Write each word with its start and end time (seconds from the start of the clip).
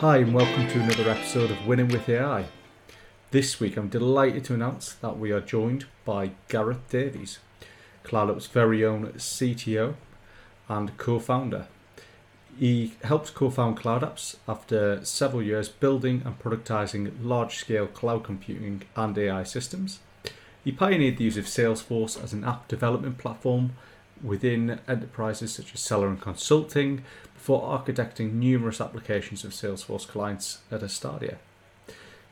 Hi, 0.00 0.18
and 0.18 0.32
welcome 0.32 0.68
to 0.68 0.80
another 0.80 1.10
episode 1.10 1.50
of 1.50 1.66
Winning 1.66 1.88
with 1.88 2.08
AI. 2.08 2.44
This 3.32 3.58
week, 3.58 3.76
I'm 3.76 3.88
delighted 3.88 4.44
to 4.44 4.54
announce 4.54 4.92
that 4.92 5.18
we 5.18 5.32
are 5.32 5.40
joined 5.40 5.86
by 6.04 6.30
Gareth 6.46 6.88
Davies, 6.88 7.40
CloudApps' 8.04 8.48
very 8.48 8.84
own 8.84 9.08
CTO 9.14 9.96
and 10.68 10.96
co 10.98 11.18
founder. 11.18 11.66
He 12.56 12.94
helps 13.02 13.30
co 13.30 13.50
found 13.50 13.76
CloudApps 13.76 14.36
after 14.46 15.04
several 15.04 15.42
years 15.42 15.68
building 15.68 16.22
and 16.24 16.38
productizing 16.38 17.12
large 17.20 17.56
scale 17.56 17.88
cloud 17.88 18.22
computing 18.22 18.82
and 18.94 19.18
AI 19.18 19.42
systems. 19.42 19.98
He 20.62 20.70
pioneered 20.70 21.16
the 21.16 21.24
use 21.24 21.36
of 21.36 21.46
Salesforce 21.46 22.22
as 22.22 22.32
an 22.32 22.44
app 22.44 22.68
development 22.68 23.18
platform 23.18 23.72
within 24.22 24.80
enterprises 24.88 25.52
such 25.52 25.74
as 25.74 25.80
seller 25.80 26.08
and 26.08 26.20
consulting 26.20 27.02
before 27.34 27.62
architecting 27.62 28.32
numerous 28.34 28.80
applications 28.80 29.44
of 29.44 29.52
Salesforce 29.52 30.06
clients 30.06 30.58
at 30.70 30.82
Astadia. 30.82 31.36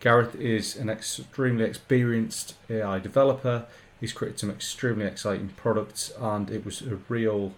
Gareth 0.01 0.35
is 0.35 0.77
an 0.77 0.91
extremely 0.91 1.65
experienced 1.65 2.55
AI 2.69 2.99
developer. 2.99 3.67
He's 4.01 4.13
created 4.13 4.39
some 4.39 4.51
extremely 4.51 5.07
exciting 5.07 5.51
products, 5.57 6.13
and 6.21 6.51
it 6.51 6.65
was 6.65 6.83
a 6.83 6.99
real 7.09 7.55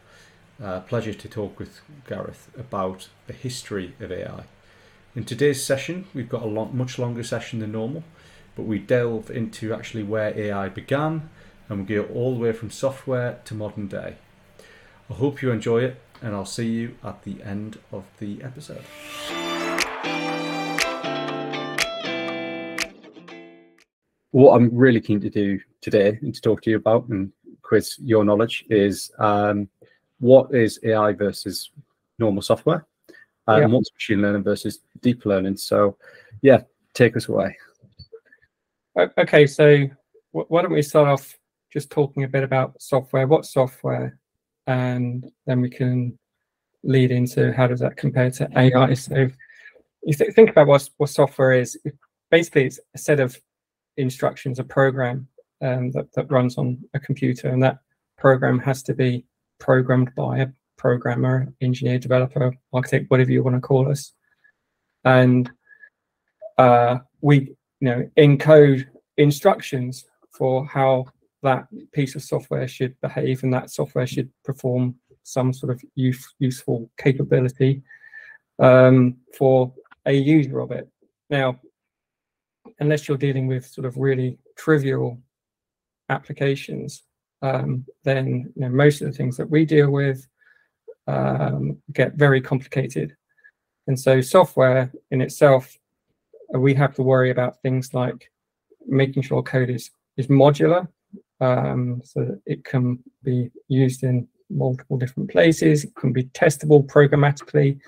uh, 0.63 0.81
pleasure 0.81 1.15
to 1.15 1.29
talk 1.29 1.59
with 1.59 1.81
Gareth 2.07 2.51
about 2.57 3.09
the 3.27 3.33
history 3.33 3.95
of 4.01 4.13
AI. 4.13 4.45
In 5.17 5.25
today's 5.25 5.65
session, 5.65 6.07
we've 6.15 6.29
got 6.29 6.45
a 6.45 6.47
much 6.47 6.99
longer 6.99 7.25
session 7.25 7.59
than 7.59 7.73
normal, 7.73 8.05
but 8.55 8.65
we 8.65 8.79
delve 8.79 9.31
into 9.31 9.75
actually 9.75 10.03
where 10.03 10.39
AI 10.39 10.69
began 10.69 11.31
and 11.69 11.81
we 11.81 11.95
go 11.95 12.05
all 12.15 12.35
the 12.35 12.41
way 12.41 12.53
from 12.53 12.71
software 12.71 13.41
to 13.45 13.55
modern 13.55 13.89
day. 13.89 14.17
I 15.11 15.15
hope 15.15 15.43
you 15.43 15.51
enjoy 15.51 15.85
it, 15.85 16.01
and 16.23 16.35
I'll 16.35 16.47
see 16.47 16.67
you 16.67 16.97
at 17.05 17.23
the 17.25 17.43
end 17.43 17.79
of 17.93 18.05
the 18.19 18.43
episode. 18.43 18.85
What 24.31 24.55
I'm 24.55 24.75
really 24.75 25.01
keen 25.01 25.21
to 25.21 25.31
do 25.31 25.59
today 25.81 26.19
and 26.23 26.35
to 26.35 26.41
talk 26.41 26.63
to 26.63 26.71
you 26.71 26.77
about 26.77 27.09
and 27.09 27.33
quiz 27.63 27.97
your 27.99 28.25
knowledge 28.25 28.65
is 28.69 29.11
um, 29.19 29.69
what 30.21 30.55
is 30.55 30.79
AI 30.85 31.13
versus 31.13 31.71
normal 32.19 32.43
software, 32.43 32.87
um, 33.47 33.59
yeah. 33.59 33.65
and 33.65 33.73
what's 33.73 33.93
machine 33.93 34.23
learning 34.23 34.43
versus 34.43 34.81
deep 35.01 35.25
learning. 35.25 35.57
So, 35.57 35.97
yeah, 36.43 36.63
take 36.95 37.17
us 37.17 37.29
away. 37.29 37.57
Okay, 39.17 39.47
so 39.47 39.87
why 40.33 40.63
don't 40.63 40.73
we 40.73 40.83
start 40.83 41.09
off 41.09 41.39
just 41.73 41.91
talking 41.91 42.25
a 42.25 42.29
bit 42.29 42.45
about 42.45 42.81
software? 42.81 43.27
What 43.27 43.47
software? 43.47 44.19
And 44.67 45.31
then 45.47 45.61
we 45.61 45.71
can 45.71 46.19
lead 46.83 47.11
into 47.11 47.53
how 47.53 47.67
does 47.67 47.81
that 47.81 47.97
compare 47.97 48.31
to 48.31 48.49
AI. 48.57 48.95
So, 48.95 49.29
you 50.03 50.15
th- 50.15 50.35
think 50.35 50.51
about 50.51 50.67
what, 50.67 50.89
what 50.99 51.11
software 51.11 51.53
is. 51.53 51.79
Basically, 52.31 52.65
it's 52.65 52.81
a 52.95 52.99
set 52.99 53.21
of 53.21 53.41
instructions, 53.97 54.59
a 54.59 54.65
program 54.65 55.29
um, 55.63 55.91
that, 55.93 56.13
that 56.15 56.31
runs 56.31 56.57
on 56.59 56.83
a 56.95 57.01
computer, 57.01 57.49
and 57.49 57.63
that 57.63 57.79
program 58.17 58.59
has 58.59 58.83
to 58.85 58.95
be 58.95 59.25
programmed 59.59 60.15
by 60.15 60.39
a 60.39 60.49
programmer, 60.77 61.53
engineer, 61.61 61.99
developer, 61.99 62.53
architect, 62.73 63.11
whatever 63.11 63.33
you 63.33 63.43
want 63.43 63.57
to 63.57 63.61
call 63.61 63.91
us. 63.91 64.13
And 65.05 65.51
uh, 66.57 66.99
we, 67.21 67.55
you 67.81 67.89
know, 67.89 68.11
encode 68.17 68.87
instructions 69.17 70.07
for 70.31 70.67
how 70.67 71.07
that 71.43 71.67
piece 71.93 72.15
of 72.15 72.23
software 72.23 72.67
should 72.69 73.01
behave, 73.01 73.43
and 73.43 73.53
that 73.53 73.71
software 73.71 74.07
should 74.07 74.31
perform 74.45 74.97
some 75.23 75.53
sort 75.53 75.73
of 75.73 75.83
use, 75.95 76.35
useful 76.39 76.91
capability 76.97 77.83
um, 78.59 79.17
for 79.37 79.73
a 80.07 80.13
user 80.13 80.61
of 80.61 80.71
it. 80.71 80.89
Now, 81.31 81.61
unless 82.81 83.07
you're 83.07 83.19
dealing 83.19 83.47
with 83.47 83.67
sort 83.67 83.87
of 83.87 83.97
really 83.97 84.39
trivial 84.57 85.21
applications, 86.09 87.03
um, 87.43 87.85
then 88.05 88.53
you 88.57 88.63
know, 88.63 88.69
most 88.71 89.01
of 89.01 89.09
the 89.09 89.17
things 89.17 89.37
that 89.37 89.49
we 89.49 89.65
deal 89.65 89.91
with 89.91 90.27
um, 91.07 91.79
get 91.93 92.15
very 92.15 92.41
complicated. 92.41 93.15
And 93.87 93.99
so 93.99 94.21
software 94.21 94.93
in 95.11 95.21
itself, 95.21 95.77
we 96.55 96.75
have 96.75 96.95
to 96.97 97.03
worry 97.03 97.31
about 97.31 97.61
things 97.63 97.95
like 97.95 98.31
making 98.87 99.23
sure 99.23 99.43
code 99.43 99.71
is, 99.71 99.91
is 100.17 100.27
modular 100.29 100.89
um, 101.41 102.01
so 102.05 102.21
that 102.21 102.41
it 102.47 102.65
can 102.65 102.99
be 103.23 103.51
used 103.69 104.03
in 104.03 104.27
multiple 104.51 104.97
different 104.97 105.31
places. 105.31 105.85
It 105.85 105.95
can 105.95 106.13
be 106.13 106.25
testable 106.25 106.87
programmatically. 106.87 107.79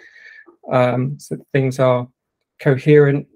Um, 0.70 1.18
so 1.18 1.36
things 1.52 1.78
are 1.78 2.06
coherent, 2.60 3.26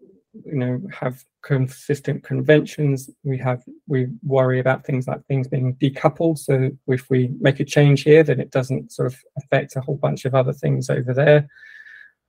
you 0.44 0.56
know, 0.56 0.80
have 0.92 1.24
consistent 1.42 2.22
conventions. 2.24 3.10
We 3.22 3.38
have 3.38 3.62
we 3.86 4.08
worry 4.22 4.60
about 4.60 4.84
things 4.84 5.06
like 5.06 5.24
things 5.26 5.48
being 5.48 5.74
decoupled. 5.76 6.38
So 6.38 6.70
if 6.86 7.08
we 7.10 7.30
make 7.40 7.60
a 7.60 7.64
change 7.64 8.02
here, 8.02 8.22
then 8.22 8.40
it 8.40 8.50
doesn't 8.50 8.92
sort 8.92 9.06
of 9.06 9.18
affect 9.38 9.76
a 9.76 9.80
whole 9.80 9.96
bunch 9.96 10.24
of 10.24 10.34
other 10.34 10.52
things 10.52 10.90
over 10.90 11.12
there. 11.12 11.48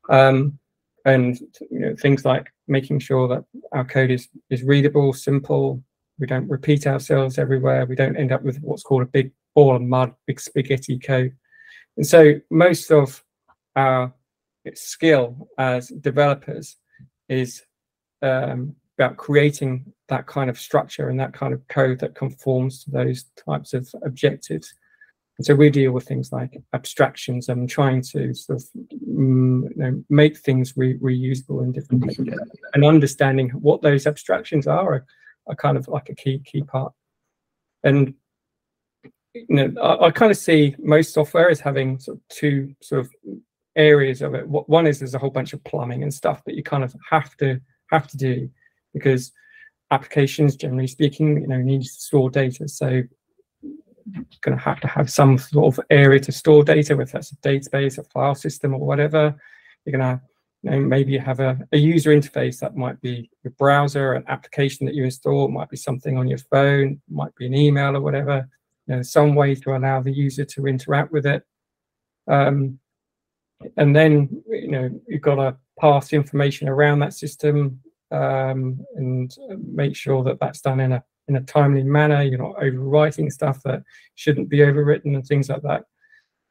Um, 0.10 0.60
and 1.06 1.40
you 1.72 1.80
know, 1.80 1.96
things 1.96 2.26
like 2.26 2.52
making 2.68 3.00
sure 3.00 3.28
that 3.28 3.46
our 3.72 3.86
code 3.86 4.12
is 4.12 4.28
is 4.50 4.64
readable, 4.64 5.14
simple. 5.14 5.84
We 6.20 6.28
don't 6.28 6.50
repeat 6.50 6.88
ourselves 6.88 7.38
everywhere. 7.38 7.86
We 7.86 7.96
don't 7.96 8.18
end 8.18 8.32
up 8.32 8.44
with 8.44 8.60
what's 8.62 8.84
called 8.84 9.04
a 9.04 9.08
big 9.08 9.32
ball 9.54 9.76
of 9.76 9.82
mud, 9.82 10.14
big 10.28 10.40
spaghetti 10.40 11.00
code. 11.00 11.36
And 11.98 12.06
so 12.06 12.36
most 12.50 12.92
of 12.92 13.24
our 13.76 14.14
skill 14.74 15.50
as 15.58 15.90
developers 15.90 16.78
is 17.30 17.64
um, 18.22 18.76
about 18.98 19.18
creating 19.18 19.86
that 20.08 20.28
kind 20.28 20.50
of 20.50 20.60
structure 20.60 21.10
and 21.10 21.20
that 21.20 21.34
kind 21.34 21.54
of 21.54 21.68
code 21.68 22.00
that 22.00 22.16
conforms 22.16 22.84
to 22.84 22.92
those 22.92 23.26
types 23.46 23.74
of 23.74 23.90
objectives. 24.04 24.74
And 25.38 25.46
so 25.46 25.54
we 25.54 25.70
deal 25.70 25.92
with 25.92 26.08
things 26.08 26.32
like 26.32 26.62
abstractions 26.74 27.50
and 27.50 27.70
trying 27.70 28.02
to 28.14 28.34
sort 28.34 28.62
of 28.62 28.66
mm, 29.06 29.64
you 29.64 29.74
know, 29.76 30.04
make 30.10 30.38
things 30.38 30.78
re- 30.78 30.98
reusable 31.00 31.62
in 31.64 31.74
different 31.74 32.06
ways. 32.06 32.20
And 32.74 32.86
understanding 32.86 33.50
what 33.50 33.82
those 33.82 34.08
abstractions 34.08 34.66
are, 34.66 35.06
are 35.48 35.56
kind 35.56 35.78
of 35.78 35.88
like 35.88 36.10
a 36.10 36.16
key 36.16 36.40
key 36.40 36.64
part. 36.64 36.94
And 37.84 38.14
you 39.34 39.46
know, 39.50 39.82
I, 39.82 40.08
I 40.08 40.12
kind 40.12 40.32
of 40.32 40.38
see 40.38 40.76
most 40.80 41.14
software 41.14 41.50
as 41.50 41.60
having 41.60 42.00
sort 42.00 42.18
of 42.18 42.28
two 42.30 42.76
sort 42.82 43.02
of 43.02 43.12
areas 43.76 44.22
of 44.22 44.34
it. 44.34 44.48
One 44.48 44.88
is 44.88 45.00
there's 45.00 45.16
a 45.16 45.20
whole 45.20 45.30
bunch 45.30 45.54
of 45.54 45.64
plumbing 45.64 46.04
and 46.04 46.14
stuff 46.14 46.44
that 46.46 46.56
you 46.56 46.64
kind 46.64 46.84
of 46.84 46.96
have 47.10 47.36
to 47.38 47.60
have 47.92 48.08
to 48.08 48.18
do 48.18 48.50
because 48.94 49.32
applications, 49.92 50.56
generally 50.56 50.88
speaking, 50.88 51.42
you 51.42 51.48
know, 51.48 51.58
need 51.58 51.84
to 51.84 51.90
store 51.90 52.30
data. 52.30 52.68
So 52.68 53.04
you're 54.12 54.26
going 54.42 54.58
to 54.58 54.64
have 54.64 54.80
to 54.82 54.88
have 54.88 55.10
some 55.10 55.38
sort 55.38 55.78
of 55.78 55.86
area 55.90 56.20
to 56.22 56.32
store 56.32 56.64
data, 56.64 56.96
whether 56.96 57.12
that's 57.12 57.32
a 57.32 57.36
database, 57.38 57.98
a 57.98 58.04
file 58.04 58.36
system, 58.36 58.74
or 58.74 58.80
whatever. 58.80 59.36
You're 59.84 59.98
going 59.98 60.18
to 60.18 60.22
know, 60.72 60.80
maybe 60.80 61.14
you 61.14 61.20
have 61.20 61.40
a, 61.40 61.58
a 61.72 61.78
user 61.78 62.12
interface 62.12 62.60
that 62.60 62.76
might 62.76 63.00
be 63.02 63.30
your 63.44 63.52
browser, 63.58 64.14
an 64.14 64.24
application 64.28 64.86
that 64.86 64.96
you 64.96 65.04
install, 65.04 65.48
might 65.48 65.70
be 65.70 65.78
something 65.78 66.18
on 66.18 66.28
your 66.28 66.38
phone, 66.38 67.02
might 67.10 67.36
be 67.36 67.46
an 67.46 67.54
email 67.54 67.96
or 67.96 68.02
whatever. 68.02 68.48
You 68.88 68.96
know, 68.96 69.02
some 69.02 69.36
way 69.36 69.56
to 69.56 69.76
allow 69.76 70.02
the 70.02 70.12
user 70.12 70.46
to 70.46 70.68
interact 70.68 71.12
with 71.12 71.26
it. 71.26 71.44
Um, 72.28 72.80
and 73.78 73.96
then 73.96 74.44
you 74.48 74.68
know 74.68 75.02
you've 75.08 75.22
got 75.22 75.36
to 75.36 75.56
pass 75.80 76.14
information 76.14 76.68
around 76.68 77.00
that 77.00 77.14
system 77.14 77.80
um, 78.12 78.86
and 78.96 79.36
make 79.72 79.96
sure 79.96 80.24
that 80.24 80.40
that's 80.40 80.62
done 80.62 80.80
in 80.80 80.94
a 80.94 81.04
in 81.28 81.38
a 81.38 81.42
timely 81.42 81.84
manner. 81.84 82.22
You're 82.22 82.40
not 82.40 82.58
overwriting 82.58 83.32
stuff 83.32 83.62
that 83.64 83.84
shouldn't 84.16 84.50
be 84.50 84.58
overwritten 84.60 85.16
and 85.16 85.26
things 85.26 85.50
like 85.50 85.64
that. 85.64 85.86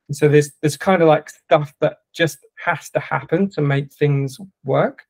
And 0.08 0.16
so 0.16 0.28
there's 0.28 0.52
there's 0.60 0.76
kind 0.76 1.02
of 1.02 1.08
like 1.08 1.30
stuff 1.30 1.72
that 1.80 1.98
just 2.12 2.38
has 2.64 2.90
to 2.90 3.00
happen 3.00 3.48
to 3.50 3.62
make 3.62 3.92
things 3.92 4.38
work. 4.64 5.02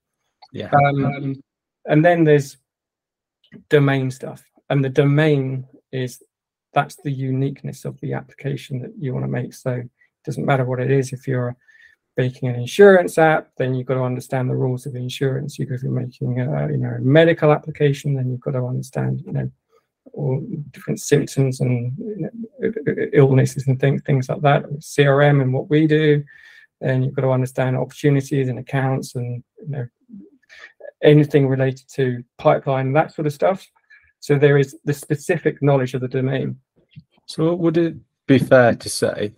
Yeah. 0.52 0.70
Um, 0.86 1.42
and 1.86 2.04
then 2.04 2.24
there's 2.24 2.56
domain 3.68 4.10
stuff, 4.10 4.42
and 4.70 4.84
the 4.84 4.88
domain 4.88 5.66
is 5.92 6.22
that's 6.72 6.96
the 6.96 7.12
uniqueness 7.12 7.84
of 7.84 7.98
the 8.00 8.12
application 8.12 8.80
that 8.80 8.92
you 8.98 9.12
want 9.12 9.24
to 9.24 9.30
make. 9.30 9.54
So 9.54 9.70
it 9.72 9.90
doesn't 10.24 10.44
matter 10.44 10.64
what 10.64 10.80
it 10.80 10.90
is. 10.90 11.12
If 11.12 11.26
you're 11.26 11.56
making 12.16 12.48
an 12.48 12.56
insurance 12.56 13.18
app, 13.18 13.50
then 13.56 13.74
you've 13.74 13.86
got 13.86 13.94
to 13.94 14.02
understand 14.02 14.48
the 14.48 14.56
rules 14.56 14.86
of 14.86 14.94
insurance. 14.94 15.58
If 15.58 15.68
you're 15.82 15.90
making 15.90 16.40
a, 16.40 16.68
you 16.68 16.76
know, 16.76 16.96
a 16.96 17.00
medical 17.00 17.52
application, 17.52 18.14
then 18.14 18.30
you've 18.30 18.40
got 18.40 18.52
to 18.52 18.64
understand, 18.64 19.22
you 19.26 19.32
know, 19.32 19.50
all 20.12 20.44
different 20.70 21.00
symptoms 21.00 21.60
and 21.60 21.92
you 21.98 22.16
know, 22.18 22.43
illnesses 23.12 23.66
and 23.66 23.80
things, 23.80 24.02
things 24.02 24.28
like 24.28 24.40
that. 24.42 24.64
CRM 24.78 25.42
and 25.42 25.52
what 25.52 25.70
we 25.70 25.86
do, 25.86 26.22
and 26.80 27.04
you've 27.04 27.14
got 27.14 27.22
to 27.22 27.30
understand 27.30 27.76
opportunities 27.76 28.48
and 28.48 28.58
accounts 28.58 29.14
and 29.14 29.42
you 29.60 29.68
know 29.68 29.86
anything 31.02 31.46
related 31.46 31.86
to 31.94 32.24
pipeline 32.38 32.86
and 32.88 32.96
that 32.96 33.14
sort 33.14 33.26
of 33.26 33.32
stuff. 33.32 33.66
So 34.20 34.38
there 34.38 34.58
is 34.58 34.76
the 34.84 34.94
specific 34.94 35.62
knowledge 35.62 35.94
of 35.94 36.00
the 36.00 36.08
domain. 36.08 36.58
So 37.26 37.54
would 37.54 37.76
it 37.76 37.96
be 38.26 38.38
fair 38.38 38.74
to 38.74 38.88
say 38.88 39.34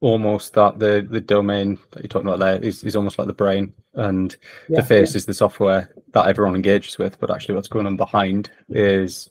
almost 0.00 0.52
that 0.54 0.78
the 0.78 1.06
the 1.08 1.20
domain 1.20 1.78
that 1.92 2.02
you're 2.02 2.08
talking 2.08 2.28
about 2.28 2.40
there 2.40 2.62
is, 2.62 2.84
is 2.84 2.96
almost 2.96 3.18
like 3.18 3.26
the 3.26 3.32
brain 3.32 3.72
and 3.94 4.36
Yeah, 4.68 4.80
the 4.80 4.86
face 4.86 5.14
is 5.14 5.24
the 5.24 5.32
software 5.32 5.94
that 6.12 6.26
everyone 6.26 6.54
engages 6.54 6.98
with 6.98 7.18
but 7.18 7.30
actually 7.30 7.54
what's 7.54 7.68
going 7.68 7.86
on 7.86 7.96
behind 7.96 8.50
is 8.68 9.30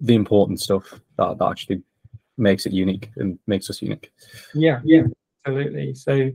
the 0.00 0.14
important 0.14 0.60
stuff 0.60 1.00
that, 1.16 1.38
that 1.38 1.48
actually 1.48 1.82
makes 2.38 2.66
it 2.66 2.72
unique 2.72 3.10
and 3.16 3.38
makes 3.46 3.68
us 3.70 3.82
unique 3.82 4.12
Yeah, 4.54 4.80
yeah, 4.84 5.02
absolutely. 5.44 5.94
So 5.94 6.30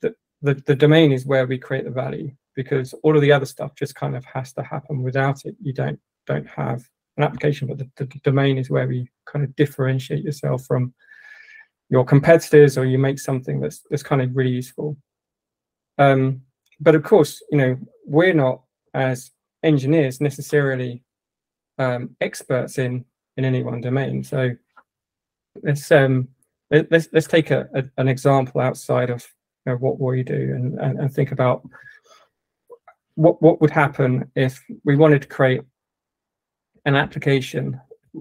the, 0.00 0.14
the 0.42 0.54
the 0.66 0.74
domain 0.74 1.12
is 1.12 1.26
where 1.26 1.46
we 1.46 1.58
create 1.58 1.84
the 1.84 1.90
value 1.90 2.30
because 2.54 2.94
all 3.02 3.14
of 3.14 3.22
the 3.22 3.32
other 3.32 3.46
stuff 3.46 3.74
just 3.74 3.94
kind 3.94 4.16
of 4.16 4.24
has 4.24 4.52
to 4.54 4.62
happen. 4.62 5.02
Without 5.02 5.44
it, 5.44 5.54
you 5.62 5.72
don't 5.72 6.00
don't 6.26 6.48
have 6.48 6.84
an 7.16 7.24
application. 7.24 7.68
But 7.68 7.78
the, 7.78 7.88
the 7.96 8.06
domain 8.24 8.58
is 8.58 8.70
where 8.70 8.88
we 8.88 9.08
kind 9.26 9.44
of 9.44 9.54
differentiate 9.56 10.24
yourself 10.24 10.64
from 10.64 10.92
your 11.88 12.04
competitors, 12.04 12.76
or 12.76 12.84
you 12.84 12.98
make 12.98 13.20
something 13.20 13.60
that's 13.60 13.82
that's 13.90 14.02
kind 14.02 14.22
of 14.22 14.34
really 14.34 14.50
useful. 14.50 14.96
Um, 15.98 16.42
but 16.80 16.94
of 16.94 17.02
course, 17.02 17.42
you 17.50 17.58
know, 17.58 17.78
we're 18.04 18.34
not 18.34 18.62
as 18.94 19.30
engineers 19.62 20.20
necessarily 20.20 21.02
um, 21.78 22.16
experts 22.20 22.78
in 22.78 23.04
in 23.36 23.44
any 23.44 23.62
one 23.62 23.80
domain. 23.80 24.24
So 24.24 24.50
let's 25.62 25.90
um 25.90 26.28
let, 26.70 26.90
let's 26.90 27.08
let's 27.12 27.26
take 27.26 27.50
a, 27.50 27.68
a 27.74 27.84
an 27.98 28.08
example 28.08 28.60
outside 28.60 29.10
of 29.10 29.26
you 29.64 29.72
know, 29.72 29.78
what 29.78 30.00
we 30.00 30.22
do 30.22 30.34
and, 30.34 30.78
and 30.80 31.00
and 31.00 31.12
think 31.12 31.32
about 31.32 31.68
what 33.14 33.40
what 33.42 33.60
would 33.60 33.70
happen 33.70 34.30
if 34.34 34.62
we 34.84 34.96
wanted 34.96 35.22
to 35.22 35.28
create 35.28 35.62
an 36.84 36.94
application 36.94 37.80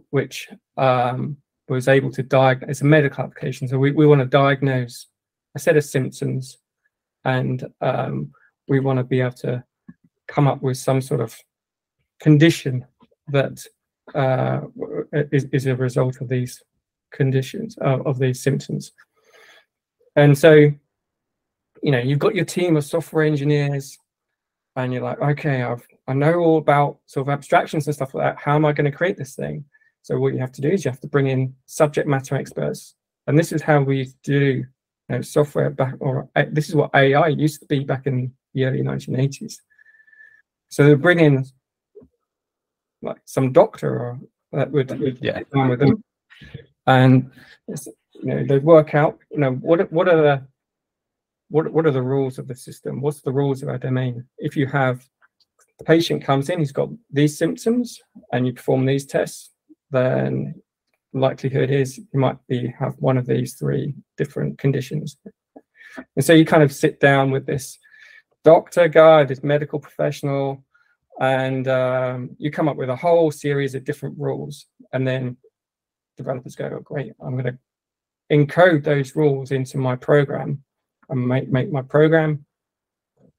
which 0.09 0.49
um, 0.77 1.37
was 1.69 1.87
able 1.87 2.11
to 2.11 2.23
diagnose 2.23 2.69
it's 2.69 2.81
a 2.81 2.85
medical 2.85 3.23
application. 3.23 3.67
So 3.67 3.77
we, 3.77 3.91
we 3.91 4.07
want 4.07 4.19
to 4.19 4.25
diagnose 4.25 5.07
a 5.55 5.59
set 5.59 5.77
of 5.77 5.85
symptoms 5.85 6.57
and 7.23 7.65
um, 7.81 8.31
we 8.67 8.79
want 8.79 8.97
to 8.97 9.03
be 9.03 9.21
able 9.21 9.31
to 9.37 9.63
come 10.27 10.47
up 10.47 10.61
with 10.61 10.77
some 10.77 11.01
sort 11.01 11.21
of 11.21 11.35
condition 12.19 12.85
that 13.27 13.63
uh, 14.13 14.61
is, 15.31 15.45
is 15.51 15.65
a 15.65 15.75
result 15.75 16.21
of 16.21 16.29
these 16.29 16.61
conditions 17.11 17.77
uh, 17.81 17.99
of 18.05 18.19
these 18.19 18.41
symptoms. 18.41 18.91
And 20.15 20.37
so, 20.37 20.53
you 20.53 21.91
know, 21.91 21.99
you've 21.99 22.19
got 22.19 22.35
your 22.35 22.45
team 22.45 22.77
of 22.77 22.85
software 22.85 23.25
engineers, 23.25 23.97
and 24.75 24.93
you're 24.93 25.03
like, 25.03 25.19
okay, 25.19 25.63
I've 25.63 25.85
I 26.07 26.13
know 26.13 26.35
all 26.35 26.57
about 26.57 26.99
sort 27.07 27.27
of 27.27 27.33
abstractions 27.33 27.87
and 27.87 27.95
stuff 27.95 28.13
like 28.13 28.35
that. 28.35 28.41
How 28.41 28.55
am 28.55 28.65
I 28.65 28.73
going 28.73 28.89
to 28.89 28.95
create 28.95 29.17
this 29.17 29.35
thing? 29.35 29.65
So 30.03 30.19
what 30.19 30.33
you 30.33 30.39
have 30.39 30.51
to 30.53 30.61
do 30.61 30.69
is 30.69 30.85
you 30.85 30.91
have 30.91 31.01
to 31.01 31.07
bring 31.07 31.27
in 31.27 31.55
subject 31.65 32.07
matter 32.07 32.35
experts, 32.35 32.95
and 33.27 33.37
this 33.37 33.51
is 33.51 33.61
how 33.61 33.81
we 33.81 34.13
do 34.23 34.33
you 34.33 34.65
know, 35.09 35.21
software 35.21 35.69
back, 35.69 35.95
or 35.99 36.29
uh, 36.35 36.45
this 36.51 36.69
is 36.69 36.75
what 36.75 36.91
AI 36.93 37.27
used 37.29 37.61
to 37.61 37.65
be 37.67 37.83
back 37.83 38.05
in 38.07 38.33
the 38.53 38.65
early 38.65 38.81
1980s. 38.81 39.55
So 40.69 40.85
they 40.85 40.93
bring 40.95 41.19
in 41.19 41.45
like 43.01 43.17
some 43.25 43.51
doctor 43.51 43.99
or 43.99 44.19
that 44.51 44.71
would, 44.71 44.99
would 44.99 45.19
Yeah. 45.21 45.41
with 45.53 45.79
them, 45.79 46.03
and 46.87 47.31
you 47.67 47.75
know 48.23 48.45
they 48.45 48.59
work 48.59 48.95
out 48.95 49.19
you 49.31 49.39
know 49.39 49.51
what 49.51 49.91
what 49.91 50.07
are 50.07 50.21
the 50.21 50.47
what 51.49 51.71
what 51.71 51.85
are 51.85 51.91
the 51.91 52.01
rules 52.01 52.37
of 52.37 52.47
the 52.47 52.55
system? 52.55 53.01
What's 53.01 53.21
the 53.21 53.31
rules 53.31 53.61
of 53.61 53.69
our 53.69 53.77
domain? 53.77 54.25
If 54.37 54.55
you 54.55 54.67
have 54.67 55.05
the 55.77 55.85
patient 55.85 56.23
comes 56.23 56.49
in, 56.49 56.59
he's 56.59 56.71
got 56.71 56.89
these 57.11 57.37
symptoms, 57.37 58.01
and 58.31 58.47
you 58.47 58.53
perform 58.53 58.85
these 58.85 59.05
tests, 59.05 59.51
then 59.91 60.55
likelihood 61.13 61.69
is 61.69 61.97
you 61.97 62.19
might 62.19 62.37
be 62.47 62.73
have 62.79 62.95
one 62.99 63.17
of 63.17 63.25
these 63.25 63.55
three 63.55 63.95
different 64.17 64.57
conditions. 64.57 65.17
And 66.15 66.25
so 66.25 66.33
you 66.33 66.45
kind 66.45 66.63
of 66.63 66.73
sit 66.73 66.99
down 66.99 67.31
with 67.31 67.45
this 67.45 67.77
doctor 68.43 68.87
guy, 68.87 69.23
this 69.23 69.43
medical 69.43 69.79
professional, 69.79 70.63
and 71.21 71.67
um, 71.67 72.31
you 72.37 72.51
come 72.51 72.67
up 72.67 72.75
with 72.75 72.89
a 72.89 72.95
whole 72.95 73.31
series 73.31 73.75
of 73.75 73.85
different 73.85 74.17
rules. 74.17 74.65
And 74.91 75.07
then 75.07 75.37
developers 76.17 76.55
go, 76.55 76.69
oh, 76.73 76.79
great, 76.81 77.13
I'm 77.23 77.33
going 77.33 77.45
to 77.45 77.57
encode 78.31 78.83
those 78.83 79.15
rules 79.15 79.51
into 79.51 79.77
my 79.77 79.95
program 79.95 80.63
and 81.09 81.27
make, 81.27 81.49
make 81.49 81.71
my 81.71 81.81
program. 81.81 82.45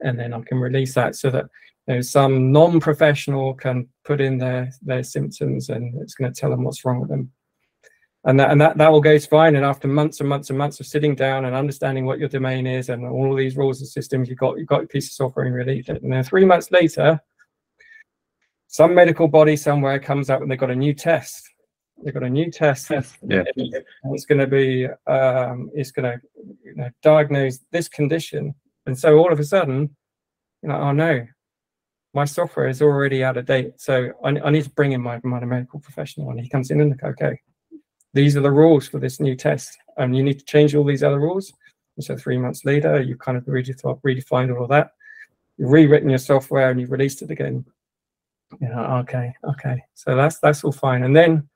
And 0.00 0.18
then 0.18 0.32
I 0.32 0.40
can 0.42 0.58
release 0.58 0.94
that 0.94 1.16
so 1.16 1.30
that 1.30 1.46
you 1.88 1.94
know, 1.94 2.00
some 2.00 2.52
non-professional 2.52 3.54
can 3.54 3.88
put 4.04 4.20
in 4.20 4.38
their, 4.38 4.70
their 4.82 5.02
symptoms 5.02 5.70
and 5.70 6.00
it's 6.00 6.14
going 6.14 6.32
to 6.32 6.38
tell 6.38 6.50
them 6.50 6.64
what's 6.64 6.84
wrong 6.84 7.00
with 7.00 7.08
them 7.08 7.30
and 8.26 8.40
that 8.40 8.50
and 8.50 8.60
that 8.60 8.76
that 8.76 8.88
all 8.88 9.00
goes 9.00 9.24
fine. 9.24 9.54
And 9.54 9.64
after 9.64 9.86
months 9.86 10.20
and 10.20 10.28
months 10.28 10.50
and 10.50 10.58
months 10.58 10.80
of 10.80 10.86
sitting 10.86 11.14
down 11.14 11.44
and 11.44 11.54
understanding 11.54 12.04
what 12.04 12.18
your 12.18 12.28
domain 12.28 12.66
is 12.66 12.88
and 12.88 13.06
all 13.06 13.30
of 13.30 13.38
these 13.38 13.56
rules 13.56 13.80
and 13.80 13.88
systems, 13.88 14.28
you've 14.28 14.38
got 14.38 14.58
you've 14.58 14.66
got 14.66 14.82
a 14.82 14.88
piece 14.88 15.06
of 15.06 15.12
software 15.12 15.46
and 15.46 15.54
release 15.54 15.88
it. 15.88 16.02
And 16.02 16.12
then 16.12 16.24
three 16.24 16.44
months 16.44 16.72
later, 16.72 17.20
some 18.66 18.94
medical 18.94 19.28
body 19.28 19.56
somewhere 19.56 20.00
comes 20.00 20.28
out 20.28 20.42
and 20.42 20.50
they've 20.50 20.58
got 20.58 20.72
a 20.72 20.76
new 20.76 20.92
test. 20.92 21.48
They've 22.02 22.14
got 22.14 22.22
a 22.22 22.30
new 22.30 22.50
test. 22.50 22.90
Yeah. 22.90 23.44
It's 23.56 24.26
going 24.26 24.38
to 24.38 24.46
be 24.46 24.86
um, 25.06 25.70
it's 25.74 25.90
going 25.90 26.04
to 26.04 26.20
you 26.64 26.74
know, 26.74 26.90
diagnose 27.02 27.58
this 27.72 27.88
condition. 27.88 28.54
And 28.86 28.96
so 28.96 29.16
all 29.18 29.32
of 29.32 29.40
a 29.40 29.44
sudden, 29.44 29.96
you 30.62 30.68
know, 30.68 30.76
oh 30.76 30.92
no, 30.92 31.26
my 32.14 32.24
software 32.24 32.68
is 32.68 32.80
already 32.82 33.24
out 33.24 33.36
of 33.36 33.46
date. 33.46 33.72
So 33.76 34.12
I, 34.24 34.28
I 34.28 34.50
need 34.50 34.64
to 34.64 34.70
bring 34.70 34.92
in 34.92 35.02
my, 35.02 35.20
my 35.22 35.44
medical 35.44 35.80
professional, 35.80 36.30
and 36.30 36.40
he 36.40 36.48
comes 36.48 36.70
in 36.70 36.80
and 36.80 36.98
okay, 37.02 37.40
these 38.14 38.36
are 38.36 38.40
the 38.40 38.50
rules 38.50 38.88
for 38.88 38.98
this 38.98 39.20
new 39.20 39.36
test, 39.36 39.76
and 39.98 40.16
you 40.16 40.22
need 40.22 40.38
to 40.38 40.44
change 40.44 40.74
all 40.74 40.84
these 40.84 41.02
other 41.02 41.20
rules. 41.20 41.52
And 41.96 42.04
so 42.04 42.16
three 42.16 42.38
months 42.38 42.64
later, 42.64 43.00
you 43.00 43.16
kind 43.16 43.36
of 43.36 43.44
redef- 43.44 44.00
redefined 44.02 44.54
all 44.54 44.64
of 44.64 44.70
that. 44.70 44.92
You've 45.58 45.70
rewritten 45.70 46.10
your 46.10 46.18
software 46.18 46.70
and 46.70 46.80
you've 46.80 46.90
released 46.90 47.22
it 47.22 47.30
again. 47.30 47.64
Yeah, 48.60 48.98
okay, 48.98 49.34
okay. 49.44 49.82
So 49.94 50.14
that's 50.14 50.38
that's 50.38 50.62
all 50.62 50.72
fine. 50.72 51.02
And 51.02 51.16
then 51.16 51.48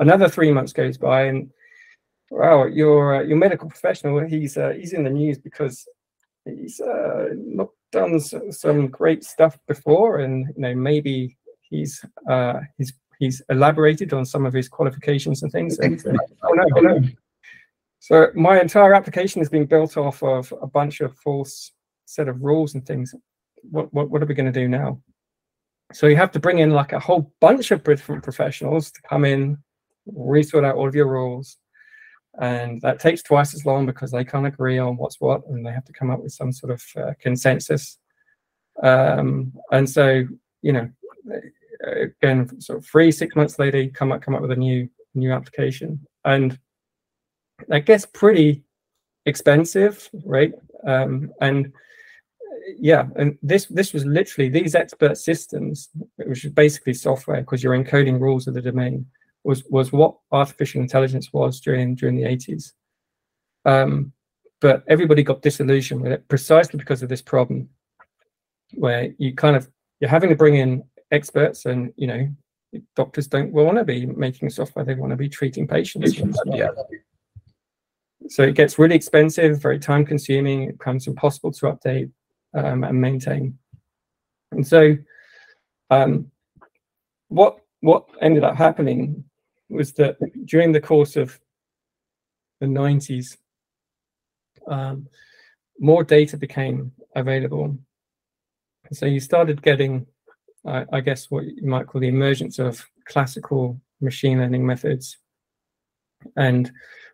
another 0.00 0.28
three 0.28 0.50
months 0.50 0.72
goes 0.72 0.98
by, 0.98 1.22
and 1.24 1.50
wow, 2.30 2.66
your 2.66 3.16
uh, 3.16 3.22
your 3.22 3.36
medical 3.36 3.68
professional, 3.68 4.18
he's 4.26 4.56
uh, 4.56 4.72
he's 4.76 4.92
in 4.92 5.04
the 5.04 5.10
news 5.10 5.38
because 5.38 5.86
he's 6.44 6.80
uh, 6.80 7.28
not 7.34 7.68
done 7.92 8.18
some 8.18 8.88
great 8.88 9.22
stuff 9.24 9.58
before, 9.68 10.18
and 10.18 10.46
you 10.56 10.62
know 10.62 10.74
maybe 10.74 11.36
he's 11.60 12.04
uh, 12.28 12.60
he's 12.76 12.92
he's 13.18 13.42
elaborated 13.50 14.12
on 14.12 14.24
some 14.24 14.46
of 14.46 14.52
his 14.52 14.68
qualifications 14.68 15.42
and 15.42 15.52
things. 15.52 15.78
And, 15.78 16.04
uh, 16.04 16.12
oh 16.44 16.52
no, 16.52 16.64
oh 16.76 16.80
no. 16.80 17.00
So 18.00 18.28
my 18.34 18.58
entire 18.58 18.94
application 18.94 19.42
is 19.42 19.50
being 19.50 19.66
built 19.66 19.96
off 19.96 20.22
of 20.22 20.52
a 20.62 20.66
bunch 20.66 21.02
of 21.02 21.16
false 21.18 21.72
set 22.06 22.28
of 22.28 22.42
rules 22.42 22.74
and 22.74 22.84
things. 22.84 23.14
What 23.62 23.92
what, 23.92 24.10
what 24.10 24.22
are 24.22 24.26
we 24.26 24.34
going 24.34 24.52
to 24.52 24.60
do 24.60 24.68
now? 24.68 25.00
So 25.92 26.06
you 26.06 26.16
have 26.16 26.30
to 26.32 26.40
bring 26.40 26.60
in 26.60 26.70
like 26.70 26.92
a 26.92 27.00
whole 27.00 27.32
bunch 27.40 27.72
of 27.72 27.82
different 27.82 28.22
professionals 28.22 28.92
to 28.92 29.02
come 29.02 29.24
in, 29.24 29.58
resort 30.06 30.64
out 30.64 30.76
all 30.76 30.88
of 30.88 30.94
your 30.94 31.08
rules, 31.08 31.56
and 32.40 32.80
that 32.82 33.00
takes 33.00 33.22
twice 33.22 33.54
as 33.54 33.66
long 33.66 33.86
because 33.86 34.10
they 34.10 34.24
can't 34.24 34.46
agree 34.46 34.78
on 34.78 34.96
what's 34.96 35.20
what, 35.20 35.46
and 35.48 35.64
they 35.64 35.72
have 35.72 35.84
to 35.84 35.92
come 35.92 36.10
up 36.10 36.22
with 36.22 36.32
some 36.32 36.52
sort 36.52 36.72
of 36.72 36.84
uh, 36.96 37.12
consensus. 37.20 37.98
Um, 38.82 39.52
and 39.72 39.88
so 39.88 40.24
you 40.62 40.72
know, 40.72 40.90
again, 41.84 42.60
sort 42.60 42.78
of 42.78 42.86
three 42.86 43.10
six 43.10 43.34
months 43.36 43.58
later, 43.58 43.80
you 43.80 43.90
come 43.90 44.12
up 44.12 44.22
come 44.22 44.34
up 44.34 44.42
with 44.42 44.52
a 44.52 44.56
new 44.56 44.88
new 45.14 45.32
application, 45.32 46.00
and 46.24 46.58
that 47.68 47.86
gets 47.86 48.06
pretty 48.06 48.64
expensive, 49.26 50.08
right? 50.24 50.52
Um, 50.86 51.32
and 51.40 51.72
yeah, 52.78 53.06
and 53.16 53.38
this 53.42 53.66
this 53.66 53.92
was 53.92 54.04
literally 54.04 54.48
these 54.48 54.74
expert 54.74 55.16
systems, 55.16 55.88
which 56.16 56.44
is 56.44 56.52
basically 56.52 56.94
software 56.94 57.40
because 57.40 57.62
you're 57.62 57.76
encoding 57.76 58.20
rules 58.20 58.46
of 58.46 58.54
the 58.54 58.62
domain, 58.62 59.06
was 59.44 59.64
was 59.70 59.92
what 59.92 60.16
artificial 60.32 60.80
intelligence 60.80 61.32
was 61.32 61.60
during 61.60 61.94
during 61.94 62.16
the 62.16 62.24
80s. 62.24 62.72
Um, 63.64 64.12
but 64.60 64.84
everybody 64.88 65.22
got 65.22 65.42
disillusioned 65.42 66.02
with 66.02 66.12
it 66.12 66.28
precisely 66.28 66.78
because 66.78 67.02
of 67.02 67.08
this 67.08 67.22
problem, 67.22 67.68
where 68.74 69.12
you 69.18 69.34
kind 69.34 69.56
of 69.56 69.68
you're 70.00 70.10
having 70.10 70.30
to 70.30 70.36
bring 70.36 70.56
in 70.56 70.82
experts, 71.10 71.66
and 71.66 71.92
you 71.96 72.06
know 72.06 72.28
doctors 72.94 73.26
don't 73.26 73.52
want 73.52 73.78
to 73.78 73.84
be 73.84 74.06
making 74.06 74.50
software; 74.50 74.84
they 74.84 74.94
want 74.94 75.10
to 75.10 75.16
be 75.16 75.28
treating 75.28 75.66
patients. 75.66 76.20
Yeah. 76.46 76.68
So 78.28 78.42
it 78.42 78.54
gets 78.54 78.78
really 78.78 78.94
expensive, 78.94 79.60
very 79.60 79.78
time 79.78 80.04
consuming. 80.04 80.64
It 80.64 80.78
becomes 80.78 81.06
impossible 81.06 81.52
to 81.52 81.66
update 81.66 82.10
um, 82.54 82.84
and 82.84 83.00
maintain. 83.00 83.58
And 84.52 84.66
so, 84.66 84.96
um, 85.88 86.30
what 87.28 87.60
what 87.80 88.04
ended 88.20 88.44
up 88.44 88.56
happening 88.56 89.24
was 89.70 89.92
that 89.94 90.16
during 90.44 90.72
the 90.72 90.80
course 90.80 91.16
of 91.16 91.38
the 92.60 92.66
90s, 92.66 93.36
um, 94.68 95.06
more 95.78 96.04
data 96.04 96.36
became 96.36 96.92
available. 97.14 97.78
So 98.92 99.06
you 99.06 99.20
started 99.20 99.62
getting, 99.62 100.06
I 100.66 100.84
I 100.92 101.00
guess, 101.00 101.30
what 101.30 101.44
you 101.44 101.66
might 101.66 101.86
call 101.86 102.00
the 102.00 102.08
emergence 102.08 102.58
of 102.58 102.84
classical 103.06 103.80
machine 104.00 104.38
learning 104.38 104.66
methods. 104.66 105.16
And 106.36 106.70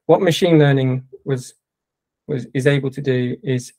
what 0.07 0.23
machine 0.23 0.59
learning 0.59 1.07
was 1.25 1.55
was 2.27 2.47
is 2.55 2.67
able 2.67 2.91
to 2.91 3.01
do 3.01 3.37
is 3.43 3.73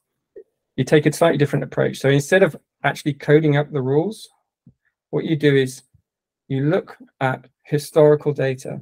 you 0.75 0.83
take 0.83 1.05
a 1.05 1.11
slightly 1.11 1.37
different 1.37 1.63
approach. 1.63 1.97
So 1.97 2.09
instead 2.09 2.43
of 2.43 2.55
actually 2.83 3.13
coding 3.13 3.57
up 3.57 3.71
the 3.71 3.81
rules, 3.81 4.29
what 5.09 5.25
you 5.25 5.35
do 5.35 5.55
is 5.55 5.81
you 6.47 6.65
look 6.69 6.97
at 7.19 7.45
historical 7.63 8.33
data. 8.33 8.81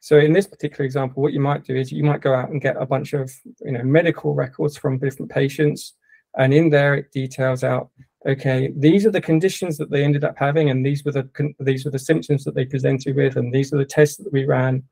So 0.00 0.18
in 0.18 0.32
this 0.32 0.46
particular 0.46 0.84
example, 0.84 1.22
what 1.22 1.32
you 1.32 1.40
might 1.40 1.64
do 1.64 1.74
is 1.74 1.90
you 1.90 2.04
might 2.04 2.20
go 2.20 2.34
out 2.34 2.50
and 2.50 2.60
get 2.60 2.80
a 2.80 2.86
bunch 2.86 3.12
of 3.12 3.32
you 3.64 3.72
know 3.72 3.82
medical 3.82 4.34
records 4.34 4.76
from 4.76 4.98
different 4.98 5.30
patients, 5.30 5.94
and 6.36 6.54
in 6.54 6.70
there 6.70 6.94
it 6.94 7.12
details 7.12 7.64
out 7.64 7.90
okay 8.26 8.72
these 8.76 9.06
are 9.06 9.12
the 9.12 9.20
conditions 9.20 9.78
that 9.78 9.90
they 9.90 10.04
ended 10.04 10.24
up 10.24 10.36
having, 10.38 10.70
and 10.70 10.84
these 10.84 11.04
were 11.04 11.12
the 11.12 11.28
these 11.60 11.84
were 11.84 11.90
the 11.90 11.98
symptoms 11.98 12.44
that 12.44 12.54
they 12.54 12.64
presented 12.64 13.16
with, 13.16 13.36
and 13.36 13.52
these 13.52 13.72
are 13.72 13.78
the 13.78 13.84
tests 13.84 14.16
that 14.18 14.32
we 14.32 14.44
ran, 14.44 14.82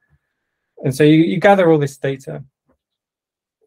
and 0.84 0.94
so 0.94 1.04
you, 1.04 1.18
you 1.18 1.38
gather 1.38 1.70
all 1.70 1.78
this 1.78 1.96
data, 1.96 2.42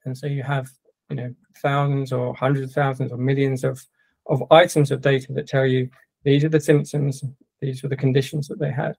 and 0.06 0.18
so 0.18 0.28
you 0.28 0.44
have 0.44 0.70
you 1.10 1.16
know 1.16 1.34
thousands 1.62 2.12
or 2.12 2.36
hundreds 2.36 2.70
of 2.70 2.74
thousands 2.74 3.12
or 3.12 3.18
millions 3.18 3.64
of 3.64 3.82
of 4.26 4.44
items 4.52 4.92
of 4.92 5.02
data 5.02 5.32
that 5.32 5.48
tell 5.48 5.66
you 5.66 5.90
these 6.24 6.44
are 6.44 6.50
the 6.50 6.60
symptoms, 6.60 7.24
these 7.62 7.84
were 7.84 7.90
the 7.90 7.96
conditions 7.96 8.48
that 8.48 8.60
they 8.60 8.72
had. 8.72 8.96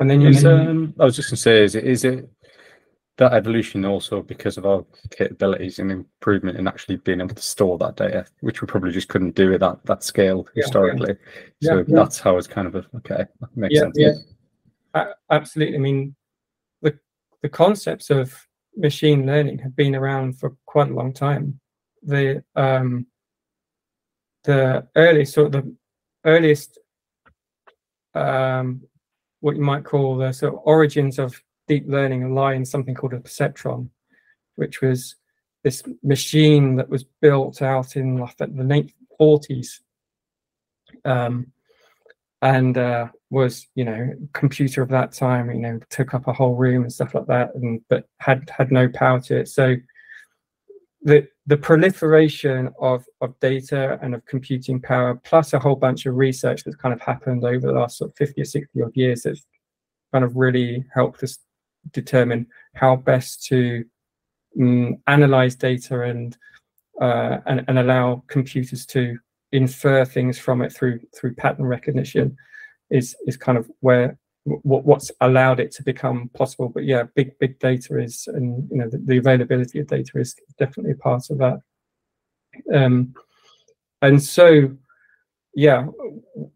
And 0.00 0.10
then 0.10 0.20
you. 0.20 0.48
Um, 0.48 0.94
I 0.98 1.04
was 1.04 1.16
just 1.16 1.30
going 1.30 1.36
to 1.36 1.42
say, 1.42 1.64
is 1.64 1.74
it 1.74 1.84
is 1.84 2.04
it 2.04 2.28
that 3.18 3.34
evolution 3.34 3.84
also 3.84 4.22
because 4.22 4.56
of 4.56 4.66
our 4.66 4.84
capabilities 5.10 5.78
and 5.78 5.92
improvement 5.92 6.58
in 6.58 6.66
actually 6.66 6.96
being 6.96 7.20
able 7.20 7.34
to 7.34 7.42
store 7.42 7.78
that 7.78 7.96
data, 7.96 8.24
which 8.40 8.62
we 8.62 8.66
probably 8.66 8.90
just 8.90 9.08
couldn't 9.08 9.34
do 9.34 9.52
at 9.52 9.60
that 9.60 9.84
that 9.84 10.02
scale 10.02 10.46
yeah, 10.54 10.62
historically. 10.62 11.16
Yeah. 11.60 11.70
So 11.70 11.78
yeah, 11.78 11.84
that's 11.88 12.18
how 12.18 12.36
it's 12.36 12.46
kind 12.46 12.66
of 12.66 12.74
a, 12.74 12.86
okay, 12.96 13.26
makes 13.54 13.78
sense. 13.78 13.96
Yeah, 13.96 15.04
absolutely. 15.30 15.76
I 15.76 15.80
mean, 15.80 16.16
the 16.80 16.98
the 17.42 17.48
concepts 17.48 18.10
of 18.10 18.34
machine 18.76 19.26
learning 19.26 19.58
have 19.58 19.76
been 19.76 19.94
around 19.94 20.38
for 20.38 20.56
quite 20.66 20.90
a 20.90 20.94
long 20.94 21.12
time. 21.12 21.60
The 22.02 22.42
um, 22.56 23.06
the 24.44 24.88
earliest 24.96 25.34
sort 25.34 25.46
of 25.46 25.52
the 25.52 25.76
earliest 26.24 26.78
um, 28.14 28.82
what 29.40 29.56
you 29.56 29.62
might 29.62 29.84
call 29.84 30.16
the 30.16 30.32
sort 30.32 30.54
of 30.54 30.60
origins 30.64 31.18
of 31.18 31.40
deep 31.68 31.84
learning 31.86 32.34
lie 32.34 32.54
in 32.54 32.64
something 32.64 32.94
called 32.94 33.14
a 33.14 33.18
perceptron, 33.18 33.88
which 34.56 34.80
was 34.80 35.16
this 35.62 35.82
machine 36.02 36.76
that 36.76 36.88
was 36.88 37.04
built 37.20 37.62
out 37.62 37.96
in 37.96 38.16
the 38.16 38.64
late 38.64 38.92
40s 39.20 39.80
um, 41.04 41.52
and 42.40 42.76
uh, 42.76 43.08
was, 43.30 43.68
you 43.74 43.84
know, 43.84 44.12
computer 44.32 44.82
of 44.82 44.88
that 44.88 45.12
time, 45.12 45.50
you 45.50 45.60
know, 45.60 45.80
took 45.90 46.14
up 46.14 46.26
a 46.26 46.32
whole 46.32 46.54
room 46.54 46.82
and 46.82 46.92
stuff 46.92 47.14
like 47.14 47.26
that, 47.26 47.54
and 47.54 47.80
but 47.88 48.08
had 48.18 48.50
had 48.50 48.72
no 48.72 48.88
power 48.88 49.20
to 49.20 49.38
it. 49.38 49.48
So 49.48 49.76
the 51.02 51.26
the 51.46 51.56
proliferation 51.56 52.70
of 52.80 53.04
of 53.20 53.38
data 53.40 53.98
and 54.02 54.14
of 54.14 54.24
computing 54.26 54.80
power, 54.80 55.14
plus 55.24 55.52
a 55.52 55.58
whole 55.58 55.76
bunch 55.76 56.06
of 56.06 56.14
research 56.14 56.64
that's 56.64 56.76
kind 56.76 56.92
of 56.92 57.00
happened 57.00 57.44
over 57.44 57.66
the 57.66 57.72
last 57.72 57.98
sort 57.98 58.10
of 58.10 58.16
50 58.16 58.40
or 58.40 58.44
60 58.44 58.82
odd 58.82 58.92
years, 58.94 59.22
that's 59.22 59.44
kind 60.12 60.24
of 60.24 60.36
really 60.36 60.84
helped 60.94 61.22
us 61.22 61.38
determine 61.92 62.46
how 62.74 62.94
best 62.96 63.44
to 63.46 63.84
um, 64.60 64.98
analyze 65.06 65.56
data 65.56 66.02
and, 66.02 66.36
uh, 67.00 67.38
and 67.46 67.64
and 67.66 67.78
allow 67.78 68.22
computers 68.28 68.86
to 68.86 69.18
infer 69.50 70.04
things 70.04 70.38
from 70.38 70.62
it 70.62 70.72
through 70.72 71.00
through 71.14 71.34
pattern 71.34 71.66
recognition 71.66 72.36
is 72.90 73.16
is 73.26 73.36
kind 73.36 73.58
of 73.58 73.70
where 73.80 74.18
what 74.44 74.84
what's 74.84 75.10
allowed 75.20 75.60
it 75.60 75.70
to 75.72 75.82
become 75.82 76.30
possible. 76.34 76.68
But 76.68 76.84
yeah, 76.84 77.04
big 77.14 77.38
big 77.38 77.58
data 77.58 77.98
is, 77.98 78.26
and 78.26 78.68
you 78.70 78.78
know, 78.78 78.88
the, 78.88 78.98
the 78.98 79.18
availability 79.18 79.80
of 79.80 79.86
data 79.86 80.18
is 80.18 80.34
definitely 80.58 80.94
part 80.94 81.30
of 81.30 81.38
that. 81.38 81.60
Um, 82.72 83.14
and 84.02 84.22
so, 84.22 84.76
yeah, 85.54 85.86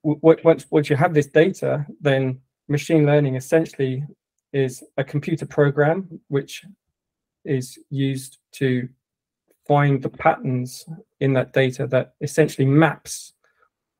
once 0.03 0.67
once 0.71 0.91
you 0.91 0.97
have 0.97 1.15
this 1.15 1.27
data, 1.27 1.87
then 2.01 2.41
machine 2.69 3.07
learning 3.07 3.37
essentially 3.37 4.05
is 4.53 4.83
a 4.97 5.05
computer 5.05 5.47
program 5.47 6.21
which 6.29 6.65
is 7.45 7.79
used 7.91 8.39
to 8.53 8.89
find 9.67 10.03
the 10.03 10.09
patterns 10.09 10.87
in 11.21 11.33
that 11.35 11.53
data 11.53 11.87
that 11.87 12.15
essentially 12.21 12.67
maps 12.67 13.33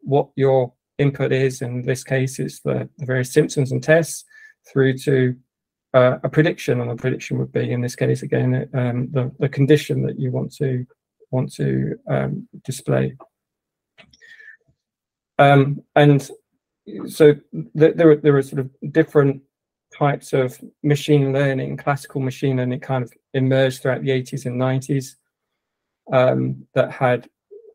what 0.01 0.29
your 0.37 0.73
input 0.99 1.33
is, 1.33 1.63
in 1.63 1.83
this 1.83 2.05
case, 2.05 2.39
is 2.39 2.61
the, 2.61 2.89
the 2.99 3.07
various 3.07 3.33
symptoms 3.33 3.73
and 3.73 3.83
tests 3.83 4.25
through 4.71 4.99
to 4.99 5.37
uh, 5.95 6.19
a 6.23 6.29
prediction, 6.29 6.81
and 6.81 6.91
the 6.91 6.97
prediction 6.97 7.39
would 7.39 7.53
be, 7.53 7.71
in 7.71 7.81
this 7.81 7.97
case, 7.97 8.23
again, 8.23 8.69
um, 8.75 9.09
the, 9.13 9.33
the 9.39 9.49
condition 9.49 10.03
that 10.07 10.19
you 10.19 10.31
want 10.31 10.55
to 10.55 10.87
want 11.31 11.53
to 11.53 11.99
um, 12.09 12.49
display. 12.65 13.17
Um, 15.39 15.83
and 15.95 16.23
so 17.09 17.35
th 17.35 17.95
there, 17.97 18.11
are, 18.11 18.17
there 18.17 18.37
are 18.37 18.43
sort 18.43 18.61
of 18.61 18.71
different 18.93 19.43
types 19.97 20.33
of 20.33 20.59
machine 20.83 21.33
learning, 21.33 21.77
classical 21.77 22.21
machine 22.21 22.57
learning 22.57 22.81
kind 22.81 23.05
of 23.05 23.13
emerged 23.35 23.83
throughout 23.83 24.03
the 24.03 24.11
80s 24.11 24.47
and 24.47 24.61
90s 24.61 25.17
um, 26.13 26.67
that 26.75 26.91
had 26.93 27.29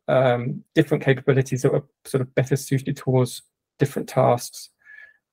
um, 0.07 0.63
different 0.75 1.03
capabilities 1.03 1.61
that 1.61 1.73
were 1.73 1.83
sort 2.05 2.21
of 2.21 2.33
better 2.35 2.55
suited 2.55 2.97
towards 2.97 3.41
different 3.79 4.09
tasks. 4.09 4.69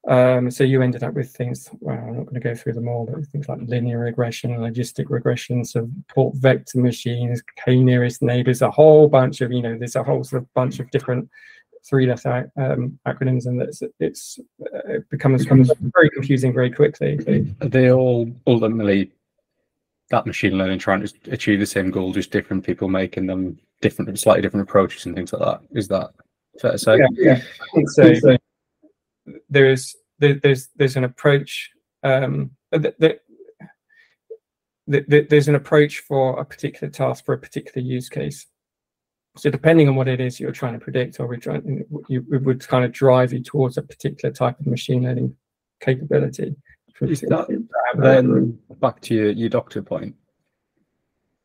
Um, 0.06 0.50
so 0.50 0.64
you 0.64 0.80
ended 0.80 1.02
up 1.02 1.14
with 1.14 1.30
things, 1.30 1.68
well, 1.80 1.98
I'm 1.98 2.16
not 2.16 2.26
going 2.26 2.34
to 2.34 2.40
go 2.40 2.54
through 2.54 2.74
them 2.74 2.88
all, 2.88 3.04
but 3.04 3.26
things 3.26 3.48
like 3.48 3.58
linear 3.66 3.98
regression, 3.98 4.52
logistic 4.52 5.06
regression, 5.10 5.64
support 5.64 6.36
vector 6.36 6.78
machines, 6.78 7.42
k-nearest 7.62 8.22
neighbors, 8.22 8.62
a 8.62 8.70
whole 8.70 9.08
bunch 9.08 9.40
of, 9.40 9.52
you 9.52 9.60
know, 9.60 9.76
there's 9.76 9.96
a 9.96 10.04
whole 10.04 10.24
sort 10.24 10.42
of 10.42 10.54
bunch 10.54 10.78
of 10.78 10.90
different 10.92 11.28
three-letter 11.84 12.50
um, 12.56 12.98
acronyms, 13.06 13.46
and 13.46 13.60
it's, 13.60 13.82
it's 13.98 14.38
uh, 14.62 14.78
it 14.88 15.10
becomes, 15.10 15.42
becomes 15.42 15.70
very 15.94 16.10
confusing 16.10 16.54
very 16.54 16.70
quickly. 16.70 17.16
They 17.60 17.90
all 17.90 18.30
ultimately 18.46 19.10
that 20.10 20.26
machine 20.26 20.56
learning 20.56 20.78
trying 20.78 21.06
to 21.06 21.12
achieve 21.30 21.60
the 21.60 21.66
same 21.66 21.90
goal, 21.90 22.12
just 22.12 22.30
different 22.30 22.64
people 22.64 22.88
making 22.88 23.26
them 23.26 23.58
different, 23.80 24.18
slightly 24.18 24.42
different 24.42 24.68
approaches 24.68 25.06
and 25.06 25.14
things 25.14 25.32
like 25.32 25.42
that. 25.42 25.60
Is 25.78 25.88
that 25.88 26.10
fair 26.60 26.72
to 26.72 26.78
say? 26.78 26.98
Yeah, 26.98 27.06
yeah. 27.12 27.42
I 27.60 27.66
think 27.74 27.90
so. 27.90 28.14
so 28.14 28.36
there's 29.50 29.96
there, 30.18 30.34
there's 30.34 30.68
there's 30.76 30.96
an 30.96 31.04
approach 31.04 31.70
um, 32.02 32.50
that, 32.72 32.98
that, 32.98 33.20
that, 34.86 35.28
there's 35.28 35.48
an 35.48 35.54
approach 35.54 36.00
for 36.00 36.38
a 36.40 36.44
particular 36.44 36.90
task 36.90 37.24
for 37.24 37.34
a 37.34 37.38
particular 37.38 37.86
use 37.86 38.08
case. 38.08 38.46
So 39.36 39.50
depending 39.50 39.88
on 39.88 39.94
what 39.94 40.08
it 40.08 40.20
is 40.20 40.40
you're 40.40 40.52
trying 40.52 40.72
to 40.72 40.80
predict, 40.80 41.20
or 41.20 41.26
we're 41.26 41.36
trying, 41.36 41.84
you, 42.08 42.26
it 42.32 42.42
would 42.42 42.66
kind 42.66 42.84
of 42.84 42.92
drive 42.92 43.32
you 43.32 43.42
towards 43.42 43.76
a 43.76 43.82
particular 43.82 44.34
type 44.34 44.58
of 44.58 44.66
machine 44.66 45.02
learning 45.04 45.36
capability. 45.80 46.56
Then 47.94 48.58
back 48.80 49.00
to 49.02 49.14
your, 49.14 49.30
your 49.30 49.48
doctor 49.48 49.82
point? 49.82 50.14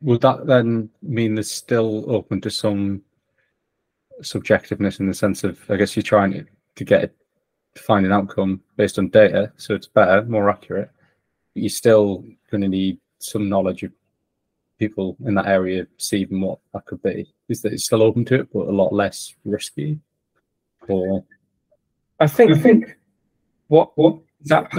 Would 0.00 0.20
that 0.20 0.46
then 0.46 0.90
mean 1.02 1.34
there's 1.34 1.50
still 1.50 2.04
open 2.10 2.40
to 2.42 2.50
some 2.50 3.02
subjectiveness 4.22 5.00
in 5.00 5.06
the 5.06 5.14
sense 5.14 5.44
of, 5.44 5.58
I 5.68 5.76
guess 5.76 5.96
you're 5.96 6.02
trying 6.02 6.32
to, 6.32 6.44
to 6.76 6.84
get 6.84 7.04
it, 7.04 7.16
to 7.74 7.82
find 7.82 8.04
an 8.06 8.12
outcome 8.12 8.60
based 8.76 8.98
on 8.98 9.08
data, 9.08 9.52
so 9.56 9.74
it's 9.74 9.86
better, 9.86 10.24
more 10.24 10.50
accurate. 10.50 10.90
But 11.54 11.62
you're 11.62 11.70
still 11.70 12.24
going 12.50 12.60
to 12.60 12.68
need 12.68 12.98
some 13.18 13.48
knowledge 13.48 13.82
of 13.82 13.92
people 14.78 15.16
in 15.24 15.34
that 15.34 15.46
area 15.46 15.84
perceiving 15.84 16.40
what 16.40 16.58
that 16.72 16.84
could 16.84 17.02
be. 17.02 17.32
Is 17.48 17.62
that 17.62 17.72
it's 17.72 17.84
still 17.84 18.02
open 18.02 18.24
to 18.26 18.40
it, 18.40 18.48
but 18.52 18.68
a 18.68 18.72
lot 18.72 18.92
less 18.92 19.34
risky? 19.44 19.98
Or 20.88 21.24
I 22.20 22.26
think 22.26 22.52
I 22.52 22.58
think 22.58 22.96
what 23.68 23.96
what 23.96 24.18
that, 24.44 24.70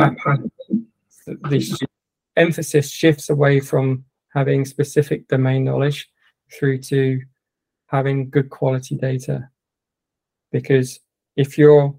the 1.26 1.88
emphasis 2.36 2.92
shifts 2.92 3.30
away 3.30 3.60
from 3.60 4.06
having 4.34 4.66
specific 4.66 5.28
domain 5.28 5.64
knowledge 5.64 6.10
through 6.52 6.80
to 6.80 7.22
having 7.88 8.30
good 8.30 8.50
quality 8.50 8.96
data. 8.96 9.50
Because 10.52 11.00
if 11.36 11.58
your 11.58 11.96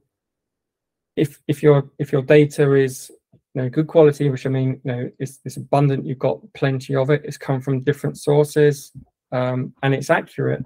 if 1.17 1.41
if 1.49 1.63
your 1.63 1.91
if 1.99 2.13
your 2.13 2.23
data 2.23 2.75
is 2.75 3.11
you 3.33 3.63
know 3.63 3.69
good 3.71 3.87
quality 3.87 4.29
which 4.29 4.45
i 4.45 4.51
mean 4.51 4.81
you 4.85 4.93
know 4.93 5.11
it's, 5.19 5.41
it's 5.47 5.57
abundant 5.57 6.05
you've 6.05 6.19
got 6.19 6.41
plenty 6.53 6.95
of 6.95 7.09
it 7.09 7.23
it's 7.25 7.39
come 7.39 7.59
from 7.61 7.81
different 7.81 8.19
sources 8.19 8.93
um, 9.33 9.73
and 9.83 9.95
it's 9.95 10.11
accurate 10.11 10.63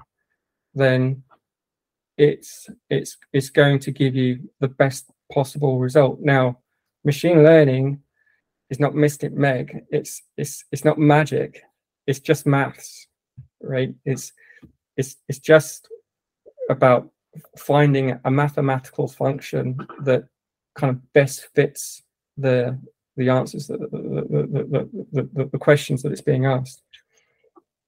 then 0.74 1.22
it's 2.20 2.68
it's 2.90 3.16
it's 3.32 3.48
going 3.48 3.78
to 3.78 3.90
give 3.90 4.14
you 4.14 4.50
the 4.60 4.68
best 4.68 5.10
possible 5.32 5.78
result. 5.78 6.20
Now 6.20 6.58
machine 7.04 7.42
learning 7.42 8.00
is 8.70 8.80
not 8.80 8.94
mystic 8.94 9.32
meg. 9.32 9.84
It's 9.90 10.22
it's 10.36 10.64
it's 10.72 10.84
not 10.84 10.98
magic. 10.98 11.62
It's 12.06 12.20
just 12.20 12.46
maths 12.46 13.06
right? 13.62 13.94
It's 14.04 14.32
it's 14.96 15.16
it's 15.28 15.38
just 15.38 15.88
about 16.68 17.10
finding 17.56 18.18
a 18.24 18.30
mathematical 18.30 19.08
function 19.08 19.78
that 20.02 20.24
kind 20.74 20.90
of 20.90 21.12
best 21.12 21.48
fits 21.54 22.02
the 22.36 22.78
the 23.16 23.28
answers 23.28 23.66
the, 23.66 23.76
the, 23.76 24.88
the, 25.12 25.28
the, 25.34 25.44
the 25.44 25.58
questions 25.58 26.02
that 26.02 26.12
it's 26.12 26.20
being 26.20 26.46
asked. 26.46 26.82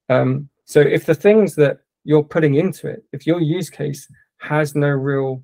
Um, 0.09 0.49
so 0.64 0.81
if 0.81 1.07
the 1.07 1.14
things 1.14 1.54
that 1.54 1.78
you're 2.04 2.25
putting 2.25 2.57
into 2.57 2.88
it, 2.88 3.04
if 3.12 3.26
your 3.26 3.40
use 3.40 3.71
case 3.71 4.09
has 4.38 4.75
no 4.75 4.88
real 4.88 5.42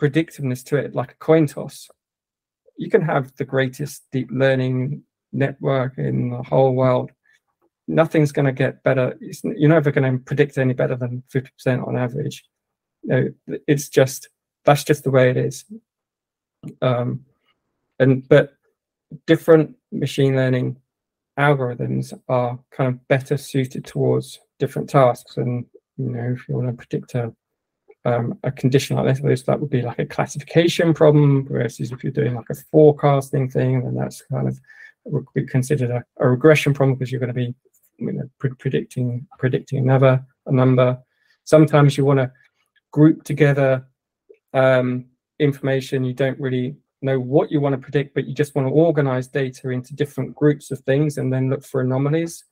predictiveness 0.00 0.64
to 0.64 0.76
it, 0.76 0.94
like 0.94 1.12
a 1.12 1.16
coin 1.16 1.46
toss, 1.46 1.88
you 2.76 2.90
can 2.90 3.02
have 3.02 3.34
the 3.36 3.44
greatest 3.44 4.04
deep 4.12 4.28
learning 4.30 5.02
network 5.32 5.98
in 5.98 6.30
the 6.30 6.42
whole 6.42 6.74
world. 6.74 7.10
Nothing's 7.88 8.32
going 8.32 8.46
to 8.46 8.52
get 8.52 8.82
better. 8.82 9.16
It's, 9.20 9.42
you're 9.44 9.68
never 9.68 9.90
going 9.90 10.10
to 10.10 10.24
predict 10.24 10.58
any 10.58 10.72
better 10.72 10.96
than 10.96 11.22
50% 11.34 11.86
on 11.86 11.96
average. 11.96 12.44
You 13.02 13.08
know, 13.08 13.58
it's 13.66 13.88
just 13.88 14.28
that's 14.64 14.84
just 14.84 15.04
the 15.04 15.10
way 15.10 15.30
it 15.30 15.36
is. 15.36 15.64
Um, 16.80 17.24
and 17.98 18.26
but 18.28 18.54
different 19.26 19.74
machine 19.90 20.36
learning 20.36 20.76
algorithms 21.38 22.12
are 22.28 22.58
kind 22.70 22.88
of 22.94 23.08
better 23.08 23.36
suited 23.36 23.84
towards 23.84 24.38
different 24.58 24.88
tasks. 24.88 25.36
And 25.36 25.66
you 25.96 26.10
know, 26.10 26.34
if 26.36 26.48
you 26.48 26.54
want 26.54 26.68
to 26.68 26.72
predict 26.72 27.14
a 27.14 27.34
um, 28.04 28.38
a 28.42 28.50
condition 28.50 28.96
like 28.96 29.20
this, 29.22 29.42
that 29.42 29.60
would 29.60 29.70
be 29.70 29.82
like 29.82 29.98
a 29.98 30.06
classification 30.06 30.94
problem. 30.94 31.46
Versus 31.46 31.92
if 31.92 32.02
you're 32.02 32.12
doing 32.12 32.34
like 32.34 32.50
a 32.50 32.54
forecasting 32.54 33.48
thing, 33.48 33.82
then 33.82 33.94
that's 33.94 34.22
kind 34.22 34.48
of 34.48 34.58
considered 35.48 35.90
a, 35.90 36.04
a 36.18 36.28
regression 36.28 36.72
problem 36.72 36.96
because 36.96 37.10
you're 37.10 37.20
going 37.20 37.28
to 37.28 37.34
be 37.34 37.54
you 37.98 38.12
know, 38.12 38.30
pre 38.38 38.50
predicting 38.54 39.26
predicting 39.38 39.78
another 39.78 40.24
a 40.46 40.52
number. 40.52 40.98
Sometimes 41.44 41.96
you 41.96 42.04
want 42.04 42.20
to 42.20 42.30
group 42.92 43.24
together 43.24 43.86
um, 44.54 45.06
information 45.38 46.04
you 46.04 46.12
don't 46.12 46.38
really 46.38 46.76
know 47.02 47.18
what 47.18 47.50
you 47.50 47.60
want 47.60 47.74
to 47.74 47.80
predict, 47.80 48.14
but 48.14 48.26
you 48.26 48.34
just 48.34 48.54
want 48.54 48.66
to 48.66 48.72
organize 48.72 49.26
data 49.26 49.70
into 49.70 49.94
different 49.94 50.34
groups 50.34 50.70
of 50.70 50.78
things 50.80 51.18
and 51.18 51.32
then 51.32 51.50
look 51.50 51.64
for 51.64 51.80
anomalies. 51.80 52.44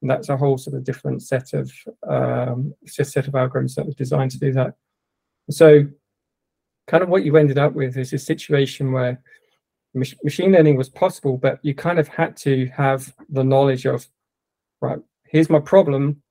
And 0.00 0.10
that's 0.10 0.28
a 0.28 0.36
whole 0.36 0.56
sort 0.56 0.76
of 0.76 0.84
different 0.84 1.22
set 1.22 1.52
of 1.52 1.70
um, 2.08 2.72
set 2.86 3.28
of 3.28 3.34
algorithms 3.34 3.74
that 3.74 3.86
was 3.86 3.96
designed 3.96 4.30
to 4.32 4.38
do 4.38 4.52
that. 4.52 4.74
So, 5.50 5.86
kind 6.86 7.02
of 7.02 7.08
what 7.08 7.24
you 7.24 7.36
ended 7.36 7.58
up 7.58 7.74
with 7.74 7.96
is 7.96 8.12
a 8.12 8.18
situation 8.18 8.92
where 8.92 9.20
mach 9.94 10.08
machine 10.22 10.52
learning 10.52 10.76
was 10.76 10.88
possible, 10.88 11.36
but 11.36 11.58
you 11.62 11.74
kind 11.74 11.98
of 11.98 12.08
had 12.08 12.36
to 12.38 12.66
have 12.66 13.14
the 13.28 13.44
knowledge 13.44 13.86
of, 13.86 14.06
right, 14.80 14.98
here's 15.24 15.50
my 15.50 15.60
problem. 15.60 16.22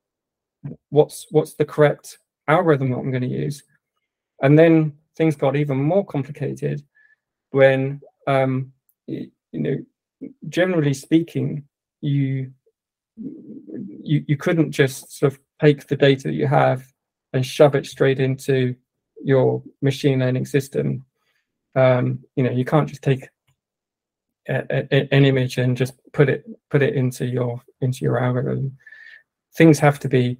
What's 0.90 1.28
what's 1.32 1.54
the 1.54 1.66
correct 1.66 2.18
algorithm 2.48 2.92
that 2.92 2.98
I'm 2.98 3.12
going 3.12 3.22
to 3.22 3.28
use? 3.28 3.64
And 4.42 4.58
then 4.58 4.94
things 5.16 5.36
got 5.36 5.56
even 5.56 5.78
more 5.78 6.06
complicated 6.06 6.84
when, 7.52 8.02
um, 8.28 8.72
you, 9.08 9.32
know, 9.54 9.78
generally 10.50 10.94
speaking, 10.94 11.64
you 12.02 12.52
you 13.16 14.24
you 14.28 14.38
couldn't 14.38 14.72
just 14.72 15.18
sort 15.18 15.34
of 15.34 15.40
take 15.60 15.88
the 15.88 15.96
data 15.96 16.28
that 16.28 16.36
you 16.36 16.46
have 16.48 16.86
and 17.34 17.46
shove 17.46 17.76
it 17.76 17.86
straight 17.86 18.20
into 18.20 18.76
your 19.24 19.64
machine 19.82 20.20
learning 20.20 20.46
system. 20.46 21.06
Um, 21.76 22.24
you 22.36 22.44
know, 22.44 22.52
you 22.52 22.66
can't 22.66 22.90
just 22.90 23.04
take 23.04 23.28
a, 24.48 24.64
a, 24.70 25.14
an 25.14 25.26
image 25.26 25.58
and 25.58 25.78
just 25.78 25.94
put 26.14 26.30
it 26.30 26.46
put 26.70 26.82
it 26.82 26.96
into 26.96 27.26
your 27.26 27.62
into 27.82 28.00
your 28.04 28.24
algorithm. 28.24 28.78
Things 29.56 29.80
have 29.80 30.00
to 30.00 30.10
be 30.10 30.38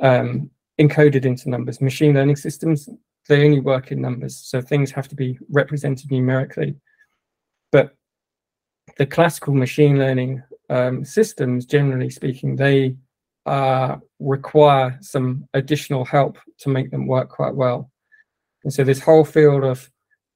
um, 0.00 0.50
encoded 0.80 1.24
into 1.24 1.50
numbers. 1.50 1.80
Machine 1.80 2.14
learning 2.14 2.36
systems 2.36 2.88
they 3.28 3.44
only 3.44 3.60
work 3.60 3.90
in 3.90 4.00
numbers, 4.00 4.36
so 4.36 4.60
things 4.60 4.90
have 4.92 5.08
to 5.08 5.16
be 5.16 5.38
represented 5.50 6.10
numerically. 6.10 6.76
But 7.72 7.96
the 8.98 9.06
classical 9.06 9.54
machine 9.54 9.98
learning 9.98 10.42
um, 10.70 11.04
systems, 11.04 11.66
generally 11.66 12.10
speaking, 12.10 12.56
they 12.56 12.96
uh, 13.46 13.96
require 14.18 14.98
some 15.00 15.48
additional 15.54 16.04
help 16.04 16.38
to 16.58 16.68
make 16.68 16.90
them 16.90 17.06
work 17.06 17.28
quite 17.30 17.54
well. 17.54 17.90
And 18.64 18.72
so 18.72 18.82
this 18.82 19.00
whole 19.00 19.24
field 19.24 19.64
of 19.64 19.90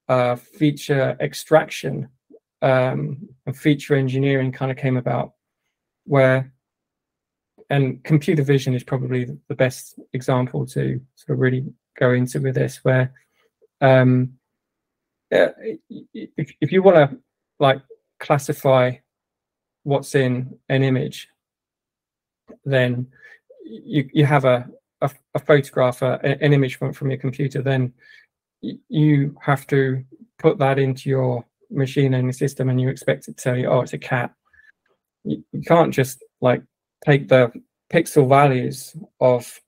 uh, 0.09 0.37
feature 0.37 1.16
extraction 1.20 2.09
um, 2.62 3.29
and 3.46 3.57
feature 3.57 3.96
engineering 3.96 4.53
kind 4.53 4.70
of 4.70 4.77
came 4.77 4.96
about 4.96 5.33
where, 6.05 6.53
and 7.68 8.03
computer 8.05 8.42
vision 8.42 8.75
is 8.75 8.85
probably 8.85 9.27
the 9.49 9.55
best 9.55 9.99
example 10.12 10.66
to 10.66 11.01
sort 11.16 11.37
of 11.37 11.40
really 11.40 11.64
go 11.99 12.12
into 12.12 12.40
with 12.40 12.55
this, 12.55 12.79
where 12.85 13.12
um, 13.81 14.35
if, 15.31 16.53
if 16.61 16.73
you 16.73 16.83
want 16.83 16.96
to 16.96 17.18
like 17.59 17.81
classify 18.18 18.92
what's 19.83 20.14
in 20.14 20.59
an 20.68 20.83
image, 20.83 21.29
then 22.64 23.07
you, 23.64 24.09
you 24.12 24.27
have 24.27 24.44
a, 24.44 24.68
a, 25.01 25.11
a 25.35 25.38
photograph, 25.38 26.03
a, 26.03 26.20
an 26.25 26.53
image 26.53 26.77
from, 26.77 26.92
from 26.92 27.11
your 27.11 27.20
computer, 27.20 27.62
then 27.62 27.92
you 28.88 29.37
have 29.40 29.66
to 29.68 30.05
put 30.38 30.59
that 30.59 30.79
into 30.79 31.09
your 31.09 31.44
machine 31.70 32.12
learning 32.12 32.33
system 32.33 32.68
and 32.68 32.81
you 32.81 32.88
expect 32.88 33.29
it 33.29 33.37
to 33.37 33.42
tell 33.42 33.57
you, 33.57 33.68
oh, 33.68 33.81
it's 33.81 33.92
a 33.92 33.99
cat. 33.99 34.33
You, 35.25 35.44
you 35.53 35.62
can't 35.62 35.92
just 35.92 36.23
like 36.40 36.62
take 37.05 37.29
the 37.29 37.53
pixel 37.92 38.29
values 38.29 38.96
of 39.20 39.61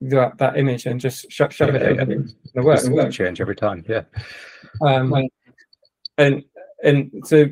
that, 0.00 0.38
that 0.38 0.56
image 0.58 0.86
and 0.86 1.00
just 1.00 1.30
shove, 1.30 1.54
shove 1.54 1.74
yeah, 1.74 1.80
it 1.80 1.96
yeah. 1.96 2.02
in 2.02 2.34
the 2.54 2.62
work. 2.62 2.80
It's 2.82 3.16
change 3.16 3.40
every 3.40 3.56
time. 3.56 3.84
Yeah. 3.88 4.02
Um, 4.82 5.28
and 6.18 6.42
and 6.82 7.10
so 7.24 7.46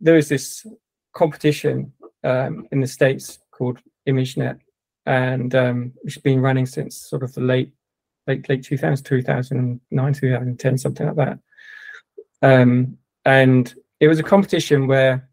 there 0.00 0.16
is 0.16 0.28
this 0.28 0.66
competition 1.12 1.92
um, 2.24 2.66
in 2.72 2.80
the 2.80 2.86
states 2.86 3.38
called 3.52 3.78
ImageNet, 4.08 4.58
and 5.06 5.54
um, 5.54 5.92
which 6.02 6.14
has 6.14 6.22
been 6.22 6.40
running 6.40 6.66
since 6.66 7.08
sort 7.08 7.22
of 7.22 7.32
the 7.34 7.40
late 7.40 7.72
late 8.26 8.48
late 8.48 8.64
2000, 8.64 9.04
2009, 9.04 10.12
2010, 10.14 10.78
something 10.78 11.06
like 11.06 11.16
that. 11.16 11.38
Um, 12.42 12.98
and 13.24 13.72
it 14.00 14.08
was 14.08 14.18
a 14.18 14.24
competition 14.24 14.86
where 14.86 15.28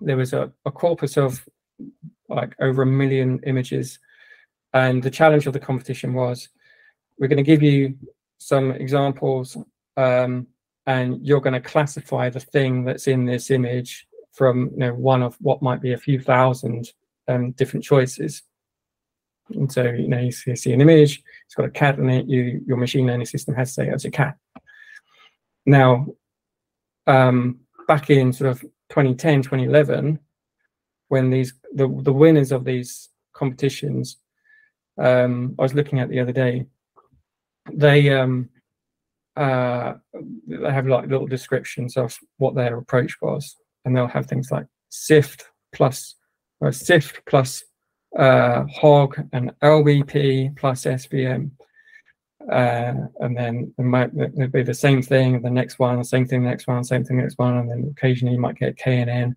there 0.00 0.16
was 0.16 0.32
a, 0.32 0.52
a 0.64 0.70
corpus 0.70 1.16
of 1.16 1.46
like 2.28 2.54
over 2.60 2.82
a 2.82 2.86
million 2.86 3.40
images, 3.46 3.98
and 4.72 5.02
the 5.02 5.10
challenge 5.10 5.46
of 5.46 5.52
the 5.52 5.60
competition 5.60 6.14
was 6.14 6.48
we're 7.18 7.28
going 7.28 7.36
to 7.36 7.42
give 7.42 7.62
you 7.62 7.96
some 8.38 8.72
examples 8.72 9.56
um, 9.96 10.46
and 10.86 11.26
you're 11.26 11.40
going 11.40 11.54
to 11.54 11.60
classify 11.60 12.28
the 12.28 12.40
thing 12.40 12.84
that's 12.84 13.06
in 13.06 13.24
this 13.24 13.50
image 13.50 14.06
from 14.32 14.70
you 14.72 14.78
know 14.78 14.94
one 14.94 15.22
of 15.22 15.36
what 15.40 15.62
might 15.62 15.80
be 15.80 15.92
a 15.92 15.98
few 15.98 16.20
thousand 16.20 16.86
um, 17.28 17.52
different 17.52 17.84
choices. 17.84 18.42
And 19.50 19.70
so 19.70 19.84
you 19.84 20.08
know 20.08 20.18
you 20.18 20.32
see, 20.32 20.72
an 20.72 20.80
image, 20.80 21.22
it's 21.44 21.54
got 21.54 21.66
a 21.66 21.70
cat 21.70 21.98
in 21.98 22.10
it. 22.10 22.26
You 22.26 22.62
your 22.66 22.76
machine 22.76 23.06
learning 23.06 23.26
system 23.26 23.54
has 23.54 23.68
to 23.68 23.74
say 23.74 23.88
it's 23.88 24.04
a 24.04 24.10
cat. 24.10 24.36
Now, 25.64 26.06
um, 27.06 27.60
back 27.86 28.10
in 28.10 28.32
sort 28.32 28.50
of 28.50 28.60
2010, 28.90 29.42
2011, 29.42 30.18
when 31.08 31.30
these 31.30 31.54
the 31.72 31.86
the 32.02 32.12
winners 32.12 32.50
of 32.50 32.64
these 32.64 33.08
competitions, 33.32 34.16
um, 34.98 35.54
I 35.58 35.62
was 35.62 35.74
looking 35.74 36.00
at 36.00 36.08
the 36.08 36.20
other 36.20 36.32
day, 36.32 36.66
they 37.72 38.10
um, 38.10 38.48
uh, 39.36 39.94
they 40.48 40.72
have 40.72 40.86
like 40.86 41.08
little 41.08 41.26
descriptions 41.26 41.96
of 41.96 42.16
what 42.38 42.54
their 42.54 42.78
approach 42.78 43.20
was, 43.20 43.54
and 43.84 43.96
they'll 43.96 44.08
have 44.08 44.26
things 44.26 44.50
like 44.50 44.66
SIFT 44.88 45.44
plus 45.72 46.16
or 46.60 46.72
SIFT 46.72 47.20
plus 47.26 47.64
uh, 48.18 48.64
HOG 48.64 49.28
and 49.32 49.52
LBP 49.62 50.56
plus 50.56 50.84
SVM. 50.84 51.50
Uh, 52.50 52.94
and 53.20 53.36
then 53.36 53.74
it 53.76 53.82
might 53.82 54.10
it'll 54.16 54.48
be 54.48 54.62
the 54.62 54.72
same 54.72 55.02
thing, 55.02 55.42
the 55.42 55.50
next 55.50 55.78
one, 55.78 55.98
the 55.98 56.04
same 56.04 56.26
thing, 56.26 56.42
the 56.42 56.48
next 56.48 56.68
one, 56.68 56.78
the 56.78 56.84
same 56.84 57.04
thing, 57.04 57.16
next 57.16 57.38
one, 57.38 57.56
and 57.56 57.70
then 57.70 57.88
occasionally 57.90 58.34
you 58.34 58.40
might 58.40 58.56
get 58.56 58.78
KNN. 58.78 59.34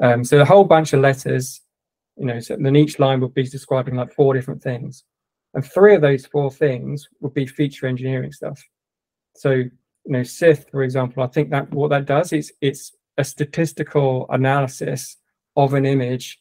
Um, 0.00 0.22
so 0.24 0.40
a 0.40 0.44
whole 0.44 0.64
bunch 0.64 0.92
of 0.92 1.00
letters, 1.00 1.60
you 2.16 2.26
know, 2.26 2.38
so 2.38 2.56
then 2.56 2.76
each 2.76 3.00
line 3.00 3.20
would 3.20 3.34
be 3.34 3.42
describing 3.42 3.96
like 3.96 4.14
four 4.14 4.34
different 4.34 4.62
things. 4.62 5.02
And 5.54 5.64
three 5.64 5.96
of 5.96 6.02
those 6.02 6.26
four 6.26 6.50
things 6.50 7.08
would 7.20 7.34
be 7.34 7.46
feature 7.46 7.86
engineering 7.86 8.32
stuff. 8.32 8.62
So, 9.34 9.50
you 9.50 9.70
know, 10.04 10.22
SIFT, 10.22 10.70
for 10.70 10.82
example, 10.82 11.22
I 11.22 11.26
think 11.26 11.50
that 11.50 11.70
what 11.72 11.90
that 11.90 12.06
does 12.06 12.32
is 12.32 12.52
it's 12.60 12.92
a 13.16 13.24
statistical 13.24 14.26
analysis 14.30 15.16
of 15.58 15.74
an 15.74 15.84
image 15.84 16.40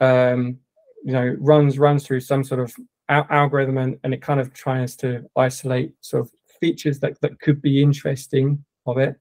um, 0.00 0.58
you 1.04 1.12
know 1.12 1.36
runs 1.38 1.78
runs 1.78 2.04
through 2.04 2.20
some 2.20 2.42
sort 2.42 2.60
of 2.60 2.74
al- 3.08 3.26
algorithm 3.30 3.78
and, 3.78 3.98
and 4.02 4.12
it 4.12 4.22
kind 4.22 4.40
of 4.40 4.52
tries 4.52 4.96
to 4.96 5.24
isolate 5.36 5.92
sort 6.00 6.24
of 6.24 6.32
features 6.60 6.98
that, 7.00 7.20
that 7.20 7.40
could 7.40 7.62
be 7.62 7.82
interesting 7.82 8.64
of 8.86 8.98
it. 8.98 9.16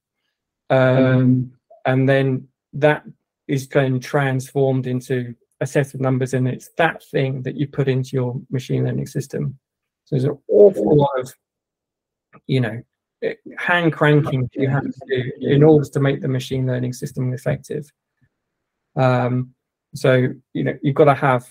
Um, 0.69 1.53
and 1.85 2.09
then 2.09 2.47
that 2.73 3.03
is 3.47 3.67
then 3.67 3.99
transformed 3.99 4.87
into 4.87 5.33
a 5.61 5.67
set 5.67 5.93
of 5.93 6.01
numbers 6.01 6.33
and 6.33 6.47
it's 6.47 6.69
that 6.77 7.03
thing 7.11 7.41
that 7.43 7.55
you 7.55 7.67
put 7.67 7.87
into 7.87 8.15
your 8.15 8.39
machine 8.49 8.85
learning 8.85 9.07
system. 9.07 9.57
So 10.05 10.15
there's 10.15 10.25
an 10.25 10.37
awful 10.49 10.95
lot 10.95 11.19
of 11.19 11.33
you 12.45 12.61
know 12.61 12.81
hand 13.57 13.93
cranking 13.93 14.47
you 14.53 14.69
have 14.69 14.83
to 14.83 14.91
do 15.07 15.31
in 15.41 15.63
order 15.63 15.89
to 15.89 15.99
make 15.99 16.21
the 16.21 16.27
machine 16.27 16.67
learning 16.67 16.93
system 16.93 17.33
effective 17.33 17.91
um, 18.97 19.53
so 19.95 20.27
you 20.53 20.63
know 20.63 20.77
you've 20.81 20.95
got 20.95 21.05
to 21.05 21.13
have 21.13 21.49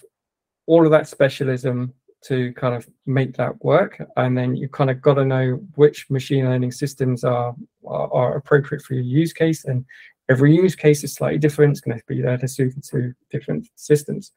all 0.67 0.85
of 0.85 0.91
that 0.91 1.09
specialism 1.09 1.93
to 2.23 2.53
kind 2.55 2.75
of 2.75 2.89
make 3.07 3.37
that 3.37 3.63
work 3.65 4.03
and 4.17 4.37
then 4.37 4.57
you 4.57 4.69
kind 4.69 4.91
of 4.91 5.01
got 5.01 5.15
to 5.15 5.25
know 5.25 5.63
which 5.77 6.11
machine 6.11 6.45
learning 6.45 6.73
systems 6.73 7.23
are, 7.23 7.55
are, 7.87 8.13
are 8.13 8.37
appropriate 8.37 8.83
for 8.83 8.95
your 8.95 9.05
use 9.05 9.33
case 9.33 9.65
and 9.65 9.85
every 10.29 10.55
use 10.55 10.75
case 10.75 11.05
is 11.05 11.15
slightly 11.15 11.39
different 11.39 11.73
it's 11.73 11.81
going 11.81 11.97
to 11.97 12.05
be 12.09 12.21
there 12.21 12.37
to 12.37 12.49
suit 12.49 12.75
to 12.83 13.15
different 13.31 13.69
systems. 13.77 14.33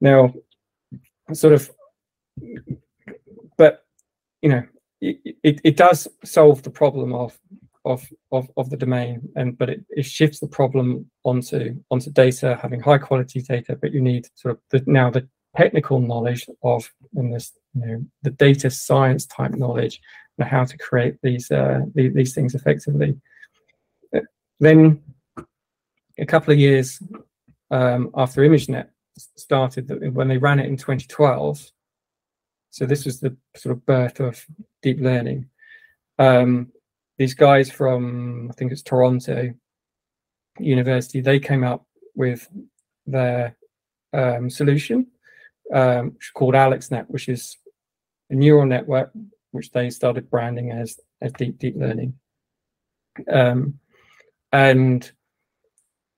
Now 0.00 0.32
sort 1.32 1.54
of 1.54 1.70
but 3.58 3.84
you 4.40 4.48
know 4.48 4.62
it, 5.00 5.36
it, 5.42 5.60
it 5.62 5.76
does 5.76 6.08
solve 6.24 6.62
the 6.62 6.70
problem 6.70 7.12
of 7.12 7.38
of 7.86 8.06
of, 8.32 8.50
of 8.56 8.68
the 8.70 8.76
domain 8.76 9.20
and 9.36 9.56
but 9.56 9.70
it, 9.70 9.84
it 9.90 10.04
shifts 10.04 10.40
the 10.40 10.48
problem 10.48 11.08
onto 11.24 11.74
onto 11.90 12.10
data 12.10 12.58
having 12.60 12.80
high 12.80 12.98
quality 12.98 13.40
data 13.40 13.78
but 13.80 13.92
you 13.92 14.00
need 14.00 14.26
sort 14.34 14.54
of 14.54 14.60
the, 14.70 14.82
now 14.90 15.08
the 15.10 15.26
technical 15.56 16.00
knowledge 16.00 16.46
of 16.62 16.92
and 17.14 17.32
this 17.32 17.52
you 17.74 17.86
know 17.86 18.04
the 18.22 18.30
data 18.30 18.70
science 18.70 19.24
type 19.26 19.52
knowledge 19.52 20.00
and 20.38 20.48
how 20.48 20.64
to 20.64 20.76
create 20.78 21.16
these 21.22 21.50
uh, 21.50 21.80
these, 21.94 22.12
these 22.14 22.34
things 22.34 22.54
effectively. 22.54 23.18
Then 24.60 25.02
a 26.18 26.26
couple 26.26 26.52
of 26.52 26.58
years 26.58 27.02
um, 27.70 28.10
after 28.14 28.42
ImageNet 28.42 28.88
started 29.36 30.14
when 30.14 30.28
they 30.28 30.38
ran 30.38 30.60
it 30.60 30.66
in 30.66 30.76
2012 30.76 31.70
so 32.70 32.84
this 32.84 33.06
was 33.06 33.20
the 33.20 33.34
sort 33.54 33.74
of 33.74 33.86
birth 33.86 34.20
of 34.20 34.44
deep 34.82 35.00
learning 35.00 35.48
um, 36.18 36.70
these 37.18 37.34
guys 37.34 37.70
from 37.70 38.48
I 38.50 38.54
think 38.54 38.72
it's 38.72 38.82
Toronto 38.82 39.52
University, 40.58 41.20
they 41.20 41.38
came 41.38 41.64
up 41.64 41.86
with 42.14 42.48
their 43.06 43.56
um, 44.12 44.50
solution, 44.50 45.06
um, 45.72 46.12
which 46.14 46.26
is 46.26 46.30
called 46.30 46.54
AlexNet, 46.54 47.06
which 47.08 47.28
is 47.28 47.56
a 48.30 48.34
neural 48.34 48.66
network 48.66 49.12
which 49.52 49.70
they 49.72 49.90
started 49.90 50.30
branding 50.30 50.70
as 50.70 51.00
as 51.22 51.32
deep 51.32 51.58
deep 51.58 51.76
learning. 51.76 52.14
Um, 53.30 53.78
and 54.52 55.10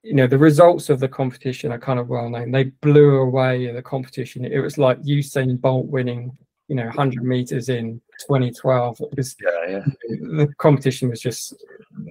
you 0.03 0.15
know 0.15 0.27
the 0.27 0.39
results 0.39 0.91
of 0.91 1.01
the 1.01 1.09
competition 1.09 1.73
are 1.73 1.79
kind 1.79 1.99
of 1.99 2.09
well 2.09 2.29
known. 2.29 2.51
They 2.51 2.65
blew 2.65 3.19
away 3.19 3.71
the 3.73 3.83
competition. 3.83 4.45
It 4.45 4.59
was 4.59 4.79
like 4.79 5.01
Usain 5.03 5.61
Bolt 5.61 5.87
winning 5.87 6.37
you 6.69 6.77
know 6.77 6.85
100 6.85 7.25
meters 7.25 7.69
in 7.69 8.01
2012 8.21 9.01
it 9.01 9.17
was 9.17 9.35
yeah, 9.43 9.71
yeah. 9.71 9.85
the 10.09 10.49
competition 10.59 11.09
was 11.09 11.21
just 11.21 11.55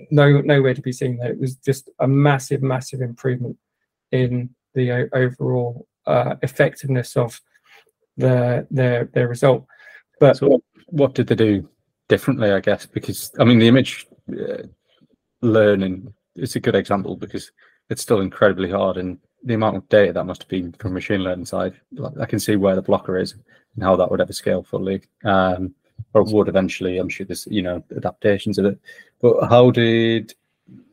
no 0.09 0.41
nowhere 0.41 0.73
to 0.73 0.81
be 0.81 0.91
seen 0.91 1.17
there. 1.17 1.31
It 1.31 1.39
was 1.39 1.55
just 1.55 1.89
a 1.99 2.07
massive 2.07 2.61
massive 2.61 3.01
improvement 3.01 3.57
in 4.11 4.49
the 4.73 5.09
overall 5.13 5.87
uh, 6.05 6.35
effectiveness 6.41 7.15
of 7.17 7.39
the 8.17 8.67
their 8.71 9.05
their 9.05 9.27
result. 9.27 9.65
But 10.19 10.37
so 10.37 10.61
what 10.87 11.13
did 11.13 11.27
they 11.27 11.35
do 11.35 11.69
differently 12.09 12.51
i 12.51 12.59
guess? 12.59 12.85
Because 12.85 13.31
i 13.39 13.43
mean 13.43 13.59
the 13.59 13.67
image 13.67 14.07
uh, 14.31 14.63
learning 15.41 16.13
is 16.35 16.55
a 16.55 16.59
good 16.59 16.75
example 16.75 17.15
because 17.15 17.51
it's 17.89 18.01
still 18.01 18.21
incredibly 18.21 18.71
hard 18.71 18.97
and 18.97 19.19
the 19.43 19.53
amount 19.53 19.77
of 19.77 19.87
data 19.89 20.13
that 20.13 20.25
must 20.25 20.43
have 20.43 20.49
been 20.49 20.73
from 20.73 20.93
machine 20.93 21.21
learning 21.21 21.45
side 21.45 21.73
i 22.19 22.25
can 22.25 22.39
see 22.39 22.55
where 22.55 22.75
the 22.75 22.81
blocker 22.81 23.17
is 23.17 23.35
and 23.77 23.83
how 23.83 23.95
that 23.95 24.11
would 24.11 24.19
ever 24.19 24.33
scale 24.33 24.63
fully. 24.63 25.01
Um, 25.23 25.73
or 26.13 26.23
would 26.23 26.47
eventually. 26.47 26.97
I'm 26.97 27.09
sure 27.09 27.25
there's 27.25 27.47
you 27.49 27.61
know 27.61 27.83
adaptations 27.95 28.57
of 28.57 28.65
it. 28.65 28.79
But 29.21 29.47
how 29.47 29.71
did 29.71 30.33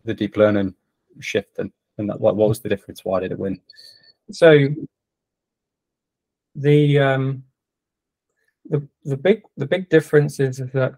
the 0.04 0.14
deep 0.14 0.36
learning 0.36 0.74
shift 1.20 1.58
and, 1.58 1.72
and 1.98 2.08
that, 2.10 2.20
what, 2.20 2.36
what 2.36 2.48
was 2.48 2.60
the 2.60 2.68
difference? 2.68 3.04
Why 3.04 3.20
did 3.20 3.32
it 3.32 3.38
win? 3.38 3.60
So 4.30 4.68
the 6.54 6.98
um, 6.98 7.44
the 8.68 8.86
the 9.04 9.16
big 9.16 9.42
the 9.56 9.66
big 9.66 9.88
difference 9.88 10.40
is 10.40 10.58
that 10.58 10.94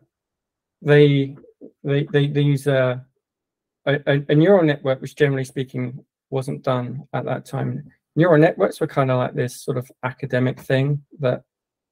they 0.83 1.37
they 1.85 2.05
they, 2.12 2.27
they 2.29 2.42
use 2.42 2.66
a, 2.66 3.05
a, 3.87 4.22
a 4.29 4.35
neural 4.35 4.64
network, 4.64 5.01
which 5.01 5.16
generally 5.16 5.44
speaking 5.44 6.05
wasn't 6.31 6.62
done 6.62 7.07
at 7.12 7.25
that 7.25 7.44
time. 7.44 7.90
Neural 8.16 8.40
networks 8.40 8.81
were 8.81 8.87
kind 8.87 9.11
of 9.11 9.18
like 9.18 9.35
this 9.35 9.62
sort 9.62 9.77
of 9.77 9.90
academic 10.03 10.59
thing 10.59 11.03
that 11.20 11.44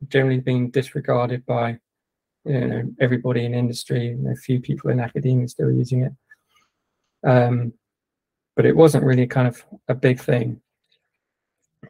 generally 0.08 0.40
being 0.40 0.70
disregarded 0.70 1.44
by 1.46 1.78
you 2.44 2.66
know 2.66 2.94
everybody 3.00 3.44
in 3.44 3.54
industry. 3.54 4.16
A 4.30 4.36
few 4.36 4.60
people 4.60 4.90
in 4.90 5.00
academia 5.00 5.48
still 5.48 5.70
using 5.70 6.02
it, 6.02 6.12
um, 7.28 7.72
but 8.56 8.66
it 8.66 8.76
wasn't 8.76 9.04
really 9.04 9.26
kind 9.26 9.48
of 9.48 9.64
a 9.88 9.94
big 9.94 10.20
thing. 10.20 10.60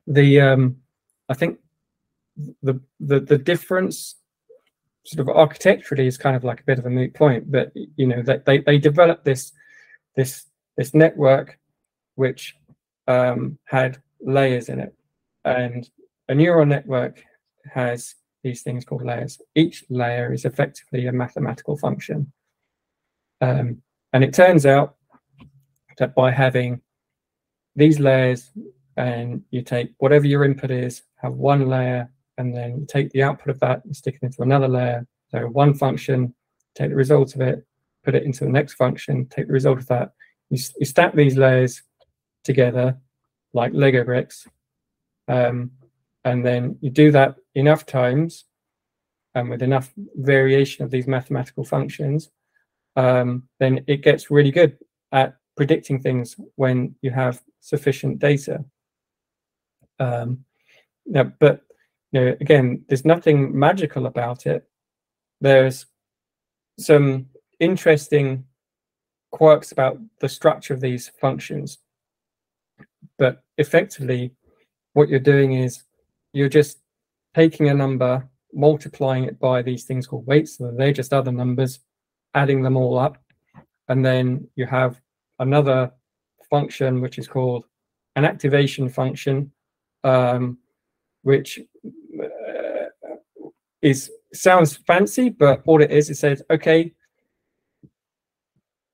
The 0.06 0.40
um, 0.40 0.76
I 1.28 1.34
think 1.34 1.58
the 2.62 2.80
the 3.00 3.20
the 3.20 3.38
difference 3.38 4.16
sort 5.06 5.20
of 5.20 5.36
architecturally 5.36 6.06
is 6.06 6.16
kind 6.16 6.34
of 6.34 6.44
like 6.44 6.60
a 6.60 6.64
bit 6.64 6.78
of 6.78 6.86
a 6.86 6.90
moot 6.90 7.14
point, 7.14 7.50
but 7.50 7.72
you 7.96 8.06
know 8.06 8.22
that 8.22 8.46
they 8.46 8.58
they 8.58 8.78
developed 8.78 9.24
this 9.24 9.52
this 10.16 10.46
this 10.76 10.94
network 10.94 11.58
which 12.16 12.56
um, 13.08 13.58
had 13.64 14.00
layers 14.20 14.68
in 14.68 14.80
it, 14.80 14.94
and 15.44 15.88
a 16.28 16.34
neural 16.34 16.66
network 16.66 17.22
has 17.72 18.14
these 18.42 18.62
things 18.62 18.84
called 18.84 19.04
layers. 19.04 19.40
Each 19.54 19.84
layer 19.88 20.32
is 20.32 20.44
effectively 20.44 21.06
a 21.06 21.12
mathematical 21.12 21.76
function. 21.76 22.32
Um, 23.40 23.82
and 24.12 24.22
it 24.22 24.34
turns 24.34 24.66
out 24.66 24.96
that 25.98 26.14
by 26.14 26.30
having 26.30 26.80
these 27.76 27.98
layers 27.98 28.50
and 28.96 29.42
you 29.50 29.62
take 29.62 29.92
whatever 29.98 30.26
your 30.26 30.44
input 30.44 30.70
is, 30.70 31.02
have 31.16 31.32
one 31.34 31.68
layer, 31.68 32.10
and 32.38 32.54
then 32.54 32.78
you 32.80 32.86
take 32.86 33.10
the 33.10 33.22
output 33.22 33.48
of 33.48 33.60
that 33.60 33.84
and 33.84 33.96
stick 33.96 34.16
it 34.16 34.26
into 34.26 34.42
another 34.42 34.68
layer. 34.68 35.06
So 35.30 35.46
one 35.46 35.74
function, 35.74 36.34
take 36.74 36.90
the 36.90 36.96
result 36.96 37.34
of 37.34 37.40
it, 37.40 37.64
put 38.04 38.14
it 38.14 38.24
into 38.24 38.44
the 38.44 38.50
next 38.50 38.74
function, 38.74 39.26
take 39.26 39.46
the 39.46 39.52
result 39.52 39.78
of 39.78 39.86
that. 39.88 40.12
You, 40.50 40.58
you 40.78 40.86
stack 40.86 41.14
these 41.14 41.36
layers 41.36 41.82
together 42.44 42.98
like 43.52 43.72
Lego 43.72 44.04
bricks. 44.04 44.46
Um, 45.28 45.70
and 46.24 46.44
then 46.44 46.76
you 46.80 46.90
do 46.90 47.10
that 47.12 47.36
enough 47.54 47.86
times 47.86 48.44
and 49.34 49.50
with 49.50 49.62
enough 49.62 49.92
variation 50.16 50.84
of 50.84 50.90
these 50.90 51.06
mathematical 51.06 51.64
functions, 51.64 52.30
um, 52.96 53.48
then 53.58 53.84
it 53.86 54.02
gets 54.02 54.30
really 54.30 54.50
good 54.50 54.78
at 55.12 55.36
predicting 55.56 56.00
things 56.00 56.36
when 56.56 56.94
you 57.02 57.10
have 57.10 57.42
sufficient 57.60 58.18
data. 58.18 58.64
Um, 59.98 60.44
now, 61.06 61.24
but 61.38 61.62
you 62.12 62.20
know, 62.20 62.36
again, 62.40 62.84
there's 62.88 63.04
nothing 63.04 63.56
magical 63.56 64.06
about 64.06 64.46
it. 64.46 64.68
There's 65.40 65.86
some 66.78 67.26
interesting 67.60 68.44
quirks 69.32 69.72
about 69.72 69.98
the 70.20 70.28
structure 70.28 70.74
of 70.74 70.80
these 70.80 71.10
functions. 71.20 71.78
But 73.18 73.42
effectively, 73.58 74.32
what 74.92 75.08
you're 75.08 75.18
doing 75.18 75.54
is 75.54 75.82
you're 76.32 76.48
just 76.48 76.78
taking 77.34 77.68
a 77.68 77.74
number, 77.74 78.28
multiplying 78.52 79.24
it 79.24 79.38
by 79.38 79.62
these 79.62 79.84
things 79.84 80.06
called 80.06 80.26
weights. 80.26 80.58
So 80.58 80.72
they're 80.76 80.92
just 80.92 81.12
other 81.12 81.32
numbers, 81.32 81.80
adding 82.34 82.62
them 82.62 82.76
all 82.76 82.98
up. 82.98 83.18
And 83.88 84.04
then 84.04 84.48
you 84.56 84.66
have 84.66 85.00
another 85.38 85.92
function, 86.50 87.00
which 87.00 87.18
is 87.18 87.28
called 87.28 87.64
an 88.16 88.24
activation 88.24 88.88
function, 88.88 89.50
um, 90.04 90.58
which 91.22 91.58
uh, 92.22 92.86
is 93.82 94.10
sounds 94.32 94.76
fancy, 94.76 95.30
but 95.30 95.62
all 95.66 95.82
it 95.82 95.90
is, 95.90 96.10
it 96.10 96.16
says, 96.16 96.42
okay, 96.50 96.92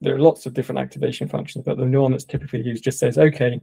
there 0.00 0.14
are 0.14 0.20
lots 0.20 0.46
of 0.46 0.54
different 0.54 0.78
activation 0.78 1.28
functions, 1.28 1.64
but 1.64 1.76
the 1.76 1.84
one 1.84 2.12
that's 2.12 2.24
typically 2.24 2.62
used 2.62 2.84
just 2.84 2.98
says, 2.98 3.18
okay, 3.18 3.60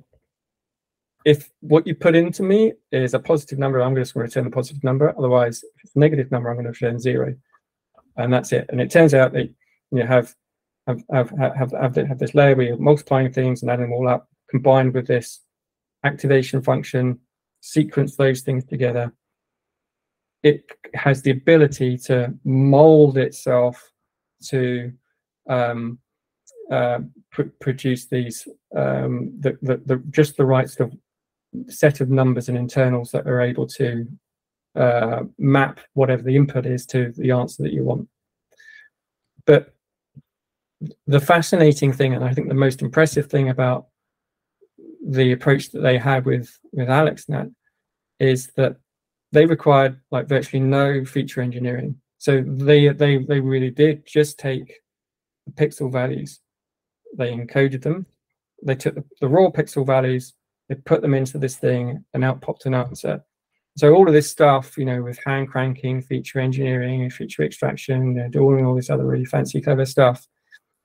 if 1.28 1.50
what 1.60 1.86
you 1.86 1.94
put 1.94 2.16
into 2.16 2.42
me 2.42 2.72
is 2.94 3.14
a 3.14 3.20
positive 3.20 3.60
number, 3.60 3.82
I'm 3.82 3.94
just 3.94 4.14
going 4.14 4.26
to 4.26 4.30
return 4.30 4.46
the 4.46 4.56
positive 4.56 4.82
number. 4.82 5.14
Otherwise, 5.18 5.62
if 5.62 5.84
it's 5.84 5.96
a 5.98 6.00
negative 6.00 6.32
number, 6.32 6.50
I'm 6.50 6.56
going 6.56 6.64
to 6.64 6.72
return 6.72 7.02
zero. 7.02 7.36
And 8.16 8.32
that's 8.32 8.54
it. 8.54 8.66
And 8.70 8.80
it 8.80 8.90
turns 8.90 9.14
out 9.14 9.34
that 9.34 9.54
you 9.92 10.06
have 10.06 10.34
have 10.88 11.04
have 11.12 11.30
have, 11.38 11.74
have, 11.74 11.96
have 11.98 12.18
this 12.18 12.34
layer 12.34 12.56
where 12.56 12.68
you're 12.68 12.78
multiplying 12.78 13.34
things 13.34 13.62
and 13.62 13.70
adding 13.70 13.90
them 13.90 13.92
all 13.92 14.08
up, 14.08 14.30
combined 14.50 14.94
with 14.94 15.06
this 15.06 15.42
activation 16.06 16.62
function, 16.62 17.20
sequence 17.60 18.16
those 18.16 18.40
things 18.40 18.64
together. 18.64 19.12
It 20.44 20.64
has 20.94 21.24
the 21.24 21.32
ability 21.32 21.98
to 22.06 22.34
mold 22.46 23.18
itself 23.18 23.92
to 24.46 24.94
um, 25.50 26.00
uh, 26.72 27.00
pr- 27.32 27.54
produce 27.60 28.06
these 28.06 28.48
um, 28.74 29.34
the, 29.42 29.58
the, 29.62 29.82
the 29.86 29.98
just 30.10 30.38
the 30.38 30.46
right 30.46 30.70
sort 30.70 30.94
of 30.94 30.98
set 31.68 32.02
of 32.02 32.10
numbers 32.10 32.50
and 32.50 32.58
internals 32.58 33.12
that 33.12 33.28
are 33.28 33.42
able 33.42 33.68
to 33.68 34.08
uh, 34.76 35.24
map 35.38 35.80
whatever 35.94 36.22
the 36.22 36.36
input 36.36 36.66
is 36.66 36.86
to 36.86 37.12
the 37.18 37.32
answer 37.32 37.64
that 37.64 37.74
you 37.74 37.84
want. 37.84 38.08
But 39.46 39.74
the 41.08 41.20
fascinating 41.20 41.92
thing, 41.94 42.14
and 42.14 42.24
I 42.24 42.34
think 42.34 42.48
the 42.48 42.54
most 42.54 42.82
impressive 42.82 43.28
thing 43.28 43.50
about 43.50 43.88
the 45.08 45.32
approach 45.32 45.72
that 45.72 45.82
they 45.82 45.98
had 45.98 46.26
with 46.26 46.58
with 46.72 46.90
AlexNet 46.90 47.54
is 48.20 48.48
that 48.58 48.76
they 49.32 49.46
required 49.46 50.00
like 50.12 50.28
virtually 50.28 50.62
no 50.62 51.06
feature 51.06 51.42
engineering. 51.42 52.00
So 52.18 52.44
they 52.46 52.90
they 52.90 53.18
they 53.18 53.40
really 53.40 53.72
did 53.72 54.06
just 54.06 54.38
take 54.38 54.82
pixel 55.54 55.92
values, 55.92 56.40
they 57.18 57.32
encoded 57.32 57.82
them, 57.82 58.06
they 58.64 58.76
took 58.76 58.96
the, 58.96 59.04
the 59.22 59.28
raw 59.28 59.50
pixel 59.50 59.86
values, 59.86 60.34
they 60.70 60.76
put 60.76 61.02
them 61.02 61.14
into 61.14 61.38
this 61.38 61.56
thing, 61.56 62.04
and 62.14 62.24
out 62.24 62.42
popped 62.42 62.66
an 62.66 62.74
answer. 62.74 63.24
So 63.78 63.94
all 63.94 64.08
of 64.08 64.14
this 64.14 64.30
stuff, 64.30 64.78
you 64.78 64.86
know, 64.86 65.04
with 65.04 65.20
hand 65.24 65.50
cranking, 65.50 66.02
feature 66.02 66.40
engineering, 66.40 67.10
feature 67.12 67.44
extraction, 67.44 68.16
you 68.16 68.30
doing 68.30 68.66
all 68.66 68.76
this 68.76 68.90
other 68.90 69.06
really 69.06 69.26
fancy, 69.26 69.62
clever 69.62 69.86
stuff, 69.86 70.28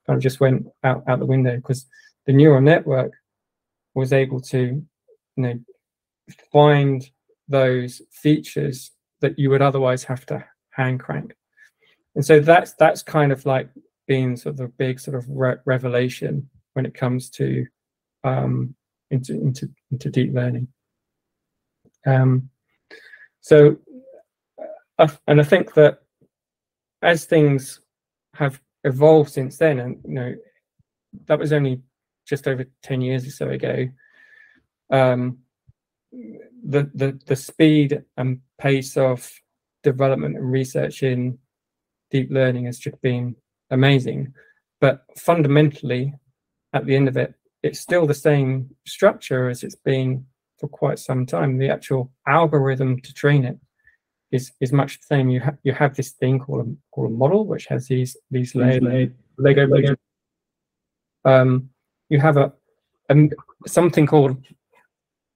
kind 0.05 0.17
of 0.17 0.23
just 0.23 0.39
went 0.39 0.67
out 0.83 1.03
out 1.07 1.19
the 1.19 1.25
window 1.25 1.55
because 1.55 1.85
the 2.25 2.33
neural 2.33 2.61
network 2.61 3.13
was 3.95 4.13
able 4.13 4.39
to, 4.41 4.85
you 5.35 5.43
know, 5.43 5.59
find 6.51 7.09
those 7.47 8.01
features 8.11 8.91
that 9.21 9.37
you 9.39 9.49
would 9.49 9.61
otherwise 9.61 10.03
have 10.03 10.25
to 10.27 10.45
hand 10.71 10.99
crank. 10.99 11.35
And 12.15 12.25
so 12.25 12.39
that's 12.39 12.73
that's 12.73 13.01
kind 13.03 13.31
of 13.31 13.45
like 13.45 13.69
being 14.07 14.35
sort 14.35 14.53
of 14.53 14.57
the 14.57 14.67
big 14.67 14.99
sort 14.99 15.17
of 15.17 15.25
re- 15.29 15.57
revelation 15.65 16.49
when 16.73 16.85
it 16.85 16.93
comes 16.93 17.29
to 17.31 17.65
um, 18.23 18.75
into 19.13 19.33
into 19.33 19.69
into 19.91 20.09
deep 20.09 20.33
learning. 20.33 20.67
Um, 22.05 22.49
so, 23.41 23.77
uh, 24.97 25.07
and 25.27 25.39
I 25.39 25.43
think 25.43 25.73
that 25.75 25.99
as 27.01 27.25
things 27.25 27.79
have 28.33 28.59
evolved 28.83 29.31
since 29.31 29.57
then, 29.57 29.79
and 29.79 29.97
you 30.05 30.13
know, 30.13 30.35
that 31.27 31.39
was 31.39 31.53
only 31.53 31.81
just 32.27 32.47
over 32.47 32.65
ten 32.81 33.01
years 33.01 33.25
or 33.27 33.31
so 33.31 33.49
ago. 33.49 33.87
Um, 34.89 35.39
the 36.11 36.89
the 36.93 37.19
the 37.25 37.35
speed 37.35 38.03
and 38.17 38.41
pace 38.59 38.97
of 38.97 39.29
development 39.83 40.37
and 40.37 40.51
research 40.51 41.03
in 41.03 41.37
deep 42.09 42.29
learning 42.31 42.65
has 42.65 42.79
just 42.79 43.01
been 43.01 43.35
amazing. 43.69 44.33
But 44.79 45.05
fundamentally, 45.17 46.13
at 46.73 46.85
the 46.85 46.95
end 46.95 47.07
of 47.07 47.17
it, 47.17 47.33
it's 47.63 47.79
still 47.79 48.05
the 48.05 48.13
same 48.13 48.69
structure 48.85 49.49
as 49.49 49.63
it's 49.63 49.75
been 49.75 50.25
for 50.59 50.67
quite 50.67 50.99
some 50.99 51.25
time. 51.25 51.57
The 51.57 51.69
actual 51.69 52.11
algorithm 52.27 52.99
to 53.01 53.13
train 53.13 53.45
it 53.45 53.57
is 54.31 54.51
is 54.59 54.73
much 54.73 54.99
the 54.99 55.05
same. 55.05 55.29
You 55.29 55.39
have 55.39 55.57
you 55.63 55.73
have 55.73 55.95
this 55.95 56.11
thing 56.11 56.39
called 56.39 56.67
a 56.67 56.75
called 56.91 57.11
a 57.11 57.13
model, 57.13 57.47
which 57.47 57.65
has 57.67 57.87
these 57.87 58.17
these 58.29 58.53
layers, 58.53 59.09
Lego 59.37 59.65
Lego. 59.67 59.95
Um, 61.25 61.69
you 62.09 62.19
have 62.19 62.35
a, 62.35 62.51
a 63.09 63.29
something 63.65 64.05
called 64.05 64.37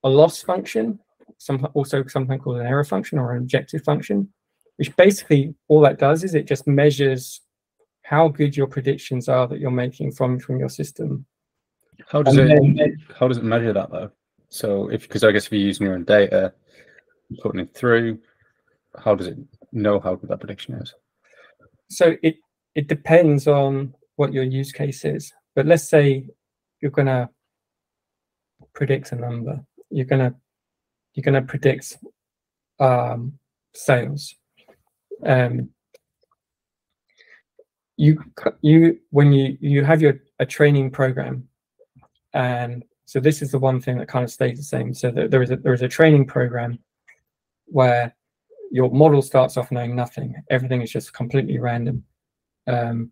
a 0.03 0.09
loss 0.09 0.41
function, 0.41 0.99
some 1.37 1.65
also 1.73 2.05
something 2.07 2.39
called 2.39 2.57
an 2.57 2.67
error 2.67 2.83
function 2.83 3.19
or 3.19 3.31
an 3.31 3.37
objective 3.37 3.83
function, 3.83 4.29
which 4.75 4.95
basically 4.97 5.55
all 5.69 5.81
that 5.81 5.97
does 5.97 6.25
is 6.25 6.35
it 6.35 6.45
just 6.45 6.67
measures 6.67 7.41
how 8.03 8.27
good 8.27 8.55
your 8.55 8.67
predictions 8.67 9.27
are 9.29 9.47
that 9.47 9.59
you're 9.59 9.71
making 9.71 10.11
from 10.11 10.39
from 10.39 10.59
your 10.59 10.69
system. 10.69 11.25
How 12.07 12.21
does 12.21 12.37
and 12.37 12.51
it 12.51 12.77
then, 12.77 12.97
how 13.17 13.27
does 13.27 13.37
it 13.37 13.43
measure 13.43 13.73
that 13.73 13.91
though? 13.91 14.11
So 14.49 14.89
if 14.89 15.01
because 15.01 15.23
I 15.23 15.31
guess 15.31 15.47
if 15.47 15.51
you're 15.51 15.61
using 15.61 15.85
your 15.85 15.95
own 15.95 16.03
data, 16.03 16.53
putting 17.41 17.59
it 17.59 17.73
through, 17.73 18.19
how 18.97 19.15
does 19.15 19.27
it 19.27 19.37
know 19.71 19.99
how 19.99 20.15
good 20.15 20.29
that 20.29 20.39
prediction 20.39 20.75
is? 20.75 20.93
So 21.89 22.15
it 22.21 22.37
it 22.75 22.87
depends 22.87 23.47
on 23.47 23.93
what 24.15 24.33
your 24.33 24.43
use 24.43 24.71
case 24.71 25.05
is. 25.05 25.33
But 25.55 25.65
let's 25.65 25.89
say 25.89 26.27
you're 26.81 26.91
gonna 26.91 27.29
predict 28.73 29.11
a 29.11 29.15
number. 29.15 29.59
You're 29.89 30.05
gonna 30.05 30.35
you're 31.13 31.23
gonna 31.23 31.41
predict 31.41 31.97
um, 32.79 33.33
sales. 33.73 34.35
Um, 35.25 35.69
you 37.97 38.23
you 38.61 38.99
when 39.09 39.33
you 39.33 39.57
you 39.59 39.83
have 39.83 40.01
your 40.01 40.19
a 40.39 40.45
training 40.45 40.91
program 40.91 41.47
and 42.33 42.83
so 43.05 43.19
this 43.19 43.41
is 43.41 43.51
the 43.51 43.59
one 43.59 43.79
thing 43.79 43.97
that 43.97 44.09
kind 44.09 44.23
of 44.23 44.31
stays 44.31 44.57
the 44.57 44.63
same. 44.63 44.93
So 44.93 45.11
there 45.11 45.41
is 45.41 45.51
a 45.51 45.55
there 45.57 45.73
is 45.73 45.81
a 45.81 45.87
training 45.87 46.25
program 46.25 46.79
where 47.65 48.13
your 48.71 48.91
model 48.91 49.21
starts 49.21 49.55
off 49.57 49.71
knowing 49.71 49.95
nothing. 49.95 50.35
Everything 50.49 50.81
is 50.81 50.91
just 50.91 51.13
completely 51.13 51.57
random. 51.57 52.03
Um, 52.67 53.11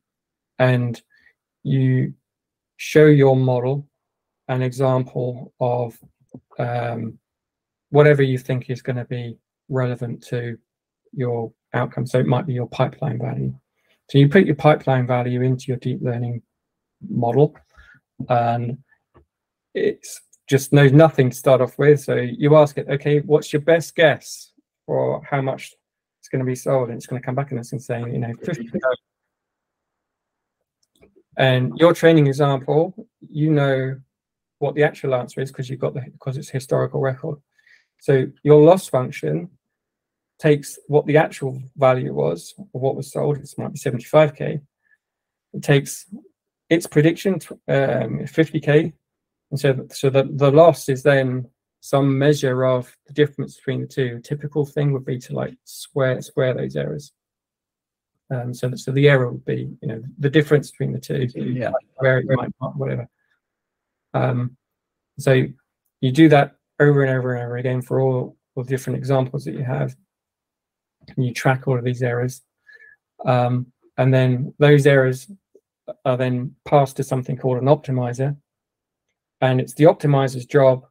and 0.59 1.01
you 1.63 2.13
show 2.77 3.05
your 3.05 3.35
model 3.37 3.87
an 4.49 4.61
example 4.61 5.53
of 5.59 5.97
um, 6.59 7.17
whatever 7.89 8.21
you 8.21 8.37
think 8.37 8.69
is 8.69 8.81
going 8.81 8.97
to 8.97 9.05
be 9.05 9.37
relevant 9.69 10.21
to 10.27 10.57
your 11.13 11.51
outcome. 11.73 12.05
So 12.05 12.19
it 12.19 12.27
might 12.27 12.45
be 12.45 12.53
your 12.53 12.67
pipeline 12.67 13.19
value. 13.19 13.55
So 14.09 14.17
you 14.17 14.29
put 14.29 14.45
your 14.45 14.55
pipeline 14.55 15.07
value 15.07 15.41
into 15.41 15.67
your 15.67 15.77
deep 15.77 15.99
learning 16.01 16.41
model 17.09 17.55
and 18.29 18.77
it 19.75 20.05
just 20.47 20.73
knows 20.73 20.91
nothing 20.91 21.29
to 21.29 21.35
start 21.35 21.61
off 21.61 21.77
with. 21.77 22.01
So 22.01 22.15
you 22.15 22.55
ask 22.55 22.77
it, 22.77 22.87
okay, 22.89 23.19
what's 23.19 23.51
your 23.51 23.61
best 23.61 23.95
guess 23.95 24.51
for 24.85 25.21
how 25.29 25.41
much 25.41 25.73
it's 26.19 26.29
going 26.29 26.39
to 26.39 26.45
be 26.45 26.55
sold? 26.55 26.89
And 26.89 26.97
it's 26.97 27.07
going 27.07 27.21
to 27.21 27.25
come 27.25 27.35
back 27.35 27.51
and 27.51 27.59
it's 27.59 27.85
saying, 27.85 28.13
you 28.13 28.19
know, 28.19 28.33
50 28.43 28.69
and 31.37 31.73
your 31.77 31.93
training 31.93 32.27
example, 32.27 32.93
you 33.29 33.51
know 33.51 33.99
what 34.59 34.75
the 34.75 34.83
actual 34.83 35.15
answer 35.15 35.41
is 35.41 35.51
because 35.51 35.69
you've 35.69 35.81
got 35.81 35.93
the 35.93 36.01
because 36.01 36.37
it's 36.37 36.49
historical 36.49 37.01
record. 37.01 37.39
So 37.99 38.27
your 38.43 38.61
loss 38.61 38.87
function 38.87 39.49
takes 40.39 40.79
what 40.87 41.05
the 41.05 41.17
actual 41.17 41.61
value 41.75 42.13
was 42.13 42.53
of 42.57 42.81
what 42.81 42.95
was 42.95 43.11
sold, 43.11 43.41
this 43.41 43.57
might 43.57 43.73
be 43.73 43.79
75k. 43.79 44.61
It 45.53 45.63
takes 45.63 46.05
its 46.69 46.87
prediction, 46.87 47.35
um, 47.67 48.25
50k, 48.25 48.93
and 49.55 49.59
so 49.59 49.87
so 49.91 50.09
the, 50.09 50.27
the 50.33 50.51
loss 50.51 50.89
is 50.89 51.01
then 51.01 51.47
some 51.79 52.17
measure 52.17 52.65
of 52.65 52.93
the 53.07 53.13
difference 53.13 53.55
between 53.55 53.81
the 53.81 53.87
two. 53.87 54.19
Typical 54.21 54.65
thing 54.65 54.91
would 54.91 55.05
be 55.05 55.17
to 55.19 55.33
like 55.33 55.55
square 55.63 56.21
square 56.21 56.53
those 56.53 56.75
errors. 56.75 57.13
Um, 58.31 58.53
so 58.53 58.75
so 58.75 58.91
the 58.91 59.07
error 59.07 59.31
would 59.31 59.45
be 59.45 59.69
you 59.81 59.87
know 59.87 60.03
the 60.19 60.29
difference 60.29 60.71
between 60.71 60.91
the 60.91 60.99
two. 60.99 61.27
Yeah. 61.35 61.71
Where 61.97 62.19
it 62.19 62.25
might 62.27 62.51
whatever. 62.75 63.07
Um, 64.13 64.57
so 65.19 65.43
you 66.01 66.11
do 66.11 66.27
that 66.29 66.55
over 66.79 67.03
and 67.03 67.17
over 67.17 67.33
and 67.33 67.45
over 67.45 67.57
again 67.57 67.81
for 67.81 68.01
all, 68.01 68.35
all 68.55 68.63
the 68.63 68.69
different 68.69 68.97
examples 68.97 69.45
that 69.45 69.53
you 69.53 69.63
have 69.63 69.95
and 71.15 71.25
you 71.25 71.33
track 71.33 71.67
all 71.67 71.77
of 71.77 71.83
these 71.83 72.01
errors. 72.01 72.41
Um, 73.25 73.67
and 73.97 74.13
then 74.13 74.53
those 74.59 74.85
errors 74.85 75.31
are 76.03 76.17
then 76.17 76.55
passed 76.65 76.97
to 76.97 77.03
something 77.03 77.37
called 77.37 77.57
an 77.57 77.65
optimizer. 77.65 78.35
And 79.41 79.59
it's 79.59 79.73
the 79.73 79.85
optimizer's 79.85 80.45
job 80.45 80.85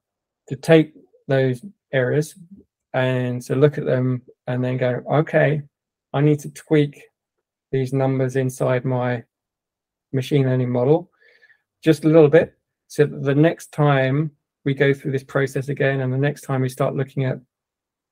to 0.48 0.56
take 0.56 0.94
those 1.28 1.64
errors 1.92 2.34
and 2.92 3.42
to 3.42 3.54
look 3.54 3.78
at 3.78 3.86
them 3.86 4.22
and 4.46 4.62
then 4.62 4.76
go, 4.76 5.02
okay, 5.10 5.62
I 6.12 6.20
need 6.20 6.40
to 6.40 6.50
tweak 6.50 7.02
these 7.72 7.92
numbers 7.92 8.36
inside 8.36 8.84
my 8.84 9.24
machine 10.12 10.44
learning 10.44 10.70
model 10.70 11.10
just 11.82 12.04
a 12.04 12.08
little 12.08 12.28
bit 12.28 12.56
so 12.86 13.04
that 13.04 13.22
the 13.24 13.34
next 13.34 13.72
time 13.72 14.30
we 14.64 14.74
go 14.74 14.94
through 14.94 15.12
this 15.12 15.24
process 15.24 15.68
again 15.68 16.00
and 16.00 16.12
the 16.12 16.18
next 16.18 16.42
time 16.42 16.60
we 16.60 16.68
start 16.68 16.94
looking 16.94 17.24
at 17.24 17.38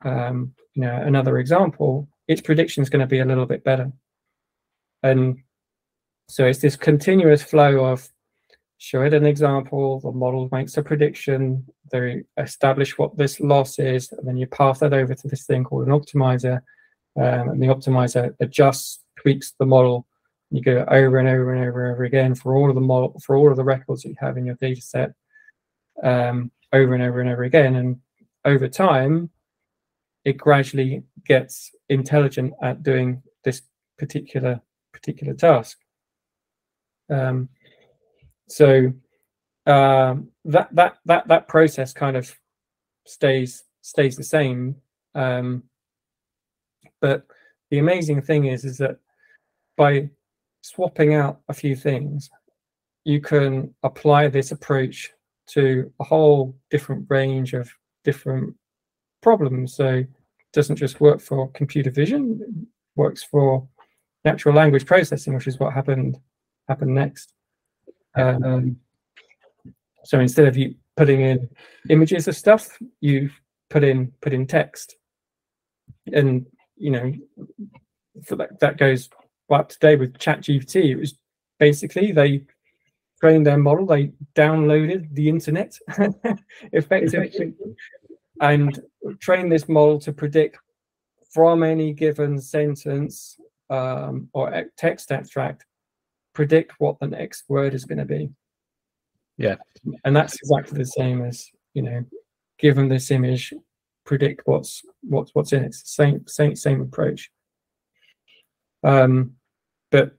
um, 0.05 0.53
you 0.75 0.83
know 0.83 0.95
another 0.95 1.39
example, 1.39 2.09
its 2.29 2.41
prediction 2.41 2.83
is 2.83 2.91
going 2.91 3.01
to 3.01 3.07
be 3.07 3.21
a 3.21 3.25
little 3.25 3.47
bit 3.47 3.65
better. 3.65 3.93
And 5.03 5.39
so 6.29 6.45
it's 6.45 6.61
this 6.61 6.77
continuous 6.77 7.43
flow 7.43 7.85
of 7.85 8.09
show 8.83 9.03
it 9.03 9.15
an 9.15 9.25
example, 9.25 10.01
the 10.01 10.11
model 10.11 10.49
makes 10.51 10.77
a 10.77 10.83
prediction, 10.83 11.65
they 11.93 12.25
establish 12.37 12.99
what 12.99 13.17
this 13.17 13.39
loss 13.39 13.79
is, 13.79 14.11
and 14.11 14.27
then 14.27 14.37
you 14.37 14.49
pass 14.49 14.81
that 14.81 14.93
over 14.93 15.15
to 15.15 15.29
this 15.29 15.47
thing 15.47 15.63
called 15.63 15.87
an 15.87 15.93
optimizer, 15.93 16.57
um, 17.17 17.51
and 17.51 17.63
the 17.63 17.69
optimizer 17.69 18.35
adjusts, 18.41 18.99
tweaks 19.21 19.53
the 19.61 19.67
model. 19.67 20.05
You 20.51 20.63
go 20.63 20.85
over 20.89 21.19
and 21.19 21.29
over 21.29 21.55
and 21.55 21.65
over 21.65 21.85
and 21.85 21.95
over 21.95 22.03
again 22.03 22.35
for 22.35 22.57
all 22.57 22.69
of 22.69 22.75
the 22.75 22.81
model 22.81 23.17
for 23.25 23.37
all 23.37 23.53
of 23.53 23.57
the 23.57 23.63
records 23.63 24.03
that 24.03 24.09
you 24.09 24.17
have 24.19 24.37
in 24.37 24.47
your 24.47 24.57
data 24.57 24.83
set, 24.83 25.13
um, 26.03 26.51
over 26.73 26.93
and 26.93 27.05
over 27.05 27.21
and 27.21 27.31
over 27.31 27.45
again. 27.45 27.77
And 27.77 28.01
over 28.45 28.67
time, 28.67 29.31
it 30.25 30.37
gradually 30.37 31.05
gets 31.25 31.71
intelligent 31.89 32.55
at 32.61 32.83
doing 32.83 33.23
this 33.45 33.63
particular 33.97 34.61
particular 34.93 35.35
task. 35.35 35.79
Um, 37.09 37.49
so 38.53 38.93
um, 39.67 40.29
that 40.45 40.69
that 40.73 40.99
that 41.07 41.27
that 41.29 41.49
process 41.49 41.93
kind 41.95 42.17
of 42.17 42.31
stays 43.07 43.65
stays 43.81 44.17
the 44.17 44.25
same. 44.25 44.77
Um, 45.15 45.65
but 47.01 47.27
the 47.71 47.79
amazing 47.79 48.21
thing 48.23 48.47
is 48.47 48.65
is 48.65 48.77
that 48.79 48.99
by 49.77 50.11
swapping 50.61 51.15
out 51.15 51.41
a 51.49 51.55
few 51.55 51.75
things, 51.75 52.29
you 53.05 53.21
can 53.21 53.75
apply 53.83 54.29
this 54.29 54.53
approach 54.53 55.11
to 55.47 55.91
a 55.99 56.05
whole 56.05 56.55
different 56.71 57.07
range 57.09 57.55
of 57.55 57.71
different 58.05 58.55
problems. 59.23 59.75
So 59.75 59.89
it 59.89 60.09
doesn't 60.53 60.77
just 60.77 61.01
work 61.01 61.21
for 61.21 61.51
computer 61.53 61.91
vision, 61.91 62.41
it 62.43 62.69
works 62.97 63.23
for 63.25 63.67
natural 64.27 64.55
language 64.55 64.85
processing, 64.85 65.35
which 65.35 65.47
is 65.47 65.59
what 65.59 65.73
happened 65.73 66.19
happened 66.69 66.95
next. 66.95 67.33
Um, 68.15 68.77
so 70.05 70.21
instead 70.21 70.49
of 70.49 70.57
you 70.57 70.75
putting 70.97 71.21
in 71.21 71.49
images 71.89 72.29
of 72.29 72.37
stuff, 72.37 72.79
you 73.01 73.31
put 73.71 73.85
in 73.85 74.13
put 74.21 74.33
in 74.33 74.47
text, 74.47 74.97
and 76.13 76.47
you 76.77 76.91
know 76.91 77.13
for 78.25 78.37
that 78.37 78.61
that 78.61 78.77
goes 78.77 79.09
up 79.51 79.69
to 79.69 79.75
today 79.75 79.97
with 79.97 80.15
ChatGPT. 80.15 80.91
It 80.91 80.97
was 80.97 81.19
basically 81.59 82.13
they 82.13 82.45
trained 83.21 83.47
their 83.47 83.59
model, 83.59 83.87
they 83.87 84.13
downloaded 84.35 85.15
the 85.15 85.29
internet 85.29 85.79
effectively, 86.73 87.55
and 88.41 88.83
trained 89.21 89.53
this 89.53 89.69
model 89.69 89.99
to 90.01 90.13
predict 90.13 90.59
from 91.33 91.63
any 91.63 91.93
given 91.93 92.41
sentence 92.41 93.39
um, 93.71 94.29
or 94.33 94.65
text 94.77 95.13
abstract, 95.13 95.65
predict 96.35 96.73
what 96.79 96.99
the 97.01 97.07
next 97.07 97.45
word 97.49 97.75
is 97.75 97.85
going 97.85 97.99
to 97.99 98.05
be. 98.05 98.31
Yeah. 99.37 99.57
And 100.05 100.15
that's 100.15 100.35
exactly 100.37 100.79
the 100.79 100.85
same 100.85 101.25
as, 101.25 101.49
you 101.75 101.83
know, 101.83 102.05
given 102.59 102.89
this 102.89 103.11
image, 103.11 103.53
predict 104.05 104.43
what's 104.45 104.83
what's 105.03 105.31
what's 105.35 105.53
in 105.53 105.65
it. 105.65 105.67
It's 105.67 105.83
the 105.83 105.89
same 105.89 106.27
same 106.27 106.57
same 106.57 106.81
approach. 106.81 107.31
Um, 108.85 109.33
but 109.91 110.17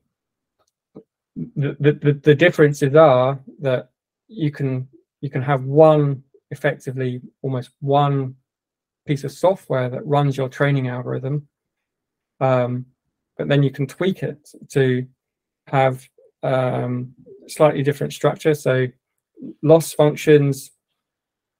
the, 1.35 1.75
the 1.79 2.19
the 2.23 2.35
differences 2.35 2.95
are 2.95 3.39
that 3.59 3.89
you 4.27 4.51
can 4.51 4.87
you 5.21 5.29
can 5.29 5.41
have 5.41 5.63
one 5.63 6.23
effectively 6.51 7.21
almost 7.41 7.71
one 7.79 8.35
piece 9.05 9.23
of 9.23 9.31
software 9.31 9.89
that 9.89 10.05
runs 10.05 10.37
your 10.37 10.47
training 10.47 10.87
algorithm 10.87 11.47
um, 12.39 12.85
but 13.37 13.47
then 13.47 13.63
you 13.63 13.71
can 13.71 13.87
tweak 13.87 14.21
it 14.21 14.47
to 14.69 15.07
have 15.67 16.07
um, 16.43 17.13
slightly 17.47 17.83
different 17.83 18.13
structure. 18.13 18.53
So 18.53 18.87
loss 19.61 19.93
functions, 19.93 20.71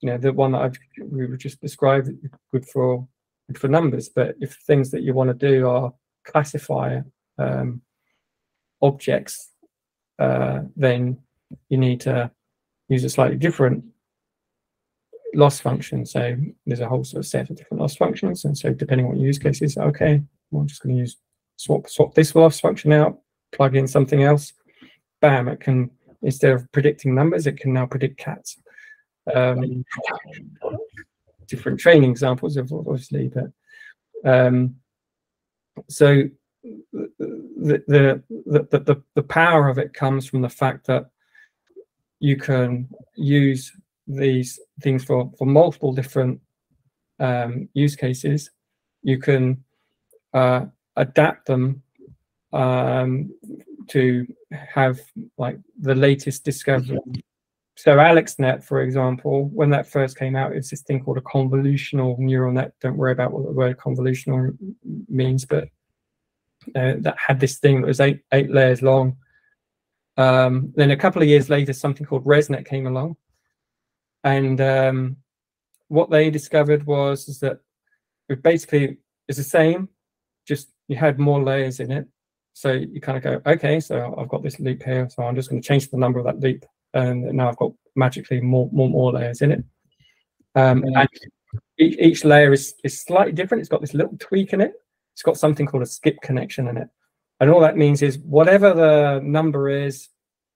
you 0.02 0.10
know, 0.10 0.18
the 0.18 0.34
one 0.34 0.52
that 0.52 0.62
I've 0.62 0.78
we 1.10 1.26
were 1.26 1.38
just 1.38 1.62
described, 1.62 2.10
good 2.52 2.68
for 2.68 3.08
good 3.48 3.58
for 3.58 3.68
numbers. 3.68 4.10
But 4.10 4.36
if 4.42 4.56
things 4.68 4.92
that 4.92 5.04
you 5.04 5.14
want 5.14 5.30
to 5.30 5.34
do 5.34 5.68
are 5.68 5.94
classify 6.26 7.00
um, 7.38 7.82
objects, 8.82 9.50
uh, 10.20 10.62
then 10.76 11.18
you 11.70 11.78
need 11.78 12.02
to 12.02 12.32
use 12.90 13.04
a 13.04 13.10
slightly 13.10 13.38
different 13.38 13.84
loss 15.36 15.60
function. 15.60 16.06
So 16.06 16.36
there's 16.66 16.80
a 16.80 16.88
whole 16.88 17.04
sort 17.04 17.20
of 17.20 17.28
set 17.28 17.50
of 17.50 17.56
different 17.56 17.82
loss 17.82 17.96
functions, 17.96 18.46
and 18.46 18.58
so 18.58 18.74
depending 18.74 19.06
on 19.06 19.14
what 19.14 19.22
use 19.22 19.40
case 19.40 19.62
is, 19.62 19.78
okay, 19.78 20.22
well, 20.52 20.62
I'm 20.62 20.68
just 20.68 20.82
going 20.82 20.96
to 20.96 21.00
use 21.00 21.18
swap 21.56 21.88
swap 21.90 22.14
this 22.14 22.36
loss 22.36 22.60
function 22.60 22.92
out, 22.92 23.20
plug 23.54 23.76
in 23.76 23.88
something 23.88 24.24
else, 24.24 24.54
bam, 25.22 25.48
it 25.48 25.60
can 25.60 25.90
instead 26.22 26.52
of 26.52 26.72
predicting 26.72 27.14
numbers, 27.14 27.48
it 27.48 27.58
can 27.58 27.74
now 27.74 27.86
predict 27.86 28.18
cats. 28.18 28.58
Um, 29.34 29.86
different 31.48 31.80
training 31.80 32.10
examples, 32.10 32.58
obviously, 32.58 33.30
but 33.30 33.52
um, 34.26 34.76
so 35.88 36.24
the, 36.64 37.84
the 37.88 38.24
the 38.46 38.80
the 38.80 39.04
the 39.16 39.24
power 39.24 39.68
of 39.68 39.78
it 39.78 39.94
comes 39.94 40.26
from 40.26 40.42
the 40.42 40.50
fact 40.50 40.88
that 40.88 41.10
you 42.20 42.38
can 42.38 42.88
use 43.16 43.72
these 44.08 44.60
things 44.82 45.04
for 45.04 45.32
for 45.38 45.46
multiple 45.46 45.94
different 45.94 46.40
um, 47.20 47.70
use 47.74 47.96
cases. 47.96 48.50
You 49.04 49.20
can 49.20 49.64
uh, 50.34 50.66
adapt 50.96 51.46
them 51.46 51.83
um, 52.54 53.34
to 53.88 54.26
have 54.52 55.00
like 55.38 55.60
the 55.80 55.96
latest 55.96 56.44
discovery. 56.46 57.00
So 57.76 57.98
AlexNet, 57.98 58.64
for 58.64 58.82
example, 58.82 59.46
when 59.46 59.72
that 59.72 59.88
first 59.88 60.18
came 60.18 60.36
out, 60.36 60.54
it's 60.54 60.70
this 60.70 60.84
thing 60.84 61.04
called 61.04 61.18
a 61.18 61.22
convolutional 61.22 62.18
neural 62.20 62.54
net. 62.54 62.74
Don't 62.82 62.98
worry 62.98 63.12
about 63.12 63.34
what 63.34 63.46
the 63.46 63.52
word 63.52 63.78
convolutional 63.78 64.56
means, 65.10 65.44
but 65.46 65.66
uh, 66.76 66.94
that 67.00 67.16
had 67.18 67.40
this 67.40 67.58
thing 67.58 67.82
that 67.82 67.88
was 67.88 68.00
eight 68.00 68.22
eight 68.32 68.52
layers 68.52 68.82
long. 68.82 69.18
Um, 70.18 70.72
then 70.76 70.92
a 70.92 70.98
couple 70.98 71.24
of 71.24 71.28
years 71.28 71.50
later, 71.50 71.74
something 71.74 72.06
called 72.06 72.26
ResNet 72.26 72.68
came 72.68 72.86
along, 72.86 73.18
and 74.24 74.62
um, 74.62 75.18
what 75.88 76.12
they 76.12 76.30
discovered 76.30 76.86
was 76.86 77.28
is 77.28 77.40
that 77.40 77.60
it 78.30 78.44
basically 78.44 78.98
is 79.28 79.38
the 79.38 79.44
same, 79.44 79.90
just 80.48 80.70
you 80.88 80.96
had 80.96 81.18
more 81.18 81.42
layers 81.42 81.80
in 81.80 81.92
it. 81.92 82.08
So 82.54 82.72
you 82.72 83.02
kind 83.02 83.18
of 83.18 83.24
go, 83.24 83.52
okay, 83.52 83.80
so 83.80 84.16
I've 84.18 84.30
got 84.30 84.44
this 84.44 84.60
loop 84.60 84.84
here, 84.84 85.10
so 85.10 85.24
I'm 85.24 85.36
just 85.36 85.50
going 85.50 85.62
to 85.62 85.68
change 85.68 85.90
the 85.90 85.98
number 85.98 86.20
of 86.20 86.26
that 86.26 86.40
loop, 86.40 86.66
and 86.94 87.24
now 87.34 87.50
I've 87.50 87.58
got 87.58 87.72
magically 87.96 88.42
more 88.42 88.70
more 88.72 88.90
more 88.90 89.12
layers 89.12 89.42
in 89.42 89.52
it. 89.52 89.64
Um, 90.56 90.84
and 90.84 91.08
each, 91.80 91.98
each 92.00 92.26
layer 92.26 92.54
is 92.54 92.76
is 92.84 93.02
slightly 93.02 93.34
different. 93.34 93.62
It's 93.62 93.70
got 93.70 93.82
this 93.82 93.96
little 93.96 94.16
tweak 94.20 94.54
in 94.54 94.62
it. 94.62 94.74
It's 95.14 95.24
got 95.24 95.38
something 95.38 95.66
called 95.66 95.84
a 95.84 95.88
skip 95.88 96.22
connection 96.22 96.68
in 96.68 96.78
it, 96.78 96.88
and 97.40 97.50
all 97.50 97.60
that 97.62 97.78
means 97.78 98.02
is 98.02 98.20
whatever 98.20 98.74
the 98.74 99.20
number 99.24 99.70
is 99.70 100.10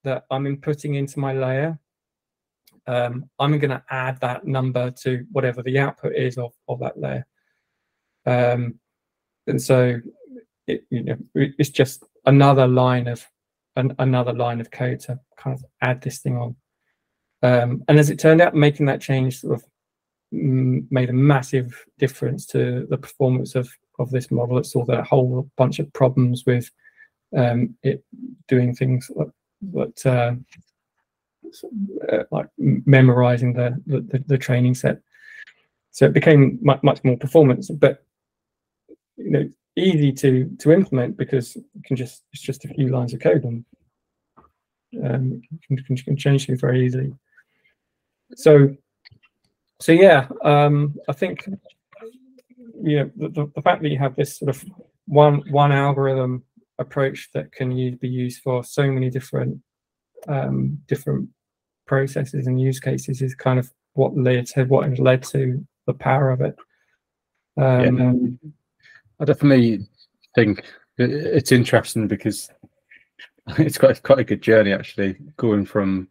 that 0.03 0.25
I'm 0.29 0.45
inputting 0.45 0.95
into 0.95 1.19
my 1.19 1.33
layer, 1.33 1.79
um, 2.86 3.29
I'm 3.39 3.60
going 3.60 3.71
to 3.71 3.83
add 3.89 4.19
that 4.21 4.45
number 4.45 4.91
to 4.91 5.25
whatever 5.31 5.62
the 5.62 5.79
output 5.79 6.15
is 6.15 6.38
of, 6.38 6.53
of 6.69 6.79
that 6.79 6.99
layer. 6.99 7.25
Um, 8.25 8.75
and 9.47 9.62
so 9.62 9.99
it, 10.67 10.86
you 10.89 11.03
know, 11.03 11.17
it's 11.36 11.69
just 11.69 12.03
another 12.25 12.67
line 12.67 13.08
of 13.08 13.25
an, 13.75 13.95
another 13.99 14.34
line 14.34 14.60
of 14.60 14.71
code 14.71 14.99
to 15.01 15.19
kind 15.38 15.58
of 15.58 15.65
add 15.82 16.01
this 16.01 16.19
thing 16.19 16.38
on. 16.38 16.56
Um, 17.43 17.84
and 17.88 17.99
as 17.99 18.10
it 18.10 18.19
turned 18.19 18.41
out, 18.41 18.56
making 18.56 18.88
that 18.88 19.01
change 19.01 19.39
sort 19.39 19.56
of 19.56 19.65
made 20.32 21.10
a 21.10 21.13
massive 21.13 21.86
difference 21.97 22.45
to 22.47 22.86
the 22.89 22.97
performance 22.97 23.56
of 23.56 23.69
of 23.99 24.12
this 24.12 24.32
model. 24.32 24.58
It 24.58 24.65
solved 24.65 24.89
a 24.89 25.03
whole 25.03 25.49
bunch 25.58 25.80
of 25.80 25.91
problems 25.93 26.45
with 26.45 26.69
um, 27.36 27.75
it 27.84 28.03
doing 28.47 28.75
things 28.75 29.10
like, 29.15 29.27
like, 29.73 30.06
uh, 30.06 30.34
uh, 32.12 32.23
like 32.32 32.47
memorizing 32.58 33.53
the, 33.53 33.82
the, 33.88 34.23
the 34.27 34.38
training 34.38 34.75
set. 34.75 34.99
So 35.91 36.06
it 36.06 36.13
became 36.13 36.60
much, 36.62 36.84
much 36.84 37.03
more 37.03 37.17
performance. 37.17 37.69
But 37.69 38.06
you 39.17 39.32
know, 39.32 39.49
easy 39.77 40.11
to 40.11 40.49
to 40.59 40.71
implement 40.71 41.17
because 41.17 41.55
you 41.55 41.81
can 41.85 41.95
just 41.95 42.23
it's 42.33 42.41
just 42.41 42.65
a 42.65 42.69
few 42.69 42.89
lines 42.89 43.13
of 43.13 43.19
code 43.19 43.43
and 43.43 43.65
um, 45.03 45.41
you, 45.69 45.77
can, 45.83 45.97
can 45.97 46.17
change 46.17 46.45
things 46.47 46.61
very 46.61 46.85
easily. 46.85 47.13
So 48.35 48.75
so 49.79 49.91
yeah, 49.91 50.27
um, 50.43 50.95
I 51.07 51.13
think 51.13 51.47
you 52.81 52.97
know 52.97 53.11
the, 53.29 53.51
the 53.55 53.61
fact 53.61 53.81
that 53.81 53.89
you 53.89 53.99
have 53.99 54.15
this 54.15 54.37
sort 54.37 54.49
of 54.49 54.63
one 55.05 55.43
one 55.51 55.71
algorithm 55.71 56.43
approach 56.79 57.29
that 57.33 57.51
can 57.51 57.71
use, 57.71 57.97
be 57.99 58.07
used 58.07 58.41
for 58.41 58.63
so 58.63 58.89
many 58.91 59.09
different 59.09 59.59
um, 60.27 60.79
different 60.87 61.29
processes 61.85 62.47
and 62.47 62.59
use 62.59 62.79
cases 62.79 63.21
is 63.21 63.33
kind 63.35 63.59
of 63.59 63.71
what 63.93 64.15
led 64.17 64.45
to 64.47 64.63
what 64.65 64.99
led 64.99 65.23
to 65.23 65.65
the 65.85 65.93
power 65.93 66.31
of 66.31 66.41
it. 66.41 66.55
Um, 67.57 67.97
yeah. 67.97 68.49
I 69.19 69.25
definitely 69.25 69.88
think 70.36 70.63
it's 70.97 71.52
interesting 71.52 72.08
because 72.08 72.50
it's 73.58 73.77
quite 73.77 74.02
quite 74.04 74.19
a 74.19 74.23
good 74.23 74.41
journey 74.41 74.73
actually 74.73 75.15
going 75.37 75.65
from 75.65 76.08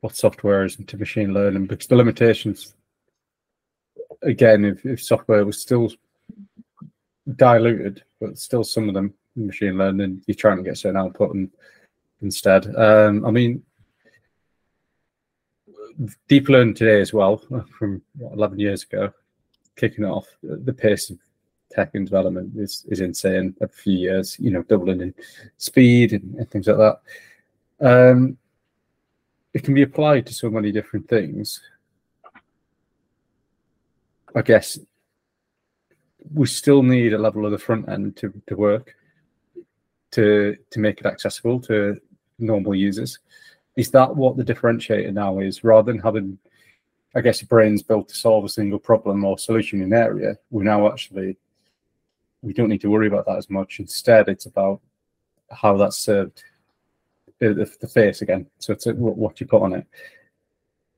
what 0.00 0.16
software 0.16 0.64
is 0.64 0.78
into 0.78 0.96
machine 0.96 1.32
learning 1.32 1.66
because 1.66 1.86
the 1.86 1.96
limitations 1.96 2.74
again 4.22 4.64
if, 4.64 4.84
if 4.84 5.02
software 5.02 5.44
was 5.44 5.60
still 5.60 5.90
diluted 7.36 8.02
but 8.20 8.38
still 8.38 8.64
some 8.64 8.88
of 8.88 8.94
them 8.94 9.14
machine 9.36 9.78
learning 9.78 10.22
you're 10.26 10.34
trying 10.34 10.56
to 10.56 10.62
get 10.62 10.76
certain 10.76 10.96
output 10.96 11.34
and 11.34 11.50
instead. 12.20 12.74
Um, 12.76 13.24
i 13.24 13.30
mean 13.30 13.62
deep 16.28 16.48
learning 16.48 16.74
today 16.74 17.00
as 17.00 17.12
well 17.12 17.38
from 17.78 18.02
what, 18.16 18.34
11 18.34 18.58
years 18.58 18.82
ago 18.82 19.12
kicking 19.76 20.04
off 20.04 20.26
the 20.42 20.72
pace 20.72 21.10
of 21.10 21.18
tech 21.70 21.94
and 21.94 22.06
development 22.06 22.52
is, 22.56 22.84
is 22.88 23.00
insane. 23.00 23.54
A 23.60 23.68
few 23.68 23.98
years, 23.98 24.38
you 24.38 24.50
know, 24.50 24.62
doubling 24.62 25.00
in 25.00 25.14
speed 25.56 26.12
and, 26.12 26.34
and 26.34 26.50
things 26.50 26.66
like 26.66 26.78
that. 26.78 27.00
Um, 27.80 28.38
it 29.54 29.64
can 29.64 29.74
be 29.74 29.82
applied 29.82 30.26
to 30.26 30.34
so 30.34 30.50
many 30.50 30.72
different 30.72 31.08
things. 31.08 31.60
I 34.34 34.42
guess 34.42 34.78
we 36.34 36.46
still 36.46 36.82
need 36.82 37.14
a 37.14 37.18
level 37.18 37.46
of 37.46 37.52
the 37.52 37.58
front 37.58 37.88
end 37.88 38.16
to, 38.18 38.32
to 38.46 38.56
work 38.56 38.94
to 40.10 40.56
to 40.70 40.80
make 40.80 41.00
it 41.00 41.06
accessible 41.06 41.60
to 41.60 42.00
normal 42.38 42.74
users. 42.74 43.18
is 43.76 43.90
that 43.90 44.14
what 44.14 44.36
the 44.36 44.44
differentiator 44.44 45.12
now 45.12 45.38
is? 45.38 45.62
Rather 45.62 45.92
than 45.92 46.00
having, 46.00 46.38
I 47.14 47.20
guess, 47.20 47.42
brains 47.42 47.82
built 47.82 48.08
to 48.08 48.14
solve 48.14 48.44
a 48.44 48.48
single 48.48 48.78
problem 48.78 49.24
or 49.24 49.38
solution 49.38 49.80
in 49.80 49.92
an 49.92 49.98
area, 49.98 50.36
we're 50.50 50.64
now 50.64 50.90
actually 50.90 51.36
we 52.42 52.52
don't 52.52 52.68
need 52.68 52.80
to 52.82 52.90
worry 52.90 53.08
about 53.08 53.26
that 53.26 53.38
as 53.38 53.50
much. 53.50 53.80
Instead, 53.80 54.28
it's 54.28 54.46
about 54.46 54.80
how 55.50 55.76
that's 55.76 55.98
served 55.98 56.42
uh, 57.42 57.48
the, 57.48 57.70
the 57.80 57.88
face 57.88 58.22
again. 58.22 58.46
So 58.58 58.72
it's 58.72 58.86
a, 58.86 58.94
what 58.94 59.40
you 59.40 59.46
put 59.46 59.62
on 59.62 59.72
it. 59.72 59.86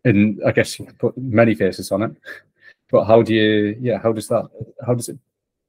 And 0.05 0.41
I 0.47 0.53
guess 0.53 0.79
you 0.79 0.87
can 0.87 0.95
put 0.97 1.17
many 1.17 1.55
faces 1.55 1.93
on 1.93 2.03
it. 2.03 2.13
But 2.91 3.05
how 3.05 3.23
do 3.23 3.35
you, 3.35 3.77
yeah, 3.81 3.99
how 4.03 4.13
does 4.13 4.29
that, 4.29 4.49
how 4.85 4.95
does 4.95 5.09
it 5.09 5.19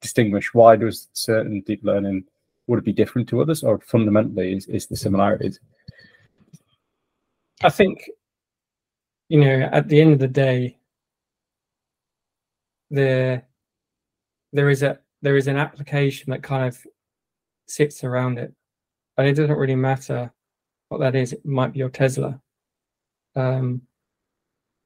distinguish? 0.01 0.53
Why 0.53 0.75
does 0.75 1.09
certain 1.13 1.61
deep 1.61 1.83
learning, 1.83 2.23
would 2.67 2.79
it 2.79 2.85
be 2.85 2.93
different 2.93 3.29
to 3.29 3.41
others 3.41 3.63
or 3.63 3.79
fundamentally 3.79 4.53
is, 4.53 4.65
is 4.67 4.87
the 4.87 4.95
similarities? 4.95 5.59
I 7.63 7.69
think, 7.69 8.09
you 9.29 9.39
know, 9.39 9.69
at 9.71 9.87
the 9.87 10.01
end 10.01 10.13
of 10.13 10.19
the 10.19 10.27
day, 10.27 10.77
there, 12.89 13.45
there 14.51 14.69
is 14.69 14.81
a, 14.83 14.97
there 15.21 15.37
is 15.37 15.47
an 15.47 15.57
application 15.57 16.31
that 16.31 16.43
kind 16.43 16.67
of 16.67 16.77
sits 17.67 18.03
around 18.03 18.39
it. 18.39 18.53
And 19.17 19.27
it 19.27 19.33
doesn't 19.33 19.55
really 19.55 19.75
matter 19.75 20.31
what 20.89 20.99
that 20.99 21.15
is. 21.15 21.33
It 21.33 21.45
might 21.45 21.73
be 21.73 21.79
your 21.79 21.89
Tesla. 21.89 22.39
Um, 23.35 23.83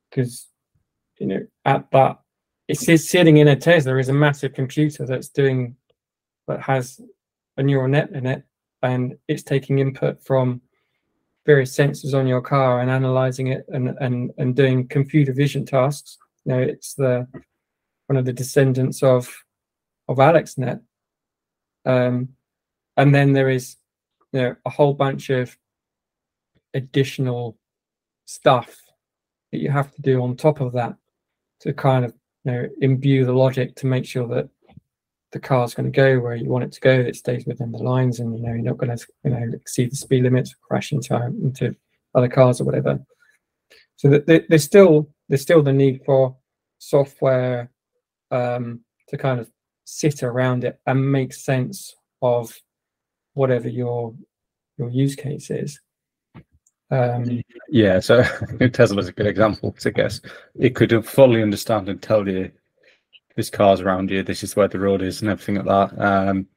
because 0.09 0.47
you 1.19 1.27
know, 1.27 1.47
at 1.65 1.89
that 1.91 2.19
it's 2.67 2.85
sitting 3.09 3.37
in 3.37 3.47
a 3.47 3.55
Tesla 3.55 3.97
is 3.97 4.09
a 4.09 4.13
massive 4.13 4.53
computer 4.53 5.05
that's 5.05 5.29
doing 5.29 5.75
that 6.47 6.61
has 6.61 6.99
a 7.57 7.63
neural 7.63 7.87
net 7.87 8.09
in 8.11 8.25
it 8.25 8.43
and 8.81 9.15
it's 9.27 9.43
taking 9.43 9.79
input 9.79 10.23
from 10.23 10.61
various 11.45 11.75
sensors 11.75 12.17
on 12.17 12.27
your 12.27 12.41
car 12.41 12.81
and 12.81 12.89
analyzing 12.89 13.47
it 13.47 13.65
and 13.69 13.89
and 13.99 14.31
and 14.37 14.55
doing 14.55 14.87
computer 14.87 15.33
vision 15.33 15.65
tasks. 15.65 16.17
You 16.43 16.53
know, 16.53 16.59
it's 16.59 16.93
the 16.95 17.27
one 18.07 18.17
of 18.17 18.25
the 18.25 18.33
descendants 18.33 19.03
of 19.03 19.33
of 20.07 20.17
AlexNet. 20.17 20.81
Um, 21.85 22.29
and 22.97 23.13
then 23.13 23.33
there 23.33 23.49
is 23.49 23.77
you 24.31 24.41
know 24.41 24.55
a 24.65 24.69
whole 24.69 24.93
bunch 24.93 25.29
of 25.29 25.55
additional 26.73 27.57
stuff 28.25 28.75
that 29.51 29.59
you 29.59 29.69
have 29.69 29.91
to 29.91 30.01
do 30.01 30.21
on 30.21 30.35
top 30.35 30.59
of 30.59 30.73
that 30.73 30.95
to 31.61 31.73
kind 31.73 32.05
of 32.05 32.13
you 32.43 32.51
know 32.51 32.69
imbue 32.81 33.25
the 33.25 33.33
logic 33.33 33.75
to 33.75 33.85
make 33.85 34.05
sure 34.05 34.27
that 34.27 34.49
the 35.31 35.39
car's 35.39 35.73
going 35.73 35.91
to 35.91 35.95
go 35.95 36.19
where 36.19 36.35
you 36.35 36.49
want 36.49 36.63
it 36.63 36.71
to 36.71 36.79
go 36.79 36.91
it 36.91 37.15
stays 37.15 37.45
within 37.45 37.71
the 37.71 37.77
lines 37.77 38.19
and 38.19 38.37
you 38.37 38.43
know 38.43 38.53
you're 38.53 38.61
not 38.61 38.77
going 38.77 38.95
to 38.95 39.05
you 39.23 39.31
know 39.31 39.51
exceed 39.53 39.91
the 39.91 39.95
speed 39.95 40.23
limits 40.23 40.55
crash 40.61 40.91
into 40.91 41.15
into 41.43 41.75
other 42.13 42.29
cars 42.29 42.61
or 42.61 42.63
whatever 42.63 42.99
so 43.97 44.09
that 44.09 44.25
there's 44.25 44.63
still 44.63 45.09
there's 45.29 45.41
still 45.41 45.61
the 45.61 45.73
need 45.73 46.01
for 46.05 46.35
software 46.77 47.71
um, 48.31 48.81
to 49.07 49.17
kind 49.17 49.39
of 49.39 49.49
sit 49.85 50.23
around 50.23 50.63
it 50.63 50.79
and 50.85 51.11
make 51.11 51.33
sense 51.33 51.95
of 52.21 52.53
whatever 53.33 53.69
your 53.69 54.13
your 54.77 54.89
use 54.89 55.15
case 55.15 55.49
is. 55.49 55.79
Um, 56.91 57.41
yeah, 57.69 57.99
so 57.99 58.23
Tesla 58.73 58.99
is 58.99 59.07
a 59.07 59.13
good 59.13 59.27
example. 59.27 59.75
I 59.85 59.89
guess 59.91 60.19
it 60.59 60.75
could 60.75 61.05
fully 61.05 61.41
understand 61.41 61.87
and 61.87 62.01
tell 62.01 62.27
you 62.27 62.51
this 63.35 63.49
car's 63.49 63.81
around 63.81 64.11
you, 64.11 64.23
this 64.23 64.43
is 64.43 64.55
where 64.55 64.67
the 64.67 64.79
road 64.79 65.01
is, 65.01 65.21
and 65.21 65.29
everything 65.29 65.63
like 65.63 65.65
that. 65.65 66.01
Um, 66.01 66.47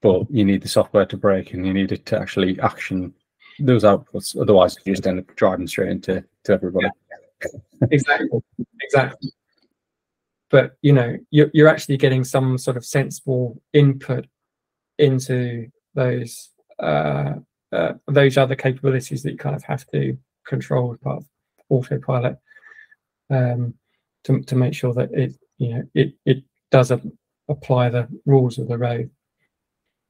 but 0.00 0.30
you 0.30 0.44
need 0.44 0.62
the 0.62 0.68
software 0.68 1.06
to 1.06 1.16
brake, 1.16 1.52
and 1.52 1.66
you 1.66 1.74
need 1.74 1.92
it 1.92 2.06
to 2.06 2.18
actually 2.18 2.58
action 2.60 3.12
those 3.58 3.84
outputs. 3.84 4.40
Otherwise, 4.40 4.76
you 4.84 4.94
just 4.94 5.06
end 5.06 5.18
up 5.18 5.36
driving 5.36 5.66
straight 5.66 5.90
into 5.90 6.24
to 6.44 6.52
everybody. 6.52 6.86
Yeah. 6.86 7.88
exactly, 7.90 8.28
exactly 8.80 9.32
but 10.50 10.76
you 10.82 10.92
know 10.92 11.16
you're, 11.30 11.50
you're 11.52 11.68
actually 11.68 11.96
getting 11.96 12.24
some 12.24 12.58
sort 12.58 12.76
of 12.76 12.84
sensible 12.84 13.60
input 13.72 14.26
into 14.98 15.68
those 15.94 16.50
uh, 16.78 17.34
uh, 17.72 17.92
those 18.06 18.36
other 18.36 18.54
capabilities 18.54 19.22
that 19.22 19.32
you 19.32 19.38
kind 19.38 19.56
of 19.56 19.62
have 19.62 19.86
to 19.88 20.16
control 20.46 20.92
as 20.92 20.98
part 20.98 21.18
of 21.18 21.26
autopilot 21.68 22.36
um, 23.30 23.74
to, 24.24 24.40
to 24.42 24.56
make 24.56 24.74
sure 24.74 24.94
that 24.94 25.12
it 25.12 25.34
you 25.58 25.74
know 25.74 25.82
it 25.94 26.14
it 26.24 26.44
does 26.70 26.90
a, 26.90 27.00
apply 27.48 27.88
the 27.88 28.08
rules 28.26 28.58
of 28.58 28.68
the 28.68 28.78
road. 28.78 29.10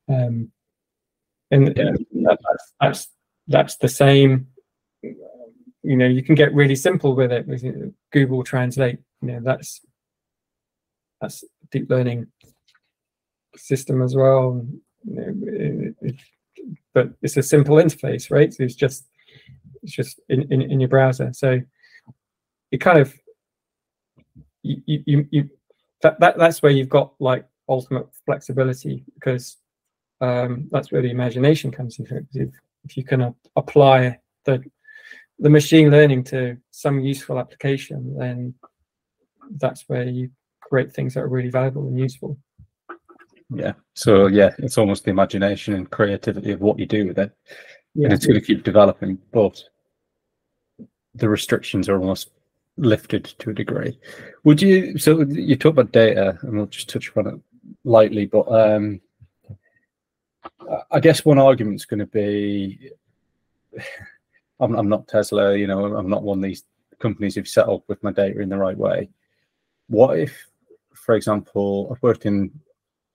Um, 0.09 0.51
and 1.51 1.77
yeah, 1.77 1.93
that, 2.23 2.39
that's, 2.43 2.73
that's 2.81 3.09
that's 3.47 3.77
the 3.77 3.89
same 3.89 4.49
you 5.03 5.97
know 5.97 6.07
you 6.07 6.23
can 6.23 6.35
get 6.35 6.55
really 6.55 6.77
simple 6.77 7.15
with 7.15 7.33
it 7.33 7.47
with 7.47 7.65
google 8.13 8.45
translate. 8.45 8.99
You 9.23 9.33
know 9.33 9.41
that's 9.43 9.81
that's 11.21 11.43
a 11.43 11.47
deep 11.71 11.91
learning 11.91 12.27
system 13.57 14.03
as 14.03 14.15
well. 14.15 14.67
But 16.95 17.13
it's 17.23 17.37
a 17.37 17.43
simple 17.43 17.77
interface, 17.77 18.31
right? 18.31 18.53
So 18.53 18.63
it's 18.63 18.75
just 18.75 19.07
it's 19.83 19.93
just 19.93 20.21
in, 20.29 20.53
in, 20.53 20.63
in 20.63 20.81
your 20.81 20.89
browser. 20.89 21.33
So 21.33 21.61
it 22.71 22.79
kind 22.79 22.99
of 22.99 23.15
you 24.63 24.83
you, 24.87 25.29
you 25.31 25.51
that, 26.03 26.21
that 26.21 26.39
that's 26.39 26.63
where 26.63 26.73
you've 26.73 26.89
got 26.89 27.15
like 27.21 27.47
ultimate 27.69 28.07
flexibility 28.25 29.05
because 29.15 29.57
um, 30.21 30.69
that's 30.71 30.91
where 30.91 31.03
the 31.03 31.11
imagination 31.11 31.71
comes 31.71 31.99
into 31.99 32.17
it. 32.17 32.27
If, 32.35 32.51
if 32.85 32.97
you 32.97 33.05
can 33.05 33.35
apply 33.57 34.19
the 34.45 34.63
the 35.39 35.51
machine 35.51 35.91
learning 35.91 36.25
to 36.25 36.57
some 36.71 37.01
useful 37.01 37.39
application, 37.39 38.17
then 38.19 38.55
that's 39.59 39.89
where 39.89 40.05
you 40.05 40.31
create 40.69 40.93
things 40.93 41.15
that 41.15 41.21
are 41.21 41.29
really 41.29 41.51
valuable 41.51 41.87
and 41.89 41.99
useful. 41.99 42.39
Yeah. 43.51 43.73
So 43.95 44.27
yeah, 44.27 44.51
it's 44.59 44.79
almost 44.79 45.05
the 45.05 45.11
imagination 45.11 45.75
and 45.75 45.91
creativity 45.91 46.53
of 46.53 46.61
what 46.61 46.79
you 46.79 46.87
do 46.87 47.07
with 47.07 47.19
it. 47.19 47.33
Yeah. 47.95 48.07
And 48.07 48.13
it's 48.13 48.27
going 48.27 48.39
to 48.39 48.47
keep 48.47 48.63
developing, 48.63 49.19
but 49.33 49.63
the 51.15 51.29
restrictions 51.29 51.89
are 51.89 51.99
almost 51.99 52.31
lifted 52.77 53.25
to 53.25 53.51
a 53.51 53.55
degree. 53.55 53.99
Would 54.45 54.63
you 54.63 54.99
so 54.99 55.21
you 55.23 55.57
talk 55.57 55.73
about 55.73 55.93
data 55.93 56.39
and 56.43 56.57
we'll 56.57 56.67
just 56.67 56.89
touch 56.89 57.09
upon 57.09 57.27
it 57.27 57.35
lightly, 57.85 58.27
but 58.27 58.47
um 58.49 59.01
I 60.91 61.01
guess 61.01 61.25
one 61.25 61.39
argument 61.39 61.77
is 61.77 61.87
going 61.87 62.01
to 62.01 62.07
be 62.07 62.91
I'm, 64.61 64.75
I'm 64.75 64.89
not 64.89 65.07
Tesla, 65.07 65.57
you 65.57 65.69
know, 65.69 65.97
I'm 65.97 66.09
not 66.09 66.25
one 66.25 66.39
of 66.39 66.43
these 66.43 66.65
companies 66.99 67.37
who've 67.37 67.47
set 67.47 67.69
up 67.69 67.85
with 67.87 68.03
my 68.03 68.11
data 68.11 68.41
in 68.41 68.49
the 68.49 68.57
right 68.57 68.77
way. 68.77 69.09
What 69.89 70.19
if 70.19 70.49
for 71.09 71.15
example, 71.15 71.89
I've 71.91 72.03
worked 72.03 72.27
in 72.27 72.51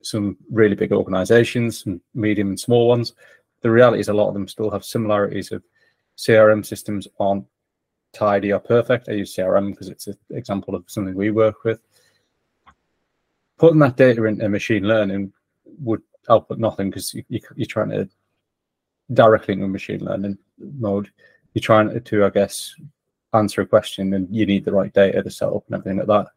some 0.01 0.35
really 0.49 0.73
big 0.73 0.91
organizations, 0.91 1.83
some 1.83 2.01
medium 2.15 2.47
and 2.47 2.59
small 2.59 2.87
ones. 2.87 3.13
The 3.61 3.69
reality 3.69 3.99
is 3.99 4.07
a 4.07 4.13
lot 4.15 4.29
of 4.29 4.33
them 4.33 4.47
still 4.47 4.71
have 4.71 4.83
similarities 4.83 5.51
of 5.51 5.61
CRM 6.17 6.65
systems 6.65 7.07
aren't 7.19 7.45
tidy 8.11 8.51
or 8.51 8.59
perfect. 8.59 9.09
I 9.09 9.11
use 9.11 9.35
CRM 9.35 9.69
because 9.69 9.89
it's 9.89 10.07
an 10.07 10.17
example 10.31 10.73
of 10.73 10.85
something 10.87 11.13
we 11.13 11.29
work 11.29 11.63
with. 11.65 11.81
Putting 13.59 13.77
that 13.81 13.95
data 13.95 14.25
into 14.25 14.49
machine 14.49 14.87
learning 14.87 15.31
would 15.79 16.01
output 16.31 16.57
nothing 16.57 16.89
because 16.89 17.13
you, 17.13 17.41
are 17.61 17.65
trying 17.65 17.91
to 17.91 18.09
directly 19.13 19.53
into 19.53 19.67
machine 19.67 20.03
learning 20.03 20.39
mode. 20.79 21.11
You're 21.53 21.61
trying 21.61 22.03
to, 22.03 22.25
I 22.25 22.31
guess, 22.31 22.73
answer 23.33 23.61
a 23.61 23.67
question 23.67 24.15
and 24.15 24.35
you 24.35 24.47
need 24.47 24.65
the 24.65 24.73
right 24.73 24.91
data 24.91 25.21
to 25.21 25.29
set 25.29 25.49
up 25.49 25.63
and 25.67 25.75
everything 25.75 25.99
like 25.99 26.07
that 26.07 26.31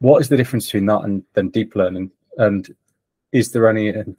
what 0.00 0.20
is 0.20 0.28
the 0.28 0.36
difference 0.36 0.66
between 0.66 0.86
that 0.86 1.02
and 1.02 1.22
then 1.34 1.50
deep 1.50 1.76
learning? 1.76 2.10
And 2.36 2.68
is 3.32 3.52
there 3.52 3.68
any, 3.68 3.88
and 3.88 4.18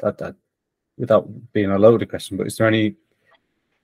without 0.97 1.27
being 1.53 1.71
a 1.71 1.77
loaded 1.77 2.09
question, 2.09 2.37
but 2.37 2.47
is 2.47 2.55
there 2.55 2.67
any 2.67 2.95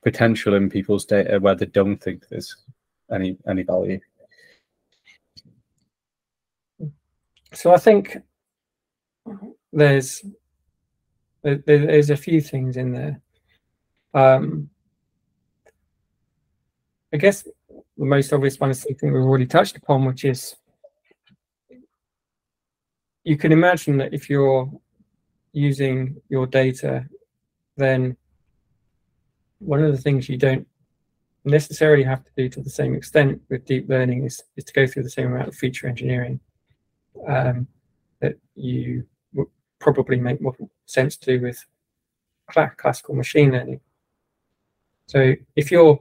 potential 0.03 0.53
in 0.53 0.69
people's 0.69 1.05
data 1.05 1.39
where 1.39 1.55
they 1.55 1.65
don't 1.65 1.97
think 1.97 2.27
there's 2.29 2.55
any 3.11 3.37
any 3.47 3.63
value? 3.63 3.99
So 7.53 7.73
I 7.73 7.77
think 7.77 8.17
there's 9.73 10.23
there's 11.41 12.09
a 12.09 12.17
few 12.17 12.41
things 12.41 12.77
in 12.77 12.91
there. 12.91 13.21
Um, 14.13 14.69
I 17.13 17.17
guess 17.17 17.43
the 17.43 18.05
most 18.05 18.33
obvious 18.33 18.59
one 18.59 18.69
is 18.69 18.81
something 18.81 19.11
we've 19.11 19.23
already 19.23 19.45
touched 19.45 19.77
upon, 19.77 20.05
which 20.05 20.25
is 20.25 20.55
you 23.27 23.35
can 23.35 23.51
imagine 23.51 23.97
that 23.97 24.13
if 24.13 24.29
you're 24.29 24.71
using 25.51 26.15
your 26.29 26.47
data, 26.47 27.05
then 27.75 28.15
one 29.59 29.83
of 29.83 29.91
the 29.91 30.01
things 30.01 30.29
you 30.29 30.37
don't 30.37 30.65
necessarily 31.43 32.03
have 32.03 32.23
to 32.23 32.31
do 32.37 32.47
to 32.47 32.61
the 32.61 32.69
same 32.69 32.95
extent 32.95 33.41
with 33.49 33.65
deep 33.65 33.89
learning 33.89 34.23
is, 34.23 34.41
is 34.55 34.63
to 34.63 34.71
go 34.71 34.87
through 34.87 35.03
the 35.03 35.09
same 35.09 35.27
amount 35.27 35.49
of 35.49 35.55
feature 35.55 35.89
engineering 35.89 36.39
um, 37.27 37.67
that 38.21 38.35
you 38.55 39.05
would 39.33 39.47
probably 39.79 40.17
make 40.17 40.39
more 40.39 40.55
sense 40.85 41.17
to 41.17 41.37
do 41.37 41.45
with 41.45 41.65
classical 42.77 43.13
machine 43.13 43.51
learning. 43.51 43.81
So 45.07 45.33
if 45.57 45.69
your 45.69 45.99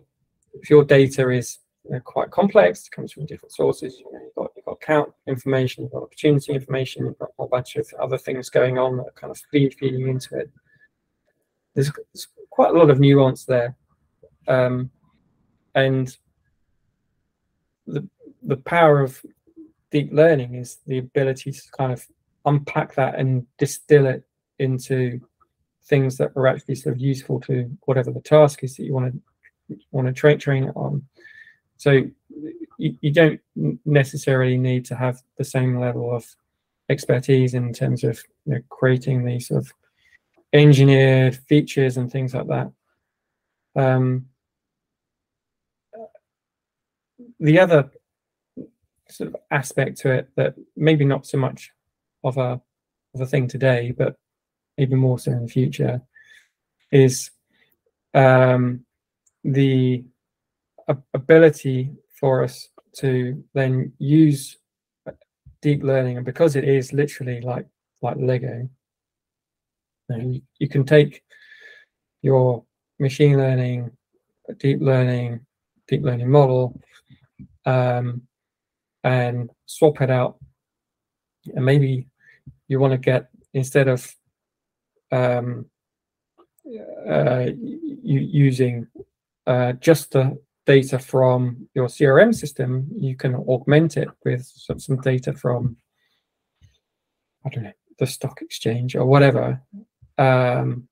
if 0.63 0.71
your 0.71 0.85
data 0.85 1.29
is 1.31 1.59
you 1.85 1.91
know, 1.91 2.01
quite 2.01 2.31
complex, 2.31 2.89
comes 2.89 3.11
from 3.11 3.27
different 3.27 3.53
sources, 3.53 3.99
you 3.99 4.13
know, 4.13 4.21
you've 4.23 4.35
got 4.37 4.56
you've 4.87 4.95
got 4.95 4.95
count 4.95 5.13
information, 5.27 5.85
you've 5.85 5.93
got 5.93 6.03
opportunity 6.03 6.53
information, 6.53 7.07
you've 7.07 7.19
got 7.19 7.31
a 7.31 7.33
whole 7.39 7.49
bunch 7.49 7.77
of 7.77 7.89
other 8.01 8.19
things 8.19 8.51
going 8.51 8.79
on 8.79 8.97
that 8.99 9.15
kind 9.15 9.31
of 9.31 9.41
feed 9.51 9.75
feeding 9.79 10.09
into 10.09 10.39
it. 10.39 10.51
There's, 11.75 11.91
there's 12.13 12.29
quite 12.51 12.71
a 12.71 12.79
lot 12.79 12.91
of 12.91 13.01
nuance 13.01 13.45
there, 13.45 13.77
um, 14.49 14.91
and 15.75 16.17
the 17.87 18.09
the 18.43 18.57
power 18.57 19.01
of 19.01 19.21
deep 19.91 20.11
learning 20.13 20.55
is 20.55 20.79
the 20.87 20.99
ability 20.99 21.53
to 21.53 21.63
kind 21.77 21.93
of 21.93 22.07
unpack 22.45 22.95
that 22.95 23.19
and 23.19 23.47
distill 23.59 24.07
it 24.07 24.25
into 24.59 25.21
things 25.85 26.17
that 26.17 26.33
are 26.37 26.47
actually 26.47 26.75
sort 26.75 26.95
of 26.95 27.01
useful 27.01 27.41
to 27.41 27.71
whatever 27.83 28.11
the 28.11 28.21
task 28.21 28.65
is 28.65 28.77
that 28.77 28.85
you 28.85 28.95
want 28.95 29.13
to 29.13 29.77
want 29.91 30.07
to 30.07 30.13
train 30.13 30.39
train 30.39 30.65
it 30.65 30.77
on. 30.77 31.03
So 31.77 32.03
you, 32.79 32.97
you 33.01 33.13
don't 33.13 33.41
necessarily 33.85 34.57
need 34.57 34.85
to 34.87 34.95
have 34.95 35.23
the 35.39 35.45
same 35.45 35.79
level 35.79 36.15
of 36.15 36.27
expertise 36.89 37.55
in 37.55 37.73
terms 37.73 38.05
of 38.05 38.23
you 38.45 38.55
know, 38.55 38.61
creating 38.69 39.25
these 39.25 39.49
sort 39.49 39.63
of 39.63 39.73
engineered 40.53 41.37
features 41.37 41.97
and 41.97 42.11
things 42.11 42.35
like 42.35 42.47
that. 42.47 42.73
Um, 43.75 44.27
the 47.41 47.59
other 47.59 47.91
sort 49.09 49.31
of 49.31 49.37
aspect 49.51 49.99
to 49.99 50.11
it 50.11 50.29
that 50.37 50.55
maybe 50.77 51.05
not 51.05 51.27
so 51.27 51.39
much 51.39 51.73
of 52.25 52.39
a 52.39 52.61
of 53.15 53.21
a 53.21 53.27
thing 53.27 53.49
today, 53.49 53.95
but 53.97 54.17
even 54.79 54.99
more 54.99 55.19
so 55.19 55.33
in 55.33 55.43
the 55.43 55.49
future, 55.49 56.03
is 56.93 57.31
um, 58.15 58.85
the 59.45 60.05
ability 61.15 61.93
for 62.19 62.43
us 62.43 62.69
to 62.99 63.43
then 63.55 63.93
use 63.99 64.57
deep 65.63 65.83
learning, 65.83 66.17
and 66.17 66.27
because 66.27 66.57
it 66.57 66.65
is 66.65 66.93
literally 66.93 67.41
like 67.41 67.67
like 68.03 68.17
Lego, 68.19 68.69
you, 70.11 70.43
you, 70.59 70.69
can 70.69 70.85
take 70.85 71.23
your 72.23 72.65
machine 72.99 73.37
learning, 73.37 73.91
deep 74.59 74.81
learning, 74.81 75.41
deep 75.89 76.03
learning 76.03 76.31
model, 76.31 76.81
um, 77.65 78.23
and 79.03 79.51
swap 79.67 80.01
it 80.01 80.11
out. 80.11 80.39
And 81.55 81.65
maybe 81.65 82.09
you 82.69 82.79
want 82.79 82.93
to 82.93 82.99
get 82.99 83.29
instead 83.55 83.89
of 83.89 84.15
um, 85.13 85.67
uh, 87.09 87.47
using 88.03 88.87
uh, 89.47 89.73
just 89.75 90.13
the 90.13 90.39
data 90.67 90.99
from 90.99 91.69
your 91.75 91.87
CRM 91.87 92.35
system, 92.35 92.89
you 92.99 93.17
can 93.17 93.35
augment 93.35 93.97
it 93.97 94.09
with 94.25 94.45
some, 94.45 95.01
data 95.01 95.33
from, 95.33 95.77
I 97.45 97.49
don't 97.51 97.65
know, 97.65 97.73
the 97.99 98.07
stock 98.07 98.43
exchange 98.43 98.97
or 98.97 99.07
whatever. 99.07 99.63
Um, 100.19 100.89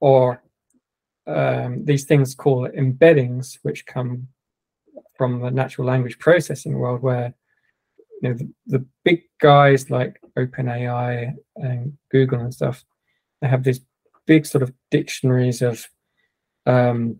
or 0.00 0.42
um, 1.26 1.84
these 1.84 2.04
things 2.04 2.34
called 2.34 2.70
embeddings, 2.72 3.58
which 3.62 3.84
come 3.84 4.28
from 5.16 5.40
the 5.40 5.50
natural 5.50 5.86
language 5.86 6.18
processing 6.18 6.78
world, 6.78 7.02
where 7.02 7.34
you 8.22 8.28
know 8.28 8.34
the, 8.34 8.52
the 8.66 8.86
big 9.04 9.22
guys 9.40 9.90
like 9.90 10.20
OpenAI 10.38 11.34
and 11.56 11.96
Google 12.10 12.40
and 12.40 12.54
stuff, 12.54 12.84
they 13.40 13.48
have 13.48 13.64
these 13.64 13.80
big 14.26 14.46
sort 14.46 14.62
of 14.62 14.72
dictionaries 14.90 15.62
of 15.62 15.88
um, 16.66 17.18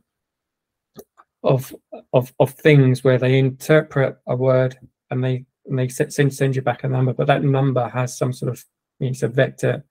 of 1.47 1.75
of 2.13 2.33
of 2.39 2.51
things 2.53 3.05
where 3.05 3.19
they 3.19 3.39
interpret 3.39 4.17
a 4.27 4.37
word 4.37 4.77
and 5.11 5.23
they 5.23 5.45
and 5.67 5.79
they 5.79 5.89
send 5.89 6.33
send 6.33 6.57
you 6.57 6.63
back 6.63 6.85
a 6.85 6.89
number, 6.89 7.13
but 7.13 7.27
that 7.27 7.45
number 7.45 7.89
has 7.89 8.17
some 8.17 8.33
sort 8.33 8.53
of 8.53 8.65
it's 9.01 9.23
a 9.23 9.29
vector, 9.29 9.85